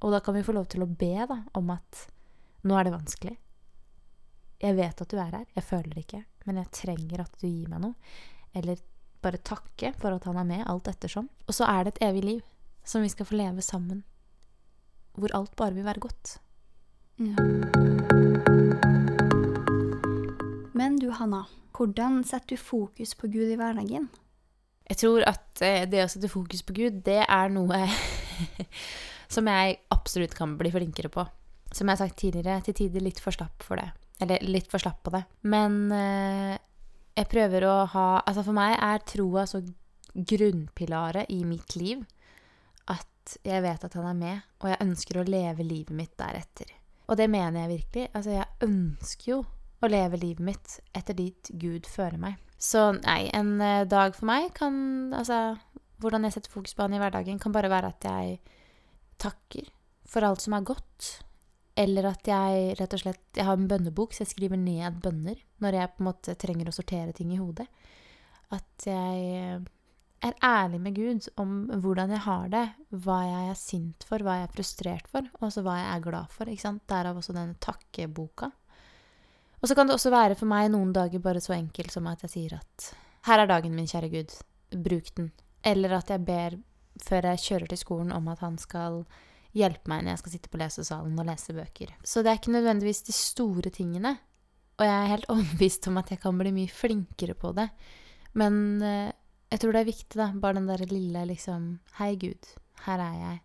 og 0.00 0.14
da 0.14 0.22
kan 0.24 0.34
vi 0.34 0.44
få 0.46 0.56
lov 0.56 0.66
til 0.72 0.82
å 0.82 0.90
be 0.90 1.14
da, 1.28 1.42
om 1.58 1.70
at 1.74 2.06
nå 2.66 2.76
er 2.76 2.88
det 2.88 2.96
vanskelig. 2.96 3.36
Jeg 4.60 4.76
vet 4.76 5.02
at 5.04 5.12
du 5.12 5.18
er 5.20 5.34
her, 5.38 5.48
jeg 5.54 5.64
føler 5.64 5.92
det 5.94 6.06
ikke, 6.06 6.24
men 6.48 6.60
jeg 6.60 6.74
trenger 6.82 7.22
at 7.22 7.36
du 7.40 7.46
gir 7.46 7.68
meg 7.70 7.84
noe. 7.84 8.14
Eller 8.56 8.80
bare 9.22 9.40
takke 9.44 9.92
for 10.00 10.16
at 10.16 10.26
han 10.28 10.40
er 10.40 10.48
med, 10.48 10.64
alt 10.68 10.88
ettersom. 10.90 11.28
Og 11.46 11.56
så 11.56 11.68
er 11.68 11.84
det 11.84 11.94
et 11.94 12.08
evig 12.10 12.24
liv 12.26 12.40
som 12.90 13.04
vi 13.06 13.10
skal 13.12 13.28
få 13.28 13.38
leve 13.38 13.62
sammen, 13.62 14.02
hvor 15.14 15.30
alt 15.36 15.54
bare 15.58 15.76
vil 15.76 15.86
være 15.86 16.02
godt. 16.02 16.38
Ja. 17.20 17.36
Men 20.74 20.96
du, 20.98 21.10
Hanna, 21.14 21.44
hvordan 21.76 22.22
setter 22.26 22.56
du 22.56 22.60
fokus 22.60 23.14
på 23.14 23.30
Gud 23.30 23.52
i 23.52 23.58
hverdagen? 23.60 24.08
Jeg 24.90 24.98
tror 25.04 25.22
at 25.28 25.62
eh, 25.62 25.84
det 25.86 26.02
å 26.02 26.08
sette 26.10 26.30
fokus 26.32 26.64
på 26.66 26.74
Gud, 26.74 27.02
det 27.06 27.20
er 27.22 27.52
noe 27.52 27.84
som 29.34 29.46
jeg 29.46 29.78
absolutt 29.94 30.34
kan 30.34 30.56
bli 30.58 30.72
flinkere 30.74 31.12
på. 31.12 31.26
Som 31.70 31.86
jeg 31.86 31.94
har 31.94 32.00
sagt 32.00 32.18
tidligere, 32.18 32.58
til 32.66 32.74
tider 32.74 33.04
litt 33.04 33.20
for 33.22 33.36
slapp 33.36 33.62
for 33.62 33.78
det. 33.78 33.86
Eller 34.20 34.42
litt 34.42 34.66
for 34.72 34.82
slapp 34.82 35.04
på 35.06 35.12
det. 35.14 35.22
Men 35.46 35.84
eh, 35.94 36.56
jeg 37.14 37.30
prøver 37.30 37.66
å 37.68 37.76
ha 37.92 38.08
Altså 38.24 38.42
for 38.46 38.56
meg 38.56 38.74
er 38.74 39.04
troa 39.06 39.44
så 39.46 39.60
grunnpilaret 40.10 41.30
i 41.30 41.44
mitt 41.46 41.76
liv 41.78 42.02
jeg 43.46 43.62
vet 43.64 43.86
at 43.86 43.96
han 43.98 44.08
er 44.10 44.18
med, 44.18 44.44
og 44.60 44.70
jeg 44.72 44.82
ønsker 44.84 45.20
å 45.20 45.26
leve 45.28 45.66
livet 45.66 45.96
mitt 45.96 46.14
deretter. 46.20 46.70
Og 47.10 47.18
det 47.18 47.26
mener 47.30 47.64
jeg 47.64 47.72
virkelig. 47.72 48.06
Altså, 48.14 48.36
jeg 48.36 48.68
ønsker 48.68 49.32
jo 49.32 49.40
å 49.80 49.90
leve 49.90 50.20
livet 50.20 50.44
mitt 50.44 50.76
etter 50.96 51.16
dit 51.18 51.50
Gud 51.58 51.88
fører 51.90 52.20
meg. 52.20 52.38
Så 52.60 52.90
nei, 52.98 53.24
en 53.34 53.56
eh, 53.64 53.86
dag 53.88 54.12
for 54.12 54.28
meg 54.28 54.50
kan 54.52 54.74
Altså, 55.16 55.56
hvordan 56.04 56.26
jeg 56.26 56.36
setter 56.36 56.52
fokus 56.52 56.76
på 56.76 56.84
han 56.84 56.94
i 56.94 57.00
hverdagen, 57.00 57.40
kan 57.40 57.54
bare 57.54 57.72
være 57.72 57.92
at 57.94 58.04
jeg 58.04 58.36
takker 59.20 59.72
for 60.10 60.26
alt 60.26 60.44
som 60.44 60.56
er 60.56 60.68
godt. 60.68 61.10
Eller 61.80 62.10
at 62.10 62.28
jeg 62.28 62.74
rett 62.76 62.94
og 62.96 63.00
slett 63.00 63.38
Jeg 63.38 63.46
har 63.46 63.56
en 63.56 63.68
bønnebok, 63.70 64.12
så 64.12 64.24
jeg 64.24 64.34
skriver 64.34 64.60
ned 64.60 65.00
bønner 65.00 65.38
når 65.62 65.76
jeg 65.76 65.92
på 65.94 66.02
en 66.02 66.08
måte 66.10 66.36
trenger 66.40 66.68
å 66.68 66.74
sortere 66.74 67.16
ting 67.16 67.32
i 67.34 67.40
hodet. 67.40 67.66
At 68.52 68.86
jeg 68.86 69.60
er 70.20 70.36
ærlig 70.44 70.80
med 70.84 70.96
Gud 70.96 71.28
om 71.40 71.52
hvordan 71.80 72.12
jeg 72.12 72.22
har 72.26 72.48
det, 72.52 72.64
hva 73.04 73.18
jeg 73.24 73.50
er 73.50 73.58
sint 73.58 74.04
for, 74.06 74.20
hva 74.24 74.36
jeg 74.38 74.48
er 74.48 74.54
frustrert 74.54 75.06
for, 75.08 75.28
og 75.38 75.46
også 75.48 75.64
hva 75.64 75.78
jeg 75.78 75.90
er 75.94 76.02
glad 76.04 76.34
for. 76.34 76.50
ikke 76.50 76.64
sant? 76.66 76.82
Derav 76.90 77.16
også 77.16 77.36
denne 77.36 77.56
takkeboka. 77.62 78.50
Og 79.60 79.68
så 79.68 79.76
kan 79.76 79.88
det 79.88 79.96
også 79.96 80.12
være 80.12 80.36
for 80.36 80.48
meg 80.48 80.70
noen 80.72 80.92
dager 80.96 81.22
bare 81.24 81.40
så 81.44 81.54
enkelt 81.56 81.92
som 81.92 82.08
at 82.08 82.24
jeg 82.24 82.34
sier 82.34 82.56
at 82.58 82.90
her 83.28 83.42
er 83.42 83.48
dagen 83.50 83.74
min, 83.76 83.88
kjære 83.88 84.12
Gud, 84.12 84.36
bruk 84.80 85.10
den. 85.16 85.30
Eller 85.64 85.98
at 85.98 86.12
jeg 86.12 86.24
ber 86.24 86.56
før 87.04 87.28
jeg 87.32 87.44
kjører 87.44 87.72
til 87.72 87.80
skolen 87.80 88.12
om 88.16 88.28
at 88.32 88.40
han 88.44 88.56
skal 88.60 89.02
hjelpe 89.56 89.90
meg 89.90 90.04
når 90.04 90.14
jeg 90.14 90.22
skal 90.22 90.34
sitte 90.34 90.52
på 90.52 90.60
lesesalen 90.60 91.20
og 91.20 91.28
lese 91.28 91.54
bøker. 91.56 91.92
Så 92.04 92.22
det 92.22 92.32
er 92.32 92.40
ikke 92.40 92.54
nødvendigvis 92.54 93.02
de 93.08 93.16
store 93.16 93.72
tingene. 93.74 94.14
Og 94.80 94.86
jeg 94.86 94.96
er 94.96 95.12
helt 95.12 95.28
overbevist 95.32 95.88
om 95.90 96.00
at 96.00 96.12
jeg 96.12 96.22
kan 96.22 96.40
bli 96.40 96.54
mye 96.56 96.72
flinkere 96.72 97.36
på 97.36 97.52
det. 97.56 97.68
Men 98.40 98.54
eh, 98.86 99.10
jeg 99.50 99.62
tror 99.62 99.74
det 99.74 99.82
er 99.82 99.90
viktig, 99.90 100.16
da. 100.16 100.30
Bare 100.34 100.58
den 100.60 100.68
derre 100.70 100.88
lille 100.90 101.24
liksom 101.32 101.70
Hei, 101.98 102.14
Gud, 102.20 102.52
her 102.86 103.02
er 103.02 103.16
jeg. 103.18 103.38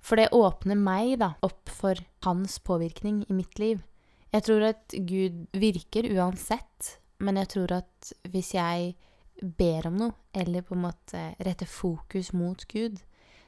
For 0.00 0.16
det 0.16 0.32
åpner 0.36 0.78
meg 0.80 1.18
da 1.20 1.34
opp 1.44 1.68
for 1.72 1.98
hans 2.24 2.58
påvirkning 2.64 3.24
i 3.28 3.36
mitt 3.36 3.60
liv. 3.60 3.82
Jeg 4.30 4.46
tror 4.46 4.64
at 4.70 4.94
Gud 4.94 5.46
virker 5.58 6.08
uansett, 6.14 6.96
men 7.20 7.40
jeg 7.40 7.50
tror 7.56 7.72
at 7.80 8.12
hvis 8.30 8.54
jeg 8.54 8.94
ber 9.40 9.88
om 9.88 9.96
noe, 9.98 10.16
eller 10.36 10.64
på 10.64 10.76
en 10.76 10.84
måte 10.84 11.22
retter 11.40 11.68
fokus 11.68 12.30
mot 12.36 12.62
Gud, 12.70 13.00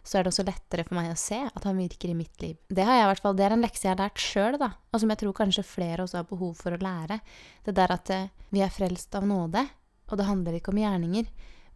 så 0.03 0.19
er 0.19 0.25
det 0.25 0.33
også 0.33 0.45
lettere 0.49 0.85
for 0.89 0.99
meg 0.99 1.13
å 1.13 1.19
se 1.21 1.39
at 1.47 1.67
han 1.69 1.79
virker 1.79 2.11
i 2.11 2.17
mitt 2.19 2.43
liv. 2.43 2.57
Det 2.67 2.85
har 2.85 2.99
jeg 2.99 3.05
i 3.05 3.11
hvert 3.13 3.23
fall, 3.23 3.37
det 3.39 3.47
er 3.47 3.55
en 3.55 3.63
lekse 3.63 3.87
jeg 3.87 3.93
har 3.93 4.01
lært 4.03 4.23
sjøl, 4.23 4.59
da, 4.59 4.73
og 4.91 5.03
som 5.03 5.13
jeg 5.13 5.21
tror 5.23 5.37
kanskje 5.39 5.67
flere 5.67 6.03
også 6.03 6.19
har 6.19 6.29
behov 6.29 6.57
for 6.59 6.75
å 6.75 6.83
lære. 6.83 7.21
Det 7.63 7.77
der 7.77 7.95
at 7.95 8.11
eh, 8.11 8.31
vi 8.51 8.65
er 8.65 8.75
frelst 8.75 9.15
av 9.15 9.29
nåde, 9.29 9.63
og 10.11 10.19
det 10.19 10.27
handler 10.27 10.59
ikke 10.59 10.75
om 10.75 10.83
gjerninger. 10.83 11.31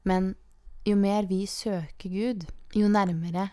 Men 0.07 0.35
jo 0.87 0.97
mer 0.99 1.27
vi 1.27 1.43
søker 1.51 2.13
Gud, 2.13 2.47
jo 2.79 2.89
nærmere 2.89 3.51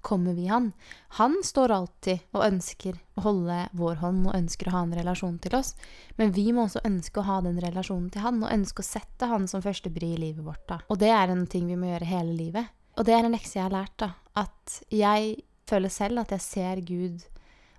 kommer 0.00 0.32
vi 0.32 0.46
Han. 0.46 0.72
Han 1.18 1.40
står 1.44 1.72
alltid 1.74 2.18
og 2.32 2.44
ønsker 2.46 2.98
å 3.18 3.24
holde 3.26 3.56
vår 3.76 3.98
hånd 4.02 4.28
og 4.28 4.36
ønsker 4.36 4.70
å 4.70 4.76
ha 4.76 4.82
en 4.86 4.94
relasjon 4.94 5.38
til 5.42 5.56
oss. 5.58 5.74
Men 6.16 6.30
vi 6.36 6.46
må 6.54 6.68
også 6.68 6.84
ønske 6.86 7.20
å 7.20 7.26
ha 7.26 7.40
den 7.44 7.58
relasjonen 7.60 8.08
til 8.14 8.22
Han, 8.24 8.38
og 8.44 8.54
ønske 8.54 8.84
å 8.84 8.88
sette 8.88 9.28
Han 9.30 9.48
som 9.50 9.64
førstebry 9.64 10.14
i 10.14 10.20
livet 10.22 10.44
vårt. 10.44 10.66
da. 10.68 10.78
Og 10.88 11.00
det 11.02 11.10
er 11.14 11.34
en 11.34 11.46
ting 11.50 11.66
vi 11.66 11.76
må 11.76 11.90
gjøre 11.90 12.12
hele 12.12 12.36
livet. 12.36 12.70
Og 12.98 13.06
det 13.06 13.14
er 13.14 13.26
en 13.26 13.34
lekse 13.34 13.58
jeg 13.58 13.66
har 13.66 13.74
lært, 13.74 13.96
da. 13.98 14.12
At 14.38 14.78
jeg 14.94 15.42
føler 15.68 15.92
selv 15.92 16.22
at 16.24 16.32
jeg 16.34 16.46
ser 16.46 16.80
Gud, 16.86 17.26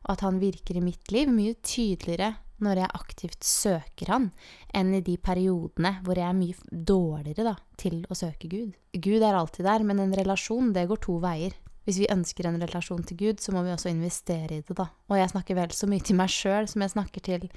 og 0.04 0.12
at 0.14 0.28
Han 0.28 0.40
virker 0.44 0.78
i 0.78 0.84
mitt 0.84 1.12
liv 1.12 1.32
mye 1.32 1.56
tydeligere 1.64 2.36
når 2.64 2.84
jeg 2.84 2.96
aktivt 3.00 3.46
søker 3.46 4.12
Han, 4.14 4.30
enn 4.76 4.94
i 4.98 5.04
de 5.06 5.18
periodene 5.22 5.96
hvor 6.06 6.20
jeg 6.20 6.28
er 6.28 6.38
mye 6.38 6.70
dårligere 6.72 7.48
da, 7.52 7.56
til 7.80 8.02
å 8.10 8.18
søke 8.18 8.50
Gud. 8.52 8.78
Gud 8.94 9.24
er 9.24 9.38
alltid 9.38 9.68
der, 9.68 9.86
men 9.88 10.02
en 10.04 10.16
relasjon, 10.16 10.74
det 10.76 10.88
går 10.90 11.04
to 11.06 11.20
veier. 11.24 11.56
Hvis 11.88 12.02
vi 12.04 12.10
ønsker 12.12 12.46
en 12.46 12.60
relasjon 12.62 13.06
til 13.08 13.18
Gud, 13.18 13.40
så 13.42 13.54
må 13.56 13.64
vi 13.66 13.74
også 13.74 13.90
investere 13.90 14.60
i 14.60 14.64
det, 14.64 14.76
da. 14.78 14.90
Og 15.10 15.18
jeg 15.18 15.32
snakker 15.32 15.58
vel 15.58 15.72
så 15.74 15.90
mye 15.90 16.04
til 16.06 16.20
meg 16.20 16.34
sjøl 16.34 16.68
som 16.70 16.84
jeg 16.86 16.94
snakker 16.94 17.24
til 17.26 17.48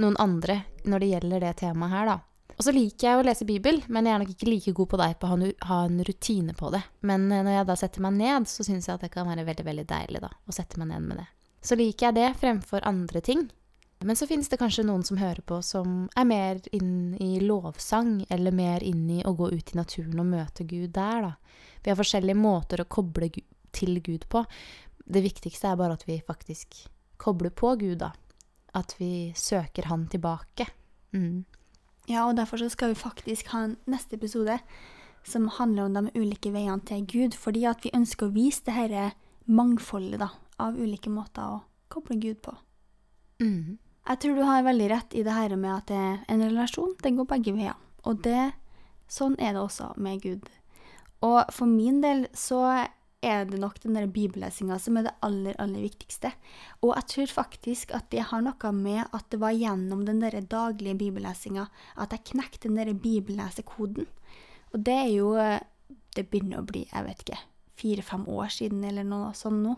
noen 0.00 0.16
andre 0.22 0.62
når 0.88 1.02
det 1.02 1.10
gjelder 1.10 1.44
det 1.44 1.56
temaet 1.60 1.92
her, 1.92 2.14
da. 2.14 2.20
Og 2.54 2.62
så 2.62 2.74
liker 2.74 3.08
jeg 3.08 3.18
å 3.18 3.24
lese 3.26 3.46
Bibel, 3.48 3.80
men 3.90 4.06
jeg 4.06 4.14
er 4.14 4.22
nok 4.22 4.32
ikke 4.34 4.48
like 4.48 4.74
god 4.78 4.90
på 4.92 5.00
deg 5.00 5.16
på 5.18 5.26
å 5.26 5.38
ha 5.68 5.78
en 5.88 5.98
rutine 6.06 6.54
på 6.54 6.70
det. 6.74 6.84
Men 7.06 7.26
eh, 7.32 7.42
når 7.42 7.58
jeg 7.58 7.68
da 7.70 7.76
setter 7.80 8.04
meg 8.04 8.16
ned, 8.20 8.48
så 8.50 8.66
syns 8.66 8.86
jeg 8.88 8.94
at 8.94 9.06
det 9.06 9.10
kan 9.14 9.26
være 9.26 9.46
veldig, 9.48 9.66
veldig 9.66 9.86
deilig, 9.90 10.22
da, 10.22 10.30
å 10.30 10.54
sette 10.54 10.78
meg 10.80 10.92
ned 10.92 11.08
med 11.08 11.22
det. 11.22 11.26
Så 11.64 11.78
liker 11.80 12.10
jeg 12.10 12.18
det 12.20 12.30
fremfor 12.38 12.84
andre 12.86 13.22
ting. 13.24 13.46
Men 14.04 14.16
så 14.16 14.26
finnes 14.28 14.50
det 14.52 14.58
kanskje 14.60 14.84
noen 14.84 15.04
som 15.06 15.16
hører 15.16 15.40
på, 15.48 15.62
som 15.64 16.06
er 16.16 16.26
mer 16.28 16.58
inn 16.76 17.14
i 17.22 17.38
lovsang, 17.40 18.18
eller 18.28 18.52
mer 18.52 18.84
inn 18.84 19.06
i 19.10 19.22
å 19.24 19.32
gå 19.36 19.48
ut 19.54 19.72
i 19.72 19.78
naturen 19.78 20.20
og 20.20 20.28
møte 20.28 20.66
Gud 20.68 20.92
der, 20.92 21.30
da. 21.30 21.60
Vi 21.84 21.92
har 21.92 21.96
forskjellige 21.96 22.36
måter 22.36 22.82
å 22.82 22.88
koble 22.88 23.30
til 23.74 24.00
Gud 24.04 24.26
på. 24.28 24.44
Det 25.04 25.22
viktigste 25.24 25.70
er 25.70 25.80
bare 25.80 25.96
at 25.96 26.04
vi 26.08 26.18
faktisk 26.24 26.82
kobler 27.20 27.52
på 27.52 27.74
Gud, 27.80 28.02
da. 28.02 28.12
At 28.76 28.92
vi 28.98 29.32
søker 29.36 29.88
han 29.88 30.04
tilbake. 30.12 30.66
Mm. 31.16 31.44
Ja, 32.10 32.26
og 32.26 32.36
derfor 32.36 32.60
så 32.60 32.68
skal 32.72 32.92
vi 32.92 33.00
faktisk 33.00 33.54
ha 33.54 33.62
en 33.64 33.78
neste 33.88 34.18
episode 34.18 34.58
som 35.24 35.48
handler 35.48 35.88
om 35.88 35.96
de 35.96 36.12
ulike 36.20 36.52
veiene 36.52 36.84
til 36.84 37.06
Gud, 37.08 37.36
fordi 37.40 37.64
at 37.68 37.80
vi 37.84 37.94
ønsker 37.96 38.28
å 38.28 38.34
vise 38.34 38.66
det 38.66 38.76
dette 38.76 39.14
mangfoldet 39.48 40.20
da, 40.20 40.28
av 40.60 40.76
ulike 40.76 41.12
måter 41.12 41.56
å 41.56 41.62
koble 41.88 42.18
Gud 42.20 42.42
på. 42.44 42.52
Mm. 43.40 43.78
Jeg 44.04 44.20
tror 44.20 44.36
du 44.36 44.42
har 44.44 44.66
veldig 44.66 44.90
rett 44.92 45.14
i 45.16 45.22
det 45.24 45.32
her 45.32 45.54
med 45.56 45.72
at 45.72 45.92
en 46.28 46.44
relasjon, 46.44 46.92
den 47.02 47.16
går 47.16 47.30
begge 47.30 47.54
veier. 47.56 47.78
Og 48.04 48.20
det, 48.26 48.52
sånn 49.08 49.38
er 49.40 49.56
det 49.56 49.62
også 49.62 49.94
med 49.96 50.20
Gud. 50.20 50.50
Og 51.24 51.40
for 51.54 51.70
min 51.70 52.02
del 52.04 52.26
så 52.36 52.60
er 53.24 53.46
det 53.48 53.58
nok 53.60 53.78
den 53.80 53.96
der 53.96 54.10
bibellesinga 54.12 54.76
som 54.82 54.98
er 55.00 55.06
det 55.06 55.14
aller, 55.24 55.56
aller 55.62 55.86
viktigste. 55.86 56.34
Og 56.84 56.92
jeg 56.92 57.08
tror 57.14 57.32
faktisk 57.38 57.94
at 57.96 58.10
det 58.12 58.26
har 58.28 58.44
noe 58.44 58.72
med 58.76 59.06
at 59.06 59.30
det 59.32 59.40
var 59.40 59.56
gjennom 59.56 60.04
den 60.04 60.20
der 60.20 60.36
daglige 60.42 60.98
bibellesinga 61.00 61.64
at 61.96 62.12
jeg 62.12 62.34
knekte 62.34 62.68
den 62.68 62.80
der 62.82 62.92
bibellesekoden. 62.92 64.10
Og 64.74 64.84
det 64.84 64.98
er 65.06 65.14
jo 65.14 65.32
Det 66.14 66.28
begynner 66.30 66.60
å 66.60 66.66
bli, 66.66 66.84
jeg 66.86 67.04
vet 67.08 67.22
ikke, 67.24 67.36
fire-fem 67.74 68.28
år 68.30 68.52
siden 68.54 68.84
eller 68.86 69.02
noe 69.02 69.32
sånt 69.34 69.64
nå. 69.64 69.72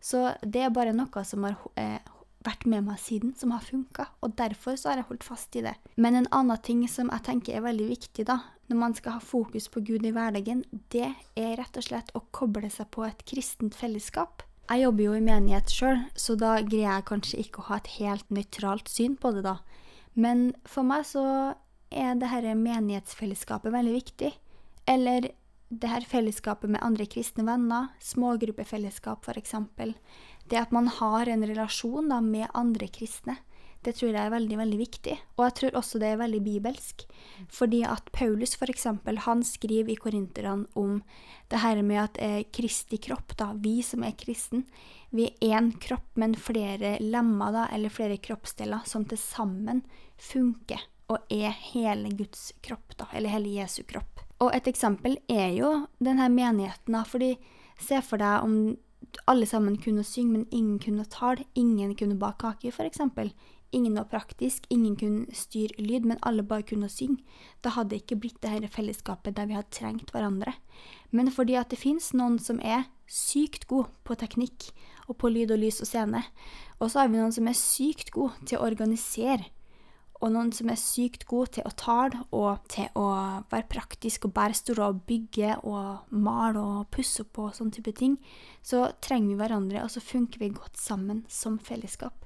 Så 0.00 0.30
det 0.40 0.62
er 0.64 0.70
bare 0.72 0.94
noe 0.96 1.24
som 1.28 1.44
har 1.44 1.58
eh, 1.76 2.00
vært 2.44 2.66
med 2.68 2.84
meg 2.86 2.98
siden, 3.00 3.32
som 3.38 3.54
har 3.54 3.64
funka, 3.64 4.08
og 4.22 4.36
derfor 4.38 4.76
så 4.76 4.90
har 4.90 5.00
jeg 5.00 5.08
holdt 5.10 5.26
fast 5.26 5.56
i 5.56 5.64
det. 5.64 5.74
Men 5.96 6.18
en 6.18 6.30
annen 6.34 6.60
ting 6.64 6.82
som 6.90 7.12
jeg 7.12 7.24
tenker 7.26 7.56
er 7.56 7.64
veldig 7.64 7.88
viktig 7.88 8.26
da, 8.28 8.40
når 8.68 8.80
man 8.80 8.96
skal 8.96 9.18
ha 9.18 9.22
fokus 9.24 9.68
på 9.68 9.82
Gud 9.84 10.06
i 10.06 10.12
hverdagen, 10.14 10.64
det 10.92 11.10
er 11.36 11.56
rett 11.60 11.76
og 11.80 11.86
slett 11.86 12.12
å 12.16 12.24
koble 12.34 12.70
seg 12.72 12.88
på 12.94 13.04
et 13.08 13.24
kristent 13.28 13.76
fellesskap. 13.76 14.44
Jeg 14.70 14.86
jobber 14.86 15.04
jo 15.04 15.16
i 15.18 15.24
menighet 15.24 15.72
sjøl, 15.72 16.04
så 16.16 16.36
da 16.40 16.56
greier 16.64 16.96
jeg 16.96 17.08
kanskje 17.10 17.40
ikke 17.42 17.60
å 17.60 17.68
ha 17.68 17.80
et 17.80 17.92
helt 17.98 18.30
nøytralt 18.32 18.88
syn 18.88 19.18
på 19.20 19.34
det, 19.36 19.44
da. 19.44 19.58
Men 20.16 20.52
for 20.68 20.86
meg 20.88 21.04
så 21.08 21.24
er 21.94 22.14
det 22.16 22.30
dette 22.30 22.54
menighetsfellesskapet 22.56 23.74
veldig 23.74 23.92
viktig. 23.98 24.30
Eller 24.88 25.32
det 25.68 25.90
her 25.90 26.06
fellesskapet 26.06 26.70
med 26.70 26.82
andre 26.84 27.06
kristne 27.10 27.44
venner, 27.46 27.90
smågruppefellesskap 28.04 29.26
f.eks. 29.26 29.54
Det 30.50 30.60
at 30.60 30.72
man 30.74 30.88
har 30.88 31.28
en 31.30 31.44
relasjon 31.46 32.10
da, 32.12 32.20
med 32.20 32.50
andre 32.54 32.88
kristne, 32.92 33.38
det 33.84 33.98
tror 33.98 34.14
jeg 34.14 34.20
er 34.20 34.32
veldig 34.32 34.56
veldig 34.56 34.78
viktig. 34.80 35.14
Og 35.36 35.44
jeg 35.44 35.54
tror 35.58 35.76
også 35.78 36.00
det 36.00 36.08
er 36.08 36.20
veldig 36.20 36.40
bibelsk. 36.44 37.04
Fordi 37.52 37.82
at 37.84 38.08
Paulus 38.16 38.54
for 38.56 38.72
eksempel, 38.72 39.20
han 39.26 39.44
skriver 39.44 39.92
i 39.92 39.98
Korinterne 40.00 40.64
om 40.80 41.02
det 41.52 41.60
her 41.60 41.82
med 41.84 42.00
at 42.00 42.20
eh, 42.24 42.38
Kristi 42.54 42.96
kropp, 43.04 43.36
da, 43.40 43.50
vi 43.60 43.82
som 43.84 44.06
er 44.06 44.16
kristen, 44.16 44.64
vi 45.14 45.28
er 45.28 45.58
én 45.58 45.70
kropp, 45.80 46.08
men 46.18 46.32
flere 46.34 46.96
lemmer, 47.02 47.52
da, 47.54 47.68
eller 47.76 47.92
flere 47.92 48.16
kroppsdeler, 48.16 48.86
som 48.88 49.04
til 49.04 49.20
sammen 49.20 49.84
funker 50.16 50.80
og 51.12 51.20
er 51.32 51.52
hele 51.74 52.08
Guds 52.16 52.54
kropp, 52.64 52.96
da, 52.96 53.10
eller 53.12 53.34
hele 53.34 53.52
Jesu 53.58 53.82
kropp. 53.84 54.24
Og 54.42 54.50
et 54.56 54.66
eksempel 54.70 55.18
er 55.30 55.52
jo 55.54 55.74
denne 56.02 56.30
menigheten, 56.32 56.96
da, 56.96 57.04
fordi 57.06 57.34
se 57.80 58.00
for 58.06 58.22
deg 58.22 58.46
om 58.46 58.56
alle 59.26 59.46
sammen 59.46 59.76
kunne 59.80 60.04
synge, 60.04 60.32
men 60.32 60.46
ingen 60.50 60.78
kunne 60.78 61.04
tale, 61.10 61.44
ingen 61.54 61.94
kunne 61.96 62.18
bake 62.18 62.38
kake, 62.42 62.72
f.eks. 62.72 63.00
Ingen 63.74 63.96
var 63.98 64.06
praktisk, 64.06 64.66
ingen 64.70 64.94
kunne 64.96 65.34
styre 65.34 65.82
lyd, 65.82 66.04
men 66.06 66.20
alle 66.22 66.44
bare 66.46 66.62
kunne 66.62 66.88
synge. 66.88 67.24
Da 67.64 67.72
hadde 67.74 67.90
det 67.90 68.04
ikke 68.04 68.20
blitt 68.22 68.38
det 68.42 68.52
dette 68.52 68.70
fellesskapet 68.70 69.34
der 69.34 69.48
vi 69.50 69.56
hadde 69.58 69.74
trengt 69.74 70.12
hverandre. 70.14 70.54
Men 71.10 71.30
fordi 71.34 71.56
at 71.58 71.72
det 71.72 71.80
fins 71.82 72.12
noen 72.14 72.38
som 72.38 72.60
er 72.62 72.86
sykt 73.10 73.66
god 73.66 73.90
på 74.06 74.14
teknikk 74.14 74.70
og 75.08 75.18
på 75.18 75.32
lyd 75.32 75.50
og 75.50 75.58
lys 75.64 75.82
og 75.82 75.90
scene, 75.90 76.22
og 76.78 76.90
så 76.90 77.02
har 77.02 77.10
vi 77.10 77.18
noen 77.18 77.34
som 77.34 77.50
er 77.50 77.58
sykt 77.58 78.14
god 78.14 78.38
til 78.46 78.60
å 78.60 78.66
organisere 78.68 79.50
og 80.24 80.32
noen 80.32 80.50
som 80.56 80.70
er 80.72 80.80
sykt 80.80 81.26
gode 81.28 81.58
til 81.58 81.66
å 81.68 81.72
tale 81.76 82.22
og 82.32 82.62
til 82.72 82.88
å 82.96 83.08
være 83.50 83.68
praktisk 83.68 84.24
og 84.24 84.32
bære 84.38 84.56
store 84.56 84.86
og 84.88 85.02
bygge 85.04 85.58
og 85.68 86.14
male 86.16 86.62
og 86.62 86.86
pusse 86.94 87.26
opp 87.26 87.42
og 87.42 87.50
sånne 87.56 87.76
type 87.76 87.92
ting, 87.98 88.14
så 88.64 88.86
trenger 89.04 89.34
vi 89.34 89.40
hverandre, 89.42 89.82
og 89.84 89.92
så 89.92 90.00
funker 90.00 90.40
vi 90.40 90.54
godt 90.56 90.80
sammen 90.80 91.26
som 91.28 91.58
fellesskap. 91.60 92.24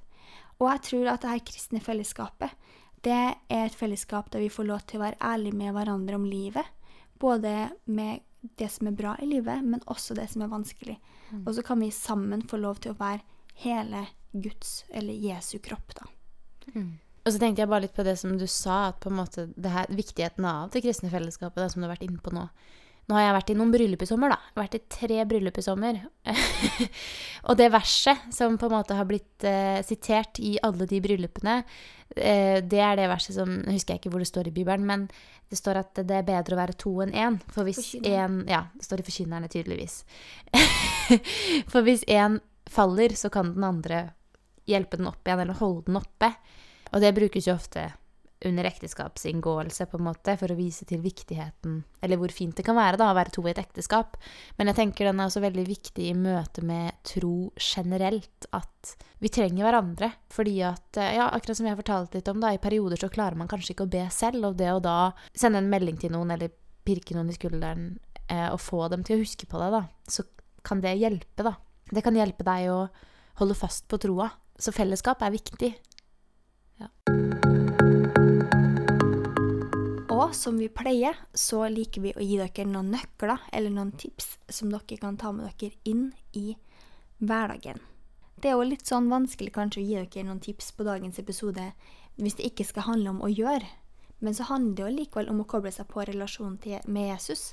Og 0.59 0.68
jeg 0.70 0.84
tror 0.86 1.11
at 1.11 1.26
dette 1.26 1.46
kristne 1.51 1.82
fellesskapet, 1.82 2.55
det 3.03 3.18
er 3.18 3.66
et 3.66 3.78
fellesskap 3.78 4.30
der 4.30 4.42
vi 4.42 4.53
får 4.53 4.70
lov 4.70 4.86
til 4.86 5.01
å 5.01 5.07
være 5.07 5.20
ærlige 5.22 5.59
med 5.59 5.74
hverandre 5.74 6.18
om 6.18 6.26
livet. 6.26 6.70
Både 7.18 7.70
med 7.90 8.22
det 8.59 8.70
som 8.74 8.90
er 8.90 8.96
bra 8.99 9.16
i 9.22 9.26
livet, 9.26 9.64
men 9.66 9.82
også 9.90 10.14
det 10.18 10.28
som 10.30 10.46
er 10.46 10.55
vanskelig. 10.55 10.96
Mm. 11.32 11.42
Og 11.44 11.53
så 11.55 11.66
kan 11.66 11.82
vi 11.82 11.90
sammen 11.94 12.46
få 12.46 12.62
lov 12.62 12.78
til 12.82 12.94
å 12.94 12.99
være 12.99 13.22
hele 13.64 14.07
Guds, 14.32 14.84
eller 14.94 15.18
Jesu 15.18 15.59
kropp, 15.62 15.94
da. 15.99 16.07
Mm. 16.74 16.99
Og 17.25 17.35
så 17.35 17.41
tenkte 17.41 17.64
jeg 17.64 17.71
bare 17.71 17.85
litt 17.85 17.97
på 17.97 18.07
det 18.07 18.16
som 18.21 18.37
du 18.41 18.47
sa, 18.49 18.89
at 18.91 19.01
på 19.03 19.11
en 19.11 19.19
måte 19.19 19.49
det 19.57 19.73
her, 19.73 19.91
viktigheten 19.93 20.47
av 20.49 20.73
det 20.75 20.85
kristne 20.85 21.11
fellesskapet, 21.12 21.61
det 21.61 21.73
som 21.73 21.83
du 21.83 21.89
har 21.89 21.97
vært 21.97 22.07
inne 22.09 22.23
på 22.23 22.33
nå. 22.35 22.47
Nå 23.09 23.16
har 23.16 23.25
jeg 23.25 23.37
vært 23.39 23.51
i 23.51 23.55
noen 23.57 23.71
bryllup 23.73 24.03
i 24.05 24.07
sommer, 24.09 24.33
da. 24.35 24.37
Jeg 24.37 24.53
har 24.53 24.64
vært 24.66 24.75
i 24.77 24.81
tre 24.93 25.23
bryllup 25.31 25.59
i 25.59 25.62
sommer. 25.64 26.01
og 27.49 27.57
det 27.57 27.69
verset 27.73 28.27
som 28.37 28.59
på 28.61 28.69
en 28.69 28.75
måte 28.75 28.99
har 28.99 29.09
blitt 29.09 29.47
eh, 29.49 29.79
sitert 29.87 30.41
i 30.45 30.59
alle 30.64 30.85
de 30.91 30.99
bryllupene, 31.01 31.55
eh, 32.12 32.59
det 32.61 32.83
er 32.85 33.01
det 33.01 33.09
verset 33.09 33.39
som 33.39 33.49
Nå 33.49 33.73
husker 33.73 33.97
jeg 33.97 34.03
ikke 34.03 34.12
hvor 34.12 34.21
det 34.21 34.29
står 34.29 34.51
i 34.51 34.55
Bibelen, 34.59 34.85
men 34.89 35.07
det 35.49 35.57
står 35.57 35.81
at 35.81 36.03
det 36.03 36.19
er 36.19 36.29
bedre 36.29 36.59
å 36.59 36.61
være 36.61 36.77
to 36.85 36.93
enn 37.07 37.16
én. 37.16 37.41
For 37.55 37.64
hvis 37.64 37.95
én 38.03 38.43
Ja, 38.51 38.66
det 38.77 38.85
står 38.85 39.01
i 39.01 39.09
Forkynnerne, 39.09 39.49
tydeligvis. 39.57 40.03
for 41.73 41.89
hvis 41.89 42.05
én 42.12 42.43
faller, 42.69 43.16
så 43.16 43.33
kan 43.33 43.55
den 43.57 43.64
andre 43.64 44.05
hjelpe 44.69 45.01
den 45.01 45.09
opp 45.09 45.25
igjen, 45.25 45.47
eller 45.47 45.57
holde 45.64 45.87
den 45.89 46.03
oppe. 46.03 46.35
Og 46.93 47.03
det 47.05 47.14
brukes 47.16 47.49
jo 47.49 47.57
ofte 47.57 47.91
under 48.47 48.68
ekteskapsinngåelse, 48.68 49.86
på 49.91 49.99
en 49.99 50.07
måte, 50.07 50.34
for 50.39 50.53
å 50.53 50.57
vise 50.59 50.86
til 50.86 51.01
viktigheten 51.03 51.80
Eller 52.05 52.20
hvor 52.20 52.30
fint 52.30 52.55
det 52.57 52.64
kan 52.66 52.76
være 52.78 53.01
da, 53.01 53.11
å 53.11 53.16
være 53.18 53.32
to 53.34 53.43
i 53.47 53.51
et 53.51 53.61
ekteskap. 53.61 54.14
Men 54.59 54.70
jeg 54.70 54.78
tenker 54.78 55.09
den 55.09 55.18
er 55.18 55.30
også 55.30 55.43
veldig 55.43 55.64
viktig 55.66 56.07
i 56.07 56.14
møte 56.14 56.62
med 56.66 56.95
tro 57.07 57.51
generelt. 57.59 58.47
At 58.55 58.95
vi 59.18 59.32
trenger 59.34 59.66
hverandre. 59.66 60.12
Fordi 60.30 60.55
at, 60.68 61.01
ja, 61.03 61.28
akkurat 61.32 61.59
som 61.59 61.66
jeg 61.66 61.74
har 61.74 61.82
fortalt 61.82 62.14
litt 62.14 62.30
om, 62.30 62.39
da, 62.45 62.55
i 62.55 62.62
perioder 62.62 63.01
så 63.01 63.11
klarer 63.12 63.39
man 63.39 63.51
kanskje 63.51 63.74
ikke 63.74 63.89
å 63.89 63.95
be 63.97 64.05
selv. 64.14 64.53
Og 64.53 64.59
det 64.61 64.70
å 64.70 64.82
da 64.84 64.99
sende 65.34 65.62
en 65.62 65.72
melding 65.72 65.99
til 65.99 66.14
noen, 66.14 66.30
eller 66.36 66.55
pirke 66.86 67.16
noen 67.16 67.32
i 67.32 67.36
skulderen, 67.36 67.97
eh, 68.28 68.49
og 68.53 68.62
få 68.62 68.86
dem 68.93 69.03
til 69.05 69.18
å 69.18 69.24
huske 69.24 69.51
på 69.51 69.59
det, 69.61 69.72
da, 69.74 69.82
så 70.09 70.24
kan 70.66 70.80
det 70.84 70.95
hjelpe, 71.01 71.43
da. 71.43 71.57
Det 71.91 72.05
kan 72.05 72.16
hjelpe 72.16 72.47
deg 72.47 72.70
å 72.70 72.80
holde 73.41 73.57
fast 73.59 73.89
på 73.91 73.99
troa. 74.01 74.30
Så 74.59 74.74
fellesskap 74.74 75.22
er 75.22 75.34
viktig. 75.34 75.74
Ja. 76.79 76.89
Og 80.18 80.35
som 80.35 80.59
vi 80.59 80.68
pleier, 80.68 81.16
så 81.35 81.64
liker 81.70 82.03
vi 82.05 82.14
å 82.16 82.24
gi 82.24 82.39
dere 82.41 82.66
noen 82.68 82.91
nøkler 82.95 83.45
eller 83.53 83.70
noen 83.74 83.93
tips 83.99 84.37
som 84.49 84.72
dere 84.72 84.99
kan 85.01 85.18
ta 85.20 85.33
med 85.33 85.51
dere 85.61 85.79
inn 85.89 86.11
i 86.37 86.57
hverdagen. 87.18 87.81
Det 88.39 88.51
er 88.51 88.59
jo 88.59 88.66
litt 88.66 88.87
sånn 88.87 89.11
vanskelig 89.11 89.55
kanskje 89.55 89.83
å 89.83 89.87
gi 89.87 89.97
dere 89.99 90.26
noen 90.29 90.43
tips 90.43 90.72
på 90.76 90.87
dagens 90.87 91.18
episode 91.18 91.72
hvis 92.18 92.39
det 92.39 92.51
ikke 92.51 92.66
skal 92.66 92.87
handle 92.89 93.14
om 93.14 93.22
å 93.22 93.31
gjøre, 93.31 93.66
men 94.18 94.35
så 94.35 94.49
handler 94.49 94.74
det 94.74 94.85
jo 94.85 94.95
likevel 94.97 95.31
om 95.31 95.43
å 95.43 95.47
koble 95.51 95.70
seg 95.74 95.87
på 95.91 96.03
relasjonen 96.07 96.59
til, 96.62 96.79
med 96.91 97.12
Jesus. 97.12 97.53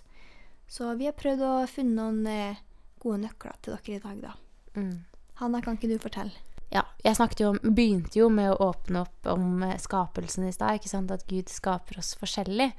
Så 0.68 0.90
vi 0.98 1.06
har 1.06 1.18
prøvd 1.18 1.46
å 1.46 1.54
finne 1.70 2.02
noen 2.02 2.26
eh, 2.30 2.64
gode 3.02 3.22
nøkler 3.28 3.62
til 3.62 3.78
dere 3.78 4.00
i 4.00 4.02
dag, 4.02 4.24
da. 4.26 4.34
Mm. 4.80 4.96
Hanna, 5.42 5.62
kan 5.62 5.78
ikke 5.78 5.92
du 5.94 6.00
fortelle? 6.02 6.34
Ja, 6.76 6.84
jeg 7.06 7.16
jo 7.40 7.54
om, 7.54 7.60
begynte 7.76 8.20
jo 8.20 8.30
med 8.34 8.52
å 8.52 8.70
åpne 8.72 9.06
opp 9.06 9.30
om 9.32 9.64
eh, 9.64 9.78
skapelsen 9.80 10.48
i 10.50 10.54
stad. 10.56 10.84
At 11.12 11.28
Gud 11.30 11.52
skaper 11.52 12.00
oss 12.02 12.16
forskjellig. 12.20 12.72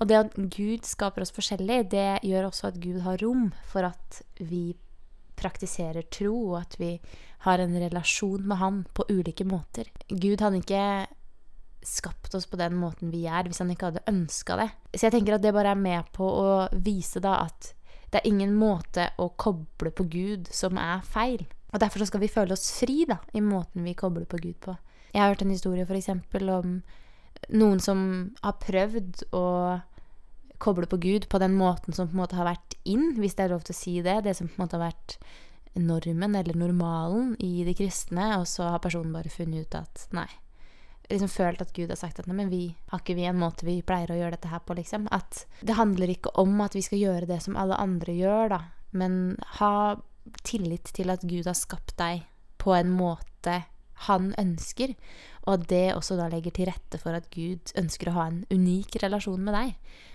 Og 0.00 0.10
det 0.10 0.18
at 0.18 0.38
Gud 0.56 0.86
skaper 0.88 1.22
oss 1.22 1.34
forskjellig, 1.34 1.84
det 1.92 2.24
gjør 2.26 2.48
også 2.48 2.72
at 2.72 2.80
Gud 2.82 3.02
har 3.04 3.20
rom 3.22 3.52
for 3.70 3.86
at 3.86 4.22
vi 4.40 4.72
praktiserer 5.38 6.06
tro, 6.14 6.34
og 6.54 6.60
at 6.62 6.76
vi 6.78 6.96
har 7.44 7.60
en 7.60 7.74
relasjon 7.78 8.46
med 8.46 8.58
Han 8.58 8.82
på 8.94 9.06
ulike 9.10 9.46
måter. 9.46 9.90
Gud 10.08 10.42
hadde 10.42 10.62
ikke 10.62 10.84
skapt 11.84 12.34
oss 12.34 12.46
på 12.48 12.58
den 12.58 12.78
måten 12.80 13.12
vi 13.12 13.26
er, 13.28 13.44
hvis 13.44 13.60
han 13.60 13.70
ikke 13.70 13.92
hadde 13.92 14.06
ønska 14.10 14.56
det. 14.58 14.70
Så 14.94 15.06
jeg 15.06 15.18
tenker 15.18 15.36
at 15.36 15.44
det 15.44 15.52
bare 15.54 15.74
er 15.74 15.80
med 15.80 16.10
på 16.16 16.26
å 16.26 16.46
vise 16.72 17.20
da 17.22 17.42
at 17.44 17.74
det 18.10 18.22
er 18.22 18.30
ingen 18.30 18.54
måte 18.56 19.10
å 19.18 19.28
koble 19.36 19.90
på 19.90 20.06
Gud 20.10 20.48
som 20.54 20.78
er 20.80 21.02
feil. 21.06 21.44
Og 21.74 21.80
Derfor 21.82 22.06
skal 22.06 22.22
vi 22.22 22.30
føle 22.30 22.54
oss 22.54 22.68
fri 22.78 23.02
da, 23.10 23.18
i 23.34 23.42
måten 23.42 23.82
vi 23.82 23.96
kobler 23.98 24.28
på 24.30 24.38
Gud 24.38 24.60
på. 24.62 24.76
Jeg 25.10 25.22
har 25.22 25.32
hørt 25.32 25.42
en 25.42 25.50
historie 25.50 25.86
f.eks. 25.86 26.10
om 26.54 26.76
noen 27.50 27.80
som 27.82 27.98
har 28.42 28.60
prøvd 28.62 29.26
å 29.34 29.46
koble 30.62 30.86
på 30.86 31.00
Gud 31.02 31.26
på 31.28 31.40
den 31.42 31.56
måten 31.58 31.92
som 31.92 32.08
på 32.08 32.14
en 32.14 32.22
måte 32.22 32.38
har 32.38 32.46
vært 32.46 32.76
inn, 32.88 33.16
hvis 33.18 33.34
det 33.34 33.46
er 33.46 33.52
lov 33.52 33.66
til 33.66 33.74
å 33.74 33.78
si 33.78 33.96
det. 34.06 34.20
Det 34.24 34.36
som 34.38 34.48
på 34.48 34.56
en 34.56 34.64
måte 34.64 34.78
har 34.78 34.86
vært 34.86 35.18
normen 35.74 36.38
eller 36.38 36.54
normalen 36.54 37.34
i 37.42 37.66
de 37.66 37.74
kristne, 37.74 38.30
og 38.38 38.46
så 38.48 38.70
har 38.74 38.82
personen 38.82 39.14
bare 39.14 39.32
funnet 39.32 39.66
ut 39.66 39.78
at 39.82 40.06
nei. 40.14 40.28
Liksom 41.10 41.28
følt 41.28 41.60
at 41.60 41.74
Gud 41.76 41.90
har 41.90 41.98
sagt 42.00 42.22
at 42.22 42.30
nei, 42.30 42.38
men 42.38 42.54
vi 42.54 42.62
har 42.92 43.02
ikke 43.02 43.18
vi 43.18 43.26
en 43.28 43.40
måte 43.42 43.66
vi 43.66 43.80
pleier 43.84 44.14
å 44.14 44.16
gjøre 44.16 44.38
dette 44.38 44.52
her 44.54 44.62
på, 44.64 44.78
liksom. 44.78 45.10
At 45.12 45.42
det 45.60 45.76
handler 45.76 46.14
ikke 46.14 46.32
om 46.40 46.54
at 46.64 46.78
vi 46.78 46.84
skal 46.86 47.02
gjøre 47.02 47.28
det 47.28 47.42
som 47.44 47.58
alle 47.60 47.76
andre 47.82 48.14
gjør, 48.16 48.54
da, 48.54 48.60
men 48.94 49.34
ha 49.58 49.74
tillit 50.42 50.92
til 50.96 51.12
at 51.12 51.24
Gud 51.26 51.46
har 51.46 51.58
skapt 51.58 51.96
deg 52.00 52.24
på 52.60 52.74
en 52.76 52.92
måte 52.94 53.64
han 54.08 54.34
ønsker. 54.38 54.94
og 55.46 55.54
at 55.54 55.68
det 55.68 55.94
også 55.94 56.16
da 56.16 56.28
legger 56.32 56.50
til 56.50 56.66
rette 56.66 56.98
for 56.98 57.12
at 57.12 57.28
Gud 57.30 57.72
ønsker 57.76 58.08
å 58.08 58.16
ha 58.16 58.26
en 58.30 58.44
unik 58.50 58.96
relasjon 59.02 59.44
med 59.44 59.54
deg. 59.54 59.74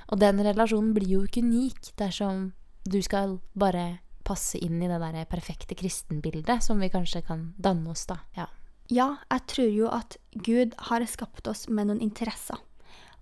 Og 0.10 0.20
den 0.20 0.42
relasjonen 0.42 0.94
blir 0.94 1.08
jo 1.08 1.24
ikke 1.28 1.44
unik 1.46 1.92
dersom 2.02 2.54
du 2.90 3.02
skal 3.06 3.38
bare 3.54 4.00
passe 4.26 4.58
inn 4.58 4.82
i 4.82 4.90
det 4.90 4.98
der 5.00 5.26
perfekte 5.30 5.78
kristenbildet 5.78 6.64
som 6.66 6.82
vi 6.82 6.90
kanskje 6.90 7.22
kan 7.26 7.54
danne 7.58 7.94
oss, 7.94 8.08
da. 8.10 8.20
Ja. 8.36 8.48
Ja, 8.90 9.20
jeg 9.30 9.46
tror 9.46 9.70
jo 9.70 9.90
at 9.94 10.18
Gud 10.34 10.74
har 10.90 11.06
skapt 11.06 11.48
oss 11.48 11.68
med 11.70 11.92
noen 11.92 12.02
interesser, 12.02 12.58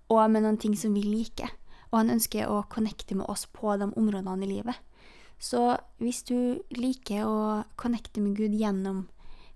og 0.08 0.30
med 0.32 0.46
noen 0.46 0.56
ting 0.56 0.76
som 0.76 0.94
vi 0.96 1.04
liker. 1.04 1.50
Og 1.90 2.00
han 2.00 2.12
ønsker 2.16 2.48
å 2.48 2.62
connecte 2.72 3.16
med 3.16 3.28
oss 3.28 3.44
på 3.52 3.76
de 3.76 3.90
områdene 3.92 4.44
i 4.44 4.48
livet. 4.48 4.80
Så 5.38 5.62
hvis 6.02 6.24
du 6.26 6.58
liker 6.74 7.26
å 7.26 7.38
connecte 7.78 8.22
med 8.22 8.36
Gud 8.38 8.56
gjennom 8.58 9.06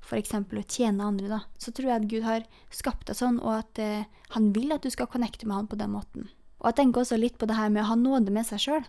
f.eks. 0.03 0.35
å 0.35 0.65
tjene 0.67 1.07
andre, 1.07 1.29
da, 1.31 1.41
så 1.59 1.73
tror 1.75 1.91
jeg 1.91 2.01
at 2.01 2.11
Gud 2.11 2.27
har 2.27 2.47
skapt 2.75 3.09
deg 3.09 3.19
sånn, 3.19 3.39
og 3.43 3.55
at 3.61 3.81
eh, 3.83 4.07
han 4.35 4.51
vil 4.55 4.75
at 4.75 4.83
du 4.83 4.91
skal 4.91 5.11
connecte 5.11 5.47
med 5.47 5.61
han 5.61 5.71
på 5.71 5.79
den 5.79 5.93
måten. 5.95 6.31
Og 6.63 6.71
jeg 6.71 6.79
tenker 6.79 7.03
også 7.03 7.19
litt 7.19 7.39
på 7.39 7.49
det 7.51 7.59
her 7.59 7.71
med 7.75 7.85
å 7.85 7.91
ha 7.91 7.99
nåde 7.99 8.35
med 8.35 8.47
seg 8.47 8.63
sjøl. 8.63 8.89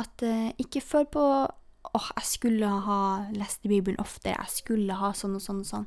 At 0.00 0.24
eh, 0.24 0.52
ikke 0.60 0.84
føl 0.84 1.08
på 1.12 1.24
åh, 1.90 2.08
jeg 2.16 2.28
skulle 2.28 2.68
ha 2.86 3.00
lest 3.32 3.64
Bibelen 3.64 4.00
oftere, 4.00 4.36
jeg 4.36 4.62
skulle 4.62 4.98
ha 5.00 5.12
sånn 5.16 5.38
og 5.38 5.44
sånn 5.44 5.62
og 5.64 5.68
sånn. 5.68 5.86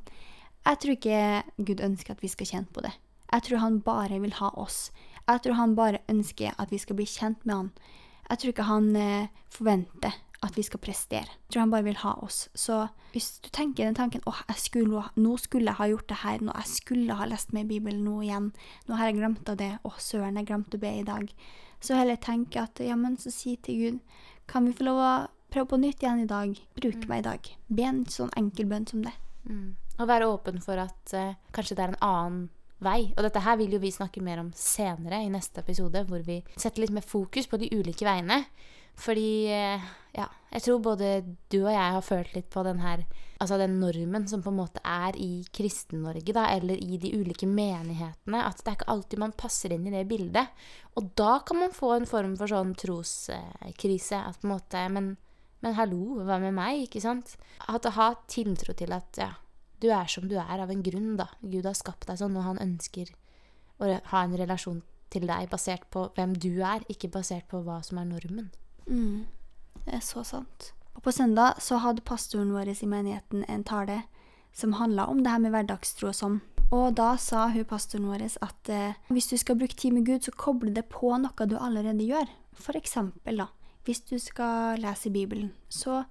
Jeg 0.63 0.79
tror 0.79 0.95
ikke 0.95 1.65
Gud 1.67 1.83
ønsker 1.83 2.15
at 2.15 2.23
vi 2.23 2.31
skal 2.31 2.49
kjenne 2.49 2.73
på 2.73 2.85
det. 2.85 2.93
Jeg 3.33 3.47
tror 3.47 3.63
han 3.63 3.81
bare 3.83 4.21
vil 4.23 4.35
ha 4.37 4.51
oss. 4.59 4.87
Jeg 5.27 5.43
tror 5.43 5.57
han 5.57 5.75
bare 5.77 6.03
ønsker 6.11 6.55
at 6.59 6.71
vi 6.71 6.79
skal 6.81 6.97
bli 6.99 7.07
kjent 7.09 7.45
med 7.45 7.55
han. 7.55 7.69
Jeg 8.29 8.39
tror 8.39 8.53
ikke 8.53 8.69
han 8.69 8.93
eh, 8.95 9.31
forventer 9.51 10.19
at 10.43 10.57
vi 10.57 10.63
skal 10.65 10.81
prestere. 10.83 11.27
Jeg 11.27 11.53
tror 11.53 11.63
han 11.63 11.71
bare 11.71 11.87
vil 11.87 11.99
ha 12.01 12.13
oss. 12.25 12.47
Så 12.55 12.87
hvis 13.13 13.37
du 13.43 13.49
tenker 13.53 13.85
den 13.85 13.95
tanken 13.95 14.23
åh, 14.27 14.41
skulle, 14.59 15.05
nå 15.15 15.35
skulle 15.39 15.71
jeg 15.71 15.79
ha 15.79 15.89
gjort 15.91 16.09
det 16.09 16.19
her, 16.23 16.41
nå 16.43 16.55
jeg 16.57 16.71
skulle 16.71 17.17
ha 17.19 17.27
lest 17.29 17.53
med 17.55 17.69
Bibelen 17.71 18.03
nå 18.03 18.19
igjen, 18.25 18.49
nå 18.87 18.97
har 18.99 19.09
jeg 19.09 19.19
glemt 19.21 19.49
av 19.49 19.59
det, 19.61 19.71
åh, 19.87 19.99
søren, 20.01 20.39
jeg 20.39 20.49
glemte 20.49 20.79
å 20.79 20.83
be 20.83 20.91
i 20.99 21.05
dag, 21.07 21.29
så 21.83 21.99
heller 21.99 22.19
tenke 22.19 22.63
at 22.63 22.81
ja, 22.83 22.97
men 22.99 23.15
så 23.19 23.31
si 23.31 23.55
til 23.63 23.79
Gud, 23.79 24.17
kan 24.47 24.67
vi 24.67 24.75
få 24.75 24.87
lov 24.87 24.99
å 24.99 25.13
prøve 25.53 25.71
på 25.73 25.79
nytt 25.83 26.03
igjen 26.03 26.23
i 26.23 26.29
dag? 26.29 26.57
Bruk 26.75 27.07
meg 27.07 27.23
i 27.23 27.27
dag. 27.29 27.53
Be 27.69 27.87
en 27.87 28.03
sånn 28.11 28.33
enkel 28.39 28.67
bønn 28.71 28.87
som 28.89 29.03
det. 29.05 29.13
Mm. 29.47 29.75
Og 29.99 30.09
være 30.09 30.27
åpen 30.27 30.59
for 30.63 30.79
at 30.81 31.15
uh, 31.15 31.35
kanskje 31.55 31.77
det 31.77 31.85
er 31.85 31.93
en 31.93 32.03
annen 32.07 32.43
vei. 32.85 32.99
Og 33.15 33.25
dette 33.25 33.41
her 33.43 33.57
vil 33.59 33.75
jo 33.75 33.81
vi 33.83 33.91
snakke 33.93 34.23
mer 34.23 34.41
om 34.43 34.53
senere 34.57 35.23
i 35.23 35.31
neste 35.33 35.63
episode, 35.63 36.05
hvor 36.09 36.23
vi 36.25 36.41
setter 36.55 36.83
litt 36.83 36.95
mer 36.95 37.05
fokus 37.05 37.49
på 37.49 37.59
de 37.61 37.71
ulike 37.73 38.07
veiene. 38.07 38.43
Fordi 38.99 39.49
uh, 39.49 39.91
ja, 40.13 40.27
jeg 40.53 40.65
tror 40.65 40.81
både 40.85 41.13
du 41.49 41.63
og 41.63 41.71
jeg 41.73 41.93
har 41.95 42.05
følt 42.05 42.35
litt 42.35 42.49
på 42.53 42.65
den 42.67 42.83
her 42.83 43.05
Altså 43.41 43.57
den 43.59 43.73
normen 43.81 44.23
som 44.29 44.39
på 44.39 44.53
en 44.53 44.59
måte 44.61 44.79
er 44.87 45.17
i 45.19 45.41
Kristen-Norge, 45.51 46.31
da, 46.31 46.45
eller 46.53 46.79
i 46.79 46.95
de 47.01 47.09
ulike 47.11 47.43
menighetene. 47.49 48.39
At 48.39 48.61
det 48.61 48.69
er 48.71 48.77
ikke 48.77 48.93
alltid 48.93 49.19
man 49.19 49.33
passer 49.35 49.73
inn 49.75 49.89
i 49.89 49.91
det 49.91 50.05
bildet. 50.07 50.53
Og 50.95 51.09
da 51.19 51.41
kan 51.43 51.59
man 51.59 51.75
få 51.75 51.89
en 51.97 52.07
form 52.07 52.37
for 52.39 52.47
sånn 52.47 52.71
troskrise. 52.79 54.21
At 54.21 54.39
på 54.39 54.47
en 54.47 54.53
måte 54.53 54.85
Men, 54.95 55.09
men 55.59 55.75
hallo, 55.75 56.21
hva 56.23 56.39
med 56.39 56.55
meg? 56.55 56.85
Ikke 56.85 57.03
sant? 57.03 57.35
At 57.67 57.89
å 57.89 57.95
ha 57.97 58.13
tiltro 58.31 58.77
til 58.79 58.95
at 58.95 59.19
ja, 59.19 59.33
du 59.83 59.89
er 59.91 60.09
som 60.11 60.29
du 60.29 60.37
er 60.39 60.63
av 60.63 60.71
en 60.71 60.83
grunn, 60.85 61.13
da. 61.19 61.27
Gud 61.41 61.67
har 61.67 61.77
skapt 61.77 62.07
deg 62.09 62.21
sånn, 62.21 62.37
og 62.39 62.47
han 62.47 62.61
ønsker 62.63 63.11
å 63.83 63.89
ha 64.11 64.23
en 64.23 64.37
relasjon 64.39 64.81
til 65.13 65.27
deg 65.29 65.49
basert 65.51 65.85
på 65.93 66.07
hvem 66.15 66.37
du 66.39 66.63
er, 66.65 66.85
ikke 66.89 67.11
basert 67.13 67.49
på 67.51 67.61
hva 67.65 67.81
som 67.85 67.99
er 68.01 68.09
normen. 68.09 68.49
Mm. 68.87 69.25
Det 69.83 69.99
er 69.99 70.05
så 70.05 70.23
sant. 70.25 70.71
Og 70.93 71.03
på 71.05 71.13
søndag 71.13 71.59
så 71.63 71.79
hadde 71.83 72.05
pastoren 72.05 72.53
vår 72.53 72.71
i 72.73 72.89
menigheten 72.89 73.45
en 73.49 73.65
tale 73.67 74.03
som 74.53 74.75
handla 74.77 75.07
om 75.09 75.23
det 75.23 75.33
her 75.33 75.41
med 75.41 75.53
hverdagstro 75.53 76.11
og 76.11 76.17
sånn. 76.17 76.41
Og 76.73 76.93
da 76.97 77.13
sa 77.21 77.47
hun 77.53 77.65
pastoren 77.69 78.07
vår 78.09 78.25
at 78.45 78.69
eh, 78.71 78.99
hvis 79.13 79.29
du 79.29 79.35
skal 79.37 79.57
bruke 79.59 79.77
tid 79.77 79.93
med 79.93 80.07
Gud, 80.07 80.23
så 80.25 80.33
koble 80.33 80.73
det 80.73 80.87
på 80.93 81.11
noe 81.21 81.49
du 81.49 81.57
allerede 81.57 82.05
gjør. 82.05 82.29
For 82.53 82.77
eksempel, 82.77 83.41
da, 83.43 83.49
hvis 83.85 84.03
du 84.09 84.15
skal 84.21 84.81
lese 84.81 85.11
Bibelen, 85.13 85.51
så 85.69 86.03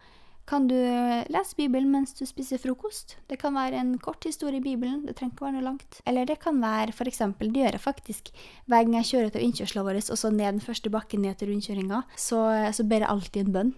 kan 0.49 0.67
du 0.69 0.75
lese 0.75 1.57
Bibelen 1.57 1.93
mens 1.93 2.15
du 2.19 2.25
spiser 2.27 2.61
frokost. 2.61 3.17
Det 3.31 3.39
kan 3.41 3.55
være 3.55 3.79
en 3.79 3.95
kort 4.03 4.25
historie 4.27 4.59
i 4.59 4.65
Bibelen, 4.65 5.05
det 5.07 5.17
trenger 5.19 5.37
ikke 5.37 5.47
være 5.47 5.57
noe 5.59 5.69
langt. 5.69 6.01
Eller 6.09 6.27
det 6.29 6.41
kan 6.43 6.59
være 6.63 6.97
eksempel, 7.07 7.53
det 7.53 7.63
gjør 7.63 7.79
jeg 7.79 7.87
faktisk 7.87 8.33
hver 8.67 8.83
gang 8.85 8.99
jeg 9.01 9.11
kjører 9.13 9.33
til 9.33 9.47
innkjørselen 9.47 9.87
vår, 9.87 10.03
og 10.03 10.19
så 10.19 10.33
ned 10.33 10.59
den 10.59 10.65
første 10.65 10.91
bakken 10.91 11.23
ned 11.23 11.39
til 11.39 11.53
rundkjøringa, 11.53 12.03
så, 12.17 12.43
så 12.75 12.85
ber 12.85 13.05
jeg 13.05 13.13
alltid 13.13 13.47
en 13.47 13.57
bønn. 13.57 13.73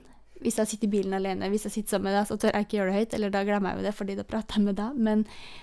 Hvis 0.44 0.58
jeg 0.58 0.68
sitter 0.68 0.88
i 0.88 0.92
bilen 0.92 1.14
alene, 1.16 1.46
hvis 1.48 1.62
jeg 1.68 1.72
sitter 1.72 1.94
sammen 1.94 2.10
med 2.10 2.18
deg, 2.18 2.26
så 2.28 2.36
tør 2.36 2.52
jeg 2.52 2.66
ikke 2.66 2.76
gjøre 2.76 2.90
det 2.90 2.96
høyt, 2.98 3.14
eller 3.16 3.32
da 3.32 3.42
glemmer 3.46 3.70
jeg 3.70 3.78
jo 3.78 3.84
det, 3.86 3.92
fordi 3.96 4.16
da 4.18 4.24
prater 4.28 4.58
jeg 4.58 4.66
med 4.66 4.76
deg. 4.80 4.98
Men 5.06 5.22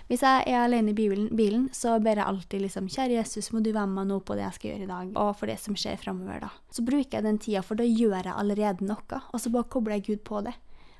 hvis 0.10 0.24
jeg 0.26 0.48
er 0.48 0.62
alene 0.62 0.94
i 0.94 0.98
bilen, 0.98 1.28
bilen, 1.38 1.68
så 1.76 1.98
ber 2.02 2.18
jeg 2.18 2.26
alltid 2.26 2.64
liksom 2.64 2.88
Kjære 2.90 3.20
Jesus, 3.20 3.52
må 3.54 3.62
du 3.62 3.70
være 3.76 3.92
med 3.92 4.00
meg 4.00 4.10
nå 4.10 4.18
på 4.26 4.38
det 4.40 4.48
jeg 4.48 4.58
skal 4.58 4.72
gjøre 4.72 4.88
i 4.88 4.92
dag, 4.94 5.14
og 5.22 5.32
for 5.38 5.52
det 5.52 5.60
som 5.62 5.78
skjer 5.78 6.02
framover, 6.02 6.48
da. 6.48 6.50
Så 6.74 6.86
bruker 6.88 7.20
jeg 7.20 7.28
den 7.28 7.42
tida, 7.44 7.62
for 7.68 7.78
da 7.78 7.86
gjør 7.86 8.24
jeg 8.24 8.34
allerede 8.34 8.88
noe, 8.88 9.22
og 9.22 9.44
så 9.44 9.54
bare 9.54 9.70
kobler 9.76 10.00
jeg 10.00 10.08
Gud 10.08 10.26
på 10.32 10.42
det. 10.48 10.56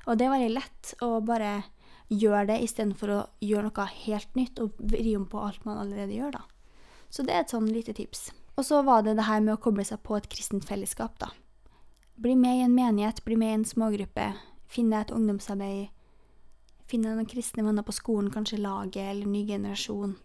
Og 0.06 0.18
det 0.18 0.26
er 0.26 0.34
veldig 0.34 0.54
lett 0.56 0.94
å 1.04 1.20
bare 1.24 1.62
gjøre 2.12 2.48
det 2.50 2.60
istedenfor 2.66 3.12
å 3.12 3.20
gjøre 3.44 3.68
noe 3.68 3.88
helt 4.02 4.34
nytt 4.36 4.60
og 4.62 4.76
vri 4.78 5.14
om 5.16 5.28
på 5.30 5.40
alt 5.40 5.64
man 5.68 5.80
allerede 5.84 6.16
gjør, 6.16 6.38
da. 6.38 6.42
Så 7.12 7.24
det 7.24 7.34
er 7.34 7.44
et 7.44 7.52
sånn 7.52 7.68
lite 7.70 7.94
tips. 7.96 8.30
Og 8.56 8.66
så 8.68 8.82
var 8.84 9.04
det 9.04 9.16
det 9.16 9.28
her 9.28 9.40
med 9.44 9.54
å 9.54 9.62
koble 9.62 9.84
seg 9.84 10.02
på 10.04 10.16
et 10.18 10.28
kristent 10.32 10.66
fellesskap, 10.68 11.16
da. 11.20 11.30
Bli 12.20 12.34
med 12.36 12.58
i 12.58 12.64
en 12.66 12.74
menighet, 12.76 13.22
bli 13.24 13.38
med 13.40 13.50
i 13.50 13.58
en 13.60 13.68
smågruppe, 13.68 14.26
finne 14.68 15.00
et 15.00 15.12
ungdomsarbeid, 15.14 15.88
finne 16.88 17.14
noen 17.14 17.28
kristne 17.28 17.64
venner 17.64 17.84
på 17.86 17.94
skolen, 17.96 18.30
kanskje 18.32 18.60
laget 18.60 19.08
eller 19.14 19.28
ny 19.28 19.46
generasjon. 19.48 20.18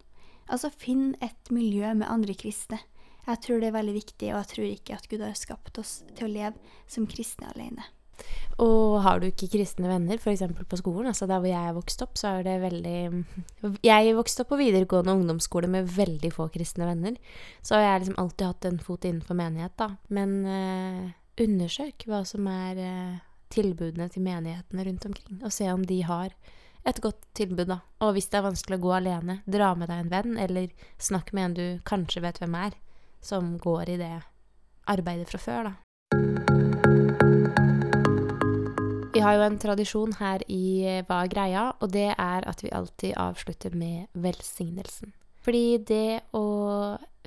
Altså, 0.48 0.70
finn 0.72 1.14
et 1.24 1.52
miljø 1.52 1.94
med 1.96 2.08
andre 2.08 2.36
kristne. 2.36 2.80
Jeg 3.28 3.44
tror 3.44 3.60
det 3.60 3.68
er 3.68 3.76
veldig 3.76 3.94
viktig, 3.96 4.30
og 4.32 4.40
jeg 4.40 4.50
tror 4.52 4.68
ikke 4.68 4.96
at 4.96 5.08
Gud 5.08 5.24
har 5.24 5.36
skapt 5.36 5.80
oss 5.80 5.98
til 6.16 6.28
å 6.28 6.32
leve 6.32 6.76
som 6.88 7.08
kristne 7.08 7.50
alene. 7.52 7.84
Og 8.64 8.98
har 9.04 9.20
du 9.20 9.28
ikke 9.28 9.50
kristne 9.52 9.86
venner, 9.86 10.18
f.eks. 10.18 10.42
på 10.66 10.78
skolen, 10.80 11.12
altså 11.12 11.28
der 11.30 11.38
hvor 11.38 11.50
jeg 11.50 11.70
er 11.70 11.76
vokst 11.76 12.02
opp, 12.02 12.18
så 12.18 12.32
er 12.38 12.46
det 12.46 12.56
veldig 12.64 13.76
Jeg 13.86 14.16
vokste 14.18 14.42
opp 14.42 14.50
på 14.50 14.58
videregående 14.58 15.14
ungdomsskole 15.14 15.70
med 15.70 15.86
veldig 15.94 16.32
få 16.34 16.48
kristne 16.54 16.88
venner, 16.88 17.14
så 17.62 17.78
jeg 17.78 17.92
har 17.92 18.02
liksom 18.02 18.18
alltid 18.18 18.46
hatt 18.50 18.68
en 18.70 18.82
fot 18.82 19.06
innenfor 19.06 19.38
menighet, 19.38 19.76
da. 19.78 19.92
Men 20.10 20.34
eh, 20.42 21.08
undersøk 21.44 22.08
hva 22.10 22.24
som 22.26 22.50
er 22.50 22.82
eh, 22.82 23.18
tilbudene 23.54 24.10
til 24.10 24.26
menighetene 24.26 24.88
rundt 24.90 25.06
omkring, 25.06 25.38
og 25.44 25.54
se 25.54 25.70
om 25.70 25.86
de 25.86 26.02
har 26.08 26.34
et 26.88 27.00
godt 27.04 27.22
tilbud, 27.38 27.68
da. 27.70 27.80
Og 28.02 28.16
hvis 28.16 28.30
det 28.32 28.40
er 28.40 28.48
vanskelig 28.48 28.80
å 28.80 28.86
gå 28.88 28.94
alene, 28.98 29.40
dra 29.46 29.70
med 29.78 29.90
deg 29.92 30.02
en 30.02 30.12
venn, 30.12 30.38
eller 30.40 30.70
snakk 30.98 31.30
med 31.36 31.44
en 31.44 31.58
du 31.58 31.66
kanskje 31.86 32.26
vet 32.26 32.42
hvem 32.42 32.58
er, 32.58 32.78
som 33.22 33.56
går 33.62 33.94
i 33.94 34.00
det 34.02 34.14
arbeidet 34.88 35.30
fra 35.30 35.42
før, 35.42 35.70
da. 35.70 36.57
Har 39.28 39.36
jo 39.36 39.44
en 39.44 39.58
tradisjon 39.60 40.12
her 40.22 40.40
i 40.48 40.80
eh, 40.88 41.02
Hva 41.04 41.18
er 41.20 41.28
greia, 41.28 41.62
og 41.84 41.90
det 41.92 42.06
er 42.14 42.46
at 42.48 42.62
vi 42.64 42.70
alltid 42.72 43.12
avslutter 43.20 43.74
med 43.76 44.06
velsignelsen. 44.16 45.10
Fordi 45.44 45.76
det 45.84 46.22
å 46.32 46.46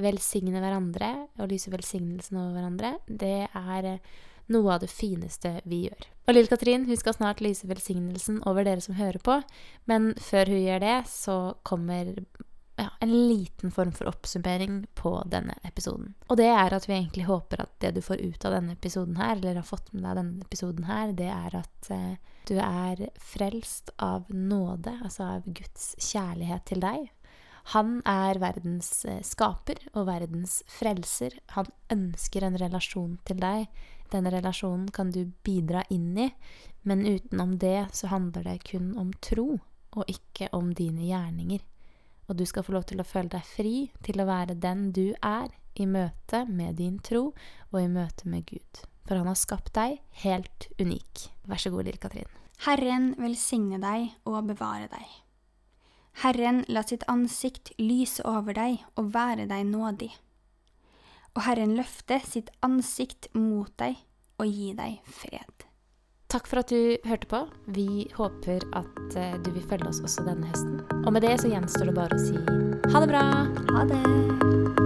velsigne 0.02 0.64
hverandre, 0.64 1.12
og 1.38 1.52
lyse 1.52 1.70
velsignelsen 1.70 2.40
over 2.42 2.56
hverandre, 2.58 2.92
det 3.06 3.46
er 3.46 3.90
eh, 3.92 4.18
noe 4.50 4.74
av 4.74 4.82
det 4.82 4.90
fineste 4.90 5.60
vi 5.70 5.84
gjør. 5.84 6.10
Og 6.26 6.34
lille 6.34 6.50
Katrin 6.50 6.88
hun 6.90 6.98
skal 6.98 7.20
snart 7.20 7.46
lyse 7.46 7.70
velsignelsen 7.70 8.42
over 8.50 8.66
dere 8.66 8.82
som 8.82 8.98
hører 8.98 9.22
på, 9.22 9.38
men 9.86 10.16
før 10.18 10.56
hun 10.56 10.64
gjør 10.64 10.82
det, 10.82 10.98
så 11.12 11.38
kommer 11.62 12.16
ja, 12.82 12.90
en 13.00 13.28
liten 13.28 13.72
form 13.72 13.92
for 13.92 14.08
oppsummering 14.10 14.88
på 14.94 15.24
denne 15.30 15.54
episoden. 15.64 16.16
Og 16.28 16.38
det 16.40 16.50
er 16.50 16.74
at 16.74 16.88
vi 16.90 16.96
egentlig 16.96 17.28
håper 17.28 17.62
at 17.62 17.74
det 17.84 17.94
du 17.94 18.02
får 18.02 18.24
ut 18.24 18.46
av 18.48 18.56
denne 18.56 18.74
episoden 18.74 19.20
her, 19.22 19.36
eller 19.36 19.60
har 19.62 19.68
fått 19.68 19.92
med 19.94 20.04
deg 20.08 20.18
denne 20.18 20.48
episoden 20.48 20.88
her, 20.90 21.14
det 21.14 21.30
er 21.30 21.58
at 21.62 21.92
eh, 21.94 22.16
du 22.50 22.56
er 22.58 23.04
frelst 23.22 23.94
av 24.02 24.26
nåde, 24.34 24.96
altså 25.04 25.28
av 25.38 25.46
Guds 25.46 25.94
kjærlighet 26.02 26.66
til 26.72 26.82
deg. 26.82 27.10
Han 27.76 28.00
er 28.10 28.42
verdens 28.42 28.90
eh, 29.06 29.22
skaper 29.22 29.84
og 29.94 30.08
verdens 30.10 30.62
frelser. 30.66 31.38
Han 31.54 31.70
ønsker 31.94 32.48
en 32.48 32.58
relasjon 32.58 33.20
til 33.30 33.42
deg. 33.44 33.68
Denne 34.12 34.34
relasjonen 34.34 34.90
kan 34.92 35.14
du 35.14 35.28
bidra 35.46 35.86
inn 35.94 36.16
i, 36.18 36.32
men 36.82 37.06
utenom 37.06 37.60
det 37.62 37.92
så 37.96 38.10
handler 38.10 38.50
det 38.50 38.64
kun 38.74 38.96
om 38.98 39.14
tro, 39.22 39.60
og 39.94 40.10
ikke 40.10 40.50
om 40.58 40.74
dine 40.74 41.06
gjerninger 41.06 41.62
og 42.32 42.38
du 42.40 42.46
skal 42.48 42.64
få 42.64 42.78
lov 42.78 42.86
til 42.88 43.02
å 43.04 43.08
føle 43.08 43.28
deg 43.34 43.44
fri 43.44 43.76
til 44.06 44.22
å 44.24 44.28
være 44.30 44.56
den 44.64 44.88
du 44.96 45.12
er 45.20 45.52
i 45.76 45.88
møte 45.88 46.46
med 46.48 46.78
din 46.80 46.96
tro 47.04 47.34
og 47.72 47.78
i 47.82 47.90
møte 47.92 48.30
med 48.32 48.46
Gud. 48.48 48.86
For 49.04 49.20
han 49.20 49.28
har 49.28 49.40
skapt 49.40 49.74
deg 49.76 49.98
helt 50.24 50.70
unik. 50.80 51.26
Vær 51.52 51.60
så 51.60 51.72
god, 51.74 51.90
lille 51.90 52.00
Katrin. 52.00 52.30
Herren 52.64 53.12
velsigne 53.20 53.82
deg 53.82 54.14
og 54.30 54.46
bevare 54.48 54.88
deg. 54.92 55.18
Herren 56.24 56.62
la 56.72 56.84
sitt 56.88 57.04
ansikt 57.12 57.74
lyse 57.82 58.24
over 58.28 58.56
deg 58.56 58.80
og 58.96 59.12
være 59.16 59.48
deg 59.50 59.66
nådig. 59.68 60.12
Og 61.36 61.44
Herren 61.48 61.76
løfte 61.76 62.20
sitt 62.28 62.52
ansikt 62.64 63.28
mot 63.36 63.72
deg 63.82 64.00
og 64.40 64.48
gi 64.48 64.72
deg 64.78 65.04
fred. 65.20 65.68
Takk 66.32 66.48
for 66.48 66.62
at 66.62 66.72
du 66.72 66.98
hørte 67.08 67.28
på. 67.28 67.44
Vi 67.76 68.08
håper 68.16 68.64
at 68.78 69.18
eh, 69.20 69.36
du 69.44 69.52
vil 69.52 69.66
følge 69.68 69.90
oss 69.92 70.00
også 70.04 70.24
denne 70.28 70.48
høsten. 70.48 70.80
Og 71.04 71.12
med 71.14 71.26
det 71.28 71.38
så 71.42 71.52
gjenstår 71.52 71.92
det 71.92 71.98
bare 71.98 72.16
å 72.16 72.24
si 72.24 72.38
ha 72.92 73.00
det 73.00 73.12
bra! 73.12 73.26
Ha 73.72 73.84
det! 73.88 74.81